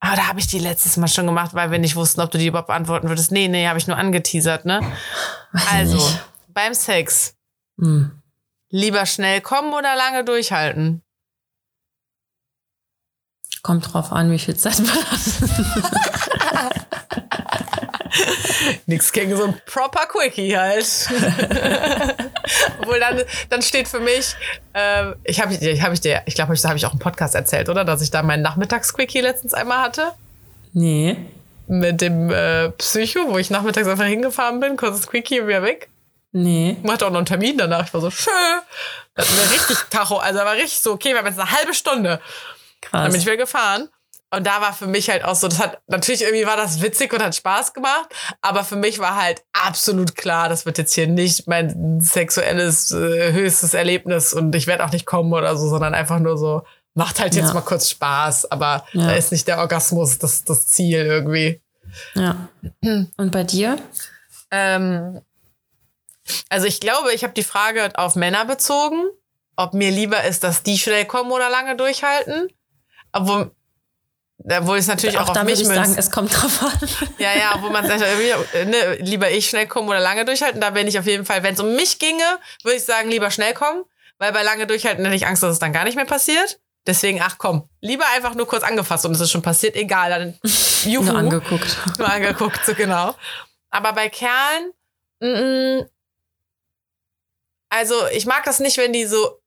[0.00, 2.38] Aber da habe ich die letztes Mal schon gemacht, weil wir nicht wussten, ob du
[2.38, 3.32] die überhaupt beantworten würdest.
[3.32, 4.80] Nee, nee, habe ich nur angeteasert, ne?
[5.52, 6.24] Weiß also, nicht.
[6.48, 7.34] beim Sex.
[7.80, 8.22] Hm.
[8.70, 11.02] Lieber schnell kommen oder lange durchhalten?
[13.62, 15.20] Kommt drauf an, wie viel Zeit man hat.
[18.86, 20.84] Nichts gegen so ein proper Quickie halt.
[22.80, 24.34] Obwohl dann, dann steht für mich,
[24.72, 27.68] äh, ich habe hab ich dir, ich glaube, da habe ich auch einen Podcast erzählt,
[27.68, 27.84] oder?
[27.84, 30.12] Dass ich da meinen Nachmittagsquickie letztens einmal hatte.
[30.72, 31.16] Nee.
[31.66, 35.88] Mit dem äh, Psycho, wo ich nachmittags einfach hingefahren bin, kurzes Quickie und wieder weg.
[36.32, 36.76] Nee.
[36.82, 37.86] Ich hatte auch noch einen Termin danach.
[37.86, 38.32] Ich war so, schön.
[39.14, 40.18] Das war richtig Tacho.
[40.18, 42.20] Also war richtig so, okay, wir haben jetzt eine halbe Stunde.
[42.80, 43.02] Krass.
[43.02, 43.88] Dann bin ich wieder gefahren.
[44.30, 47.12] Und da war für mich halt auch so, das hat, natürlich irgendwie war das witzig
[47.14, 48.08] und hat Spaß gemacht,
[48.42, 53.32] aber für mich war halt absolut klar, das wird jetzt hier nicht mein sexuelles äh,
[53.32, 56.62] höchstes Erlebnis und ich werde auch nicht kommen oder so, sondern einfach nur so,
[56.92, 57.54] macht halt jetzt ja.
[57.54, 59.06] mal kurz Spaß, aber ja.
[59.06, 61.62] da ist nicht der Orgasmus das, das Ziel irgendwie.
[62.14, 62.48] Ja.
[63.16, 63.78] Und bei dir?
[64.50, 65.22] Ähm,
[66.50, 69.04] also ich glaube, ich habe die Frage auf Männer bezogen,
[69.56, 72.48] ob mir lieber ist, dass die schnell kommen oder lange durchhalten.
[73.12, 73.52] Obwohl
[74.38, 76.88] wo es natürlich auch, auch auf mich ich sagen, es kommt drauf an.
[77.18, 80.60] Ja, ja, wo man sagt, ne, lieber ich schnell kommen oder lange durchhalten.
[80.60, 83.30] Da bin ich auf jeden Fall, wenn es um mich ginge, würde ich sagen, lieber
[83.30, 83.84] schnell kommen,
[84.18, 86.60] weil bei lange durchhalten hätte ich Angst, dass es dann gar nicht mehr passiert.
[86.86, 90.38] Deswegen, ach komm, lieber einfach nur kurz angefasst und es ist schon passiert, egal, dann
[90.84, 91.04] juhu.
[91.04, 91.76] Nur angeguckt.
[91.98, 93.14] Nur angeguckt, so genau.
[93.70, 94.72] Aber bei Kerlen,
[95.20, 95.84] mm,
[97.68, 99.40] also ich mag das nicht, wenn die so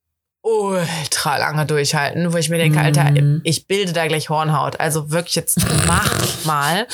[0.44, 2.82] ultra lange durchhalten, wo ich mir denke, mm.
[2.82, 3.42] Alter, mhm.
[3.44, 4.80] ich bilde da gleich Hornhaut.
[4.80, 6.14] Also wirklich jetzt mach
[6.46, 6.88] mal.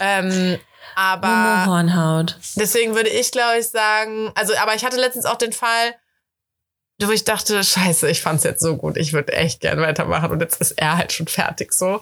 [0.00, 0.58] ähm,
[0.96, 2.36] aber Hornhaut.
[2.56, 5.94] Deswegen würde ich, glaube ich, sagen, also, aber ich hatte letztens auch den Fall,
[7.00, 10.40] wo ich dachte, scheiße, ich fand's jetzt so gut, ich würde echt gern weitermachen und
[10.40, 12.00] jetzt ist er halt schon fertig so.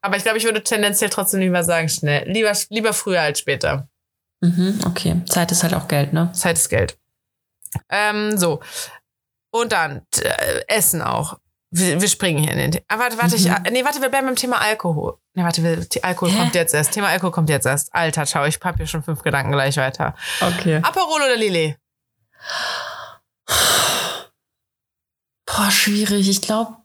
[0.00, 2.28] Aber ich glaube, ich würde tendenziell trotzdem lieber sagen, schnell.
[2.28, 3.88] Lieber, lieber früher als später.
[4.40, 5.20] Mhm, okay.
[5.26, 6.30] Zeit ist halt auch Geld, ne?
[6.32, 6.98] Zeit ist Geld.
[7.88, 8.60] Ähm, so.
[9.52, 11.38] Und dann äh, Essen auch.
[11.70, 12.82] Wir, wir, springen hier in den.
[12.88, 13.40] Ah, warte, warte, mhm.
[13.40, 13.46] ich.
[13.46, 15.18] Äh, nee, warte, wir bleiben beim Thema Alkohol.
[15.34, 16.38] Nee, warte, wir, Alkohol Hä?
[16.38, 16.92] kommt jetzt erst.
[16.92, 17.94] Thema Alkohol kommt jetzt erst.
[17.94, 20.14] Alter, schau, ich hab hier schon fünf Gedanken gleich weiter.
[20.40, 20.80] Okay.
[20.82, 21.76] Aperol oder Lillet?
[25.46, 26.28] Boah, schwierig.
[26.28, 26.76] Ich glaube,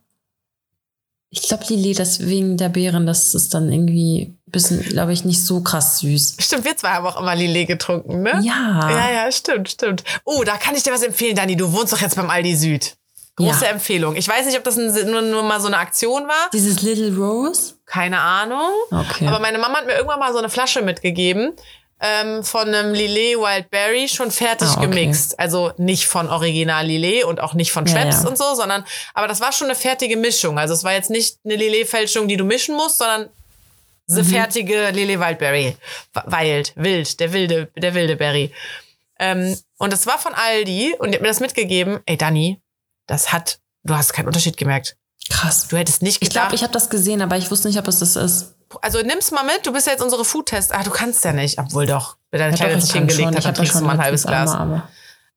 [1.30, 5.44] ich glaube, Lillet, deswegen der Beeren, das ist dann irgendwie ein bisschen, glaube ich, nicht
[5.44, 6.36] so krass süß.
[6.38, 8.40] Stimmt, wir zwei haben auch immer Lillet getrunken, ne?
[8.42, 8.90] Ja.
[8.90, 10.04] Ja, ja, stimmt, stimmt.
[10.24, 11.56] Oh, da kann ich dir was empfehlen, Dani.
[11.56, 12.96] Du wohnst doch jetzt beim Aldi Süd.
[13.36, 13.70] Große ja.
[13.70, 14.16] Empfehlung.
[14.16, 16.50] Ich weiß nicht, ob das nur, nur mal so eine Aktion war.
[16.52, 17.74] Dieses Little Rose?
[17.84, 18.72] Keine Ahnung.
[18.90, 19.28] Okay.
[19.28, 21.52] Aber meine Mama hat mir irgendwann mal so eine Flasche mitgegeben
[22.00, 24.86] ähm, von einem Lillet Wildberry schon fertig ah, okay.
[24.86, 25.38] gemixt.
[25.38, 28.28] Also nicht von Original Lillet und auch nicht von Schweppes ja, ja.
[28.28, 28.84] und so, sondern,
[29.14, 30.58] aber das war schon eine fertige Mischung.
[30.58, 33.28] Also es war jetzt nicht eine Lillet-Fälschung, die du mischen musst, sondern
[34.06, 34.26] the mhm.
[34.26, 35.76] fertige Lillet Wildberry.
[36.26, 38.52] Wild, wild, der wilde, der wilde Berry.
[39.18, 41.98] Ähm, und das war von Aldi und die hat mir das mitgegeben.
[42.06, 42.60] Ey, Dani,
[43.06, 44.96] das hat, du hast keinen Unterschied gemerkt.
[45.28, 45.66] Krass.
[45.68, 46.28] Du hättest nicht gedacht.
[46.28, 49.00] Ich glaube, ich habe das gesehen, aber ich wusste nicht, ob es das ist also
[49.02, 50.74] nimm's mal mit, du bist ja jetzt unsere Foodtest.
[50.74, 53.74] Ah, du kannst ja nicht, obwohl doch, wenn deine Kleine sich hingelegt hat, dann trinkst
[53.74, 54.52] du mal ein halbes Glas.
[54.52, 54.82] Einmal,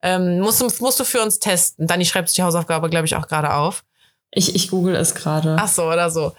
[0.01, 1.88] ähm, musst, du, musst du für uns testen.
[1.88, 3.84] Dani schreibt sich die Hausaufgabe, glaube ich, auch gerade auf.
[4.32, 5.57] Ich, ich google es gerade.
[5.59, 6.34] Ach so, oder so.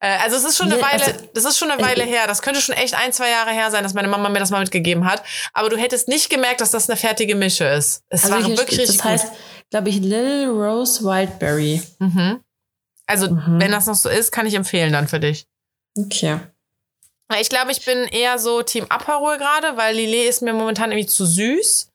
[0.00, 2.26] Äh, also es ist schon eine Weile, also, das ist schon eine Weile her.
[2.26, 4.60] Das könnte schon echt ein, zwei Jahre her sein, dass meine Mama mir das mal
[4.60, 5.22] mitgegeben hat.
[5.52, 8.02] Aber du hättest nicht gemerkt, dass das eine fertige Mische ist.
[8.08, 9.32] Es also war wirklich richtig Das heißt,
[9.70, 11.82] glaube ich, Little Rose Wildberry.
[11.98, 12.40] Mhm.
[13.06, 13.60] Also, mhm.
[13.60, 15.46] wenn das noch so ist, kann ich empfehlen dann für dich.
[15.96, 16.40] Okay.
[17.38, 21.06] Ich glaube, ich bin eher so Team Aperol gerade, weil Lillet ist mir momentan irgendwie
[21.06, 21.92] zu süß.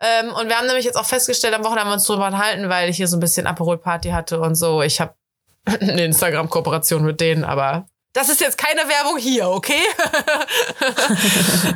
[0.00, 2.68] Ähm, und wir haben nämlich jetzt auch festgestellt, am Wochenende haben wir uns drüber unterhalten,
[2.68, 4.82] weil ich hier so ein bisschen Aperol-Party hatte und so.
[4.82, 5.14] Ich habe
[5.66, 9.72] eine Instagram-Kooperation mit denen, aber das ist jetzt keine Werbung hier, okay?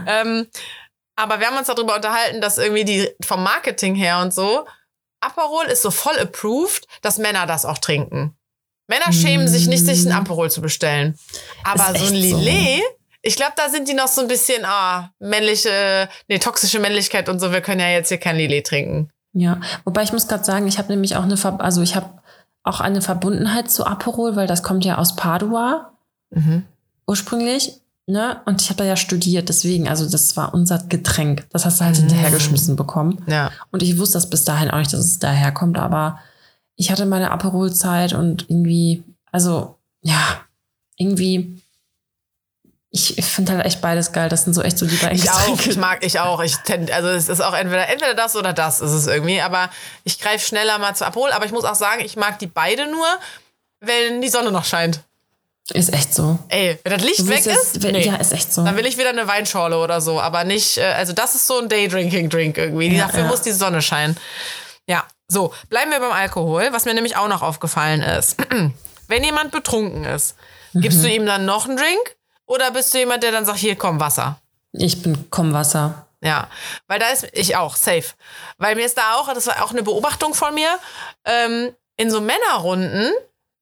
[0.06, 0.46] ähm,
[1.16, 4.66] aber wir haben uns darüber unterhalten, dass irgendwie die vom Marketing her und so,
[5.20, 8.35] Aperol ist so voll approved, dass Männer das auch trinken.
[8.88, 10.12] Männer schämen sich nicht, sich ein.
[10.12, 11.18] Aperol zu bestellen.
[11.64, 12.96] Aber so ein Lillet, so.
[13.22, 17.40] ich glaube, da sind die noch so ein bisschen, ah, männliche, nee, toxische Männlichkeit und
[17.40, 17.52] so.
[17.52, 19.10] Wir können ja jetzt hier kein Lillet trinken.
[19.32, 22.10] Ja, wobei ich muss gerade sagen, ich habe nämlich auch eine, Ver also ich habe
[22.62, 25.92] auch eine Verbundenheit zu Aperol, weil das kommt ja aus Padua.
[26.30, 26.64] mhm.
[27.06, 27.80] ursprünglich.
[28.08, 28.40] Ne?
[28.46, 31.44] Und ich habe da ja studiert, deswegen, also das war unser Getränk.
[31.50, 32.02] Das hast du halt mhm.
[32.02, 33.24] hinterhergeschmissen bekommen.
[33.26, 33.50] Ja.
[33.72, 36.20] Und ich wusste das bis dahin auch nicht, dass es daherkommt, aber
[36.76, 39.02] ich hatte meine Aperolzeit und irgendwie,
[39.32, 40.40] also ja,
[40.96, 41.60] irgendwie
[42.96, 44.28] ich, finde halt echt beides geil.
[44.28, 45.60] Das sind so echt so die beiden Ich auch.
[45.66, 46.40] Ich mag ich auch.
[46.40, 49.40] Ich tend, also es ist auch entweder entweder das oder das ist es irgendwie.
[49.40, 49.70] Aber
[50.04, 51.30] ich greife schneller mal zu Abhol.
[51.32, 53.06] Aber ich muss auch sagen, ich mag die beide nur,
[53.80, 55.00] wenn die Sonne noch scheint.
[55.72, 56.38] Ist echt so.
[56.48, 58.06] Ey, wenn das Licht weg ist, nee.
[58.06, 58.64] ja, ist echt so.
[58.64, 61.58] Dann will ich wieder eine Weinschorle oder so, aber nicht, äh, also das ist so
[61.58, 62.96] ein Daydrinking-Drink irgendwie.
[62.96, 63.26] Ja, Dafür ja.
[63.26, 64.16] muss die Sonne scheinen.
[64.86, 68.36] Ja, so, bleiben wir beim Alkohol, was mir nämlich auch noch aufgefallen ist.
[69.08, 70.36] wenn jemand betrunken ist,
[70.74, 71.02] gibst mhm.
[71.02, 72.16] du ihm dann noch einen Drink
[72.46, 74.40] oder bist du jemand, der dann sagt, hier komm, Wasser?
[74.72, 76.06] Ich bin komm, Wasser.
[76.22, 76.48] Ja,
[76.86, 78.14] weil da ist ich auch safe.
[78.58, 80.78] Weil mir ist da auch, das war auch eine Beobachtung von mir,
[81.24, 83.12] ähm, in so Männerrunden,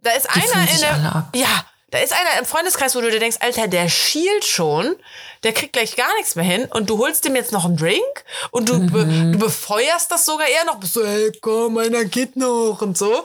[0.00, 1.64] da ist Die einer in der, ja,
[1.94, 4.96] da ist einer im Freundeskreis, wo du dir denkst, Alter, der schielt schon,
[5.44, 8.24] der kriegt gleich gar nichts mehr hin und du holst ihm jetzt noch einen Drink
[8.50, 8.90] und du, mhm.
[8.90, 12.98] be, du befeuerst das sogar eher noch, bist so, ey, komm, einer geht noch und
[12.98, 13.24] so.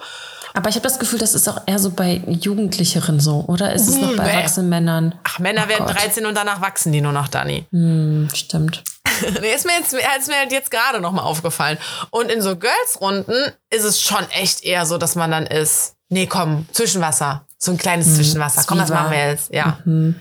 [0.53, 3.87] Aber ich habe das Gefühl, das ist auch eher so bei Jugendlicheren so, oder ist
[3.87, 5.15] es noch bei erwachsenen Männern?
[5.23, 5.95] Ach, Männer oh werden Gott.
[5.95, 7.65] 13 und danach wachsen die nur noch, Dani.
[7.71, 8.83] Hm, stimmt.
[9.41, 11.79] nee, ist mir jetzt, ist mir halt jetzt gerade noch mal aufgefallen.
[12.11, 16.27] Und in so Girls-Runden ist es schon echt eher so, dass man dann ist, nee,
[16.27, 17.45] komm, Zwischenwasser.
[17.61, 18.63] So ein kleines hm, Zwischenwasser.
[18.65, 19.53] Komm, das machen wir jetzt.
[19.53, 19.79] Ja.
[19.83, 20.15] Mhm.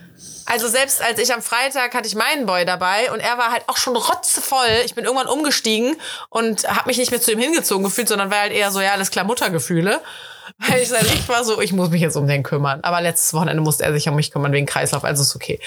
[0.44, 3.62] Also selbst als ich am Freitag hatte ich meinen Boy dabei und er war halt
[3.68, 4.82] auch schon rotzevoll.
[4.84, 5.94] Ich bin irgendwann umgestiegen
[6.30, 8.92] und habe mich nicht mehr zu ihm hingezogen gefühlt, sondern war halt eher so, ja,
[8.92, 10.00] alles klar, Muttergefühle.
[10.68, 12.80] Weil ich, ich war so, ich muss mich jetzt um den kümmern.
[12.82, 15.60] Aber letztes Wochenende musste er sich um mich kümmern wegen Kreislauf, also ist okay.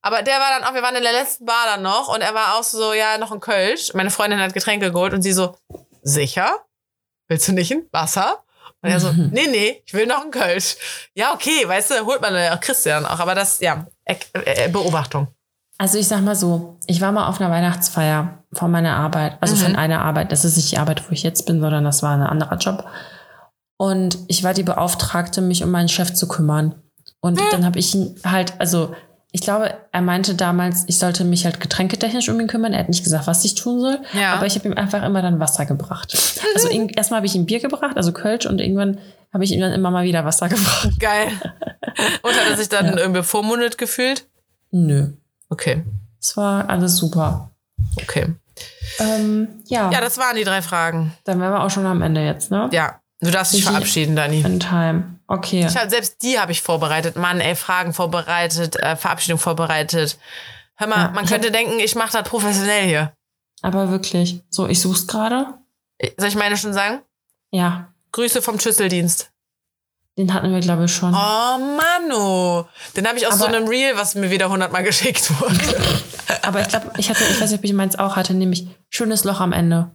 [0.00, 2.32] Aber der war dann auch, wir waren in der letzten Bar dann noch und er
[2.32, 3.92] war auch so, ja, noch ein Kölsch.
[3.92, 5.56] Meine Freundin hat Getränke geholt und sie so,
[6.02, 6.64] sicher?
[7.26, 8.42] Willst du nicht ein Wasser?
[8.82, 10.76] Und er so, nee, nee, ich will noch einen Kölsch.
[11.14, 13.20] Ja, okay, weißt du, holt man ja auch Christian auch.
[13.20, 13.86] Aber das, ja,
[14.72, 15.28] Beobachtung.
[15.78, 19.54] Also ich sag mal so, ich war mal auf einer Weihnachtsfeier von meiner Arbeit, also
[19.54, 19.60] mhm.
[19.60, 20.32] von einer Arbeit.
[20.32, 22.84] Das ist nicht die Arbeit, wo ich jetzt bin, sondern das war ein anderer Job.
[23.76, 26.74] Und ich war die Beauftragte, mich um meinen Chef zu kümmern.
[27.20, 27.44] Und mhm.
[27.52, 28.94] dann habe ich ihn halt, also
[29.30, 32.72] ich glaube, er meinte damals, ich sollte mich halt getränketechnisch um ihn kümmern.
[32.72, 34.00] Er hat nicht gesagt, was ich tun soll.
[34.14, 34.34] Ja.
[34.34, 36.16] Aber ich habe ihm einfach immer dann Wasser gebracht.
[36.54, 38.98] Also erstmal habe ich ihm Bier gebracht, also Kölsch, und irgendwann
[39.32, 40.98] habe ich ihm dann immer mal wieder Wasser gebracht.
[40.98, 41.28] Geil.
[42.22, 42.96] Und hat er sich dann ja.
[42.96, 44.26] irgendwie bevormundet gefühlt?
[44.70, 45.12] Nö.
[45.50, 45.84] Okay.
[46.20, 47.50] Es war alles super.
[48.00, 48.34] Okay.
[48.98, 49.90] Ähm, ja.
[49.90, 51.12] Ja, das waren die drei Fragen.
[51.24, 52.68] Dann wären wir auch schon am Ende jetzt, ne?
[52.72, 53.00] Ja.
[53.20, 54.40] Du darfst dich verabschieden, Dani.
[54.40, 55.18] In time.
[55.26, 55.66] Okay.
[55.66, 57.16] Ich hab, selbst die habe ich vorbereitet.
[57.16, 60.18] Mann, ey, Fragen vorbereitet, äh, Verabschiedung vorbereitet.
[60.76, 61.54] Hör mal, ja, man könnte hab...
[61.54, 63.12] denken, ich mache das professionell hier.
[63.62, 64.40] Aber wirklich.
[64.50, 65.54] So, ich such's gerade.
[66.16, 67.00] Soll ich meine schon sagen?
[67.50, 67.88] Ja.
[68.12, 69.30] Grüße vom Schüsseldienst.
[70.16, 71.14] Den hatten wir, glaube ich, schon.
[71.14, 72.68] Oh, Mano.
[72.96, 75.58] Den habe ich aus aber, so einem Reel, was mir wieder hundertmal geschickt wurde.
[76.42, 79.24] aber ich glaube, ich hatte, ich weiß nicht, ob ich meins auch hatte, nämlich schönes
[79.24, 79.90] Loch am Ende.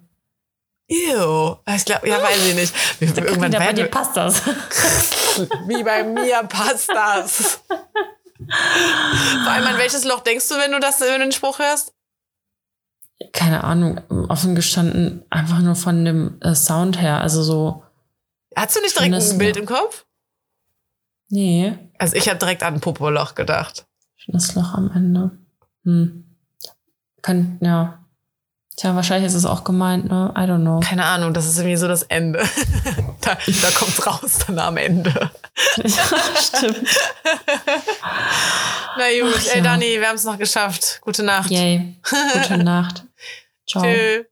[0.93, 1.57] Ew.
[1.75, 2.73] Ich glaube, ja, weiß ich nicht.
[2.99, 4.41] Wir, da irgendwann bei dir passt das.
[5.67, 7.61] Wie bei mir passt das.
[7.67, 11.93] Vor allem, an welches Loch denkst du, wenn du das, wenn du den Spruch hörst?
[13.31, 17.21] Keine Ahnung, offen gestanden, einfach nur von dem äh, Sound her.
[17.21, 17.83] Also so.
[18.55, 20.05] Hast du nicht direkt ein Bild im Kopf?
[21.29, 21.73] Nee.
[21.97, 23.87] Also ich habe direkt an ein Popoloch gedacht.
[24.17, 25.31] Schönes Loch am Ende.
[25.85, 26.25] Hm.
[27.21, 28.02] Kann, ja.
[28.75, 30.33] Tja, wahrscheinlich ist es auch gemeint, ne?
[30.35, 30.79] I don't know.
[30.79, 32.39] Keine Ahnung, das ist irgendwie so das Ende.
[33.21, 35.31] da, da kommt's raus dann am Ende.
[35.77, 36.03] ja,
[36.41, 36.77] stimmt.
[38.97, 39.63] Na gut, Ach, ey ja.
[39.63, 40.99] Dani, wir haben es noch geschafft.
[41.01, 41.51] Gute Nacht.
[41.51, 41.95] Yay.
[42.33, 43.03] Gute Nacht.
[43.67, 43.83] Ciao.
[43.83, 44.23] Tschö.